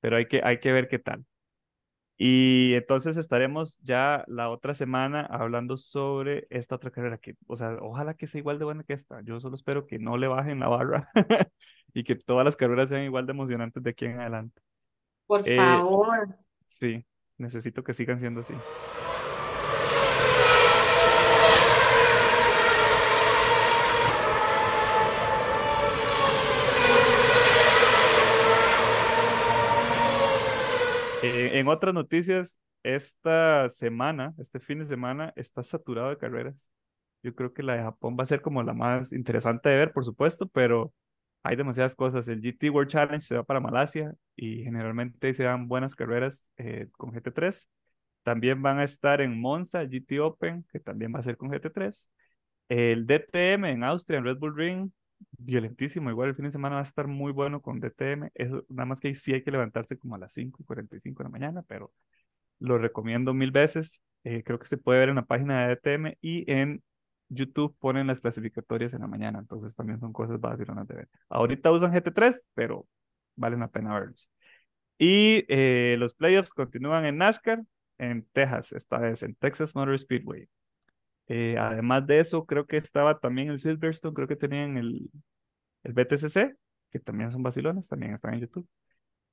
[0.01, 1.25] pero hay que, hay que ver qué tal.
[2.17, 7.77] Y entonces estaremos ya la otra semana hablando sobre esta otra carrera que, o sea,
[7.81, 9.21] ojalá que sea igual de buena que esta.
[9.23, 11.11] Yo solo espero que no le bajen la barra
[11.93, 14.63] y que todas las carreras sean igual de emocionantes de aquí en adelante.
[15.27, 16.37] Por Eh, favor.
[16.69, 17.05] Sí,
[17.37, 18.55] necesito que sigan siendo así.
[31.25, 36.71] Eh, en otras noticias, esta semana, este fin de semana, está saturado de carreras.
[37.23, 39.93] Yo creo que la de Japón va a ser como la más interesante de ver,
[39.93, 40.93] por supuesto, pero
[41.43, 42.29] hay demasiadas cosas.
[42.29, 46.89] El GT World Challenge se va para Malasia y generalmente se dan buenas carreras eh,
[46.93, 47.71] con GT3.
[48.23, 52.11] También van a estar en Monza, GT Open, que también va a ser con GT3.
[52.69, 54.91] El DTM en Austria, en Red Bull Ring,
[55.33, 56.11] violentísimo.
[56.11, 58.31] Igual el fin de semana va a estar muy bueno con DTM.
[58.35, 61.25] Eso, nada más que sí hay que levantarse como a las 5 y 45 de
[61.25, 61.93] la mañana, pero
[62.59, 64.03] lo recomiendo mil veces.
[64.25, 66.83] Eh, creo que se puede ver en la página de DTM y en
[67.29, 69.39] YouTube ponen las clasificatorias en la mañana.
[69.39, 71.09] Entonces también son cosas vacilonas de ver.
[71.29, 72.87] Ahorita usan GT3, pero
[73.37, 74.31] valen la pena verlos.
[74.99, 77.63] Y eh, los playoffs continúan en NASCAR,
[77.99, 80.49] en Texas, esta vez en Texas Motor Speedway.
[81.29, 85.11] Eh, además de eso, creo que estaba también el Silverstone, creo que tenían el,
[85.85, 86.57] el BTCC,
[86.91, 88.69] que también son vacilones, también están en YouTube.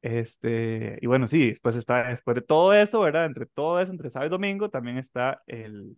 [0.02, 3.26] Este, y bueno, sí, después está, después de todo eso, ¿verdad?
[3.26, 5.98] Entre todo eso, entre sábado y domingo, también está el,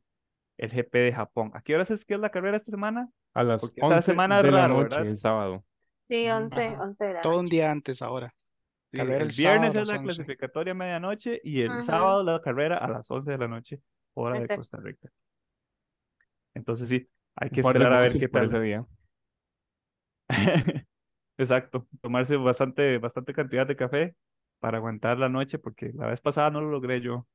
[0.58, 1.52] el GP de Japón.
[1.54, 3.10] ¿A qué horas es que es la carrera esta semana?
[3.34, 5.08] A las Porque esta 11 semana es de la raro, noche, ¿verdad?
[5.08, 5.66] el sábado.
[6.10, 6.84] Sí, Mm, 11, Ajá.
[6.84, 8.34] 11 de la Todo un día antes ahora.
[8.92, 10.04] Sí, el el viernes es la 11.
[10.16, 13.82] clasificatoria a medianoche y el sábado la carrera a las 11 de la noche,
[14.14, 14.48] hora de.
[14.50, 15.10] Costa Rica.
[16.54, 18.46] Entonces sí, hay que esperar a ver qué tal.
[18.46, 18.86] ese día.
[21.38, 24.16] Exacto, tomarse bastante, bastante cantidad de café
[24.60, 27.28] para aguantar la noche, porque la vez pasada no lo logré yo,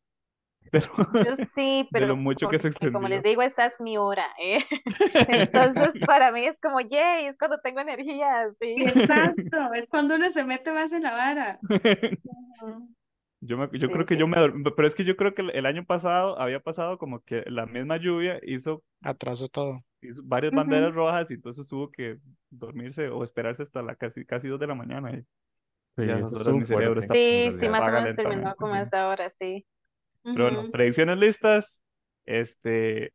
[0.70, 0.86] pero
[1.24, 4.26] Yo sí, de lo pero mucho que se como les digo, esta es mi hora,
[4.40, 4.58] ¿eh?
[5.28, 8.76] Entonces, para mí es como, yay, es cuando tengo energía, sí.
[8.78, 11.58] Exacto, es cuando uno se mete más en la vara.
[13.40, 14.20] Yo, me- yo Sí, creo que sí.
[14.20, 17.20] yo me dormí, pero es que yo creo que el, año pasado había pasado como
[17.20, 19.84] que la misma lluvia hizo, Atrasó todo.
[20.00, 22.18] hizo varias banderas rojas y entonces tuvo que
[22.50, 25.12] dormirse o esperarse hasta la casi, casi dos de la mañana.
[25.12, 25.24] Y
[25.96, 28.78] Sí, ya esas horas mi cerebro está Sí, sí, más o menos terminó como sí.
[28.78, 29.66] a esa hora, sí.
[30.22, 31.82] Pero bueno, predicciones listas,
[32.26, 33.12] este,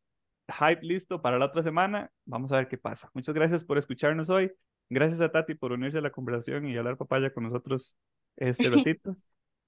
[0.47, 2.09] hype listo para la otra semana.
[2.25, 3.09] Vamos a ver qué pasa.
[3.13, 4.51] Muchas gracias por escucharnos hoy.
[4.89, 7.95] Gracias a Tati por unirse a la conversación y hablar papaya con nosotros
[8.37, 9.15] este ratito.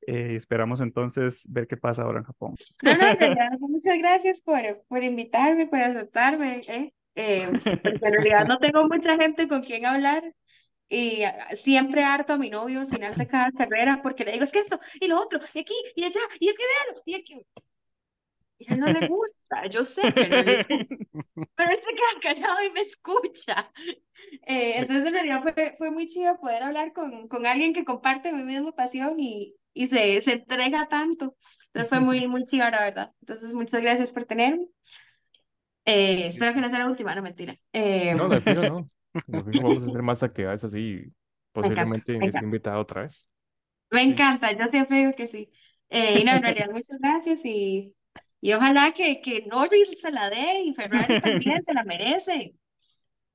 [0.08, 2.56] Eh, esperamos entonces ver qué pasa ahora en Japón.
[2.84, 6.94] No, no, muchas gracias por, por invitarme, por aceptarme, ¿eh?
[7.16, 10.24] Eh, porque en realidad no tengo mucha gente con quien hablar
[10.90, 14.44] y ah, siempre harto a mi novio al final de cada carrera porque le digo,
[14.44, 17.16] es que esto y lo otro, y aquí y allá, y es que véalo, y
[17.16, 17.46] aquí.
[18.58, 20.96] Y a él no le gusta, yo sé que no le gusta,
[21.56, 23.72] pero él se queda callado y me escucha.
[24.46, 28.32] Eh, entonces en realidad fue, fue muy chido poder hablar con, con alguien que comparte
[28.32, 31.38] mi misma pasión y, y se, se entrega tanto.
[31.68, 33.14] Entonces fue muy, muy chido, la verdad.
[33.22, 34.68] Entonces muchas gracias por tenerme.
[35.86, 37.56] Eh, espero que no sea la última, no mentira.
[37.74, 38.90] Eh, No, de fijo no.
[39.62, 41.14] Vamos a hacer más actividades así.
[41.62, 42.46] me encanta, Posiblemente me esté encanta.
[42.46, 43.30] invitado otra vez.
[43.92, 45.50] Me encanta, yo siempre digo que sí.
[45.90, 47.96] Eh, y no, en realidad muchas gracias y,
[48.42, 52.56] y ojalá que, que Norris se la dé y Ferrari también se la merece.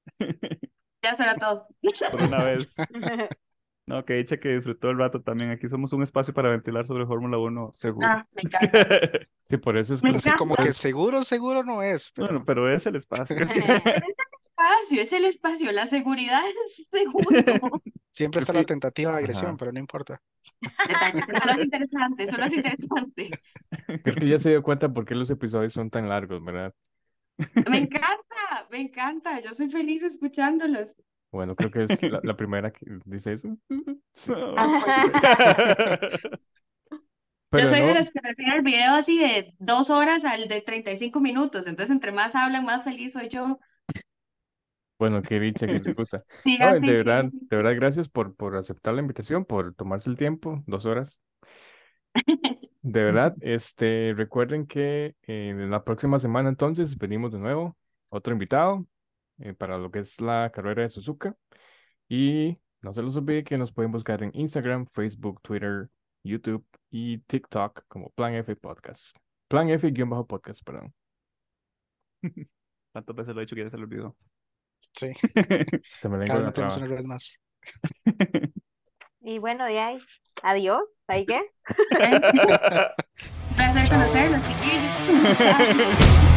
[1.03, 1.67] Ya será todo.
[2.09, 2.83] Por una vez.
[3.91, 5.51] No, que dicha que disfrutó el rato también.
[5.51, 8.07] Aquí somos un espacio para ventilar sobre Fórmula 1 seguro.
[8.09, 8.71] Ah, me encanta.
[9.51, 12.87] Sí, por eso es que Así como que seguro, seguro no es, Bueno, pero es
[12.87, 13.37] el espacio.
[13.41, 17.83] Es el espacio, es el espacio, la seguridad es seguro.
[18.11, 19.57] siempre Es está la tentativa de agresión, Ajá.
[19.57, 20.21] pero no importa.
[20.87, 23.31] Detalles, solo es interesante, solo es interesante.
[24.05, 26.75] Creo que ya se dio cuenta por qué los episodios son tan largos, ¿verdad?
[27.71, 30.95] Me encanta, me encanta, yo soy feliz escuchándolos.
[31.33, 33.57] Bueno, creo que es la, la primera que dice eso.
[34.13, 34.33] Sí.
[37.53, 41.21] Yo soy de las que prefiero el video así de dos horas al de 35
[41.21, 43.59] minutos, entonces entre más hablan, más feliz soy yo.
[44.99, 46.25] bueno, qué dicha que les gusta.
[46.45, 47.49] Sí, No, así, de verdad, sí.
[47.49, 51.21] de verdad, gracias por, por aceptar la invitación, por tomarse el tiempo, dos horas.
[52.83, 57.77] De verdad, este, recuerden que eh, en la próxima semana entonces venimos de nuevo,
[58.09, 58.87] otro invitado
[59.41, 61.35] eh, para lo que es la carrera de Suzuka.
[62.09, 65.89] Y no se los olvide que nos pueden buscar en Instagram, Facebook, Twitter,
[66.23, 69.17] YouTube y TikTok como Plan F Podcast.
[69.49, 70.95] Plan F-podcast, perdón.
[72.93, 74.17] Tantas veces lo he dicho que ya se lo olvidó.
[74.93, 75.11] Sí,
[75.83, 76.77] Se me lengua cada metemos traba.
[76.77, 77.41] una red más.
[79.23, 79.99] Y bueno, de ahí,
[80.43, 81.45] adiós, I guess.
[83.51, 86.30] Un placer conocerlos, chiquillos.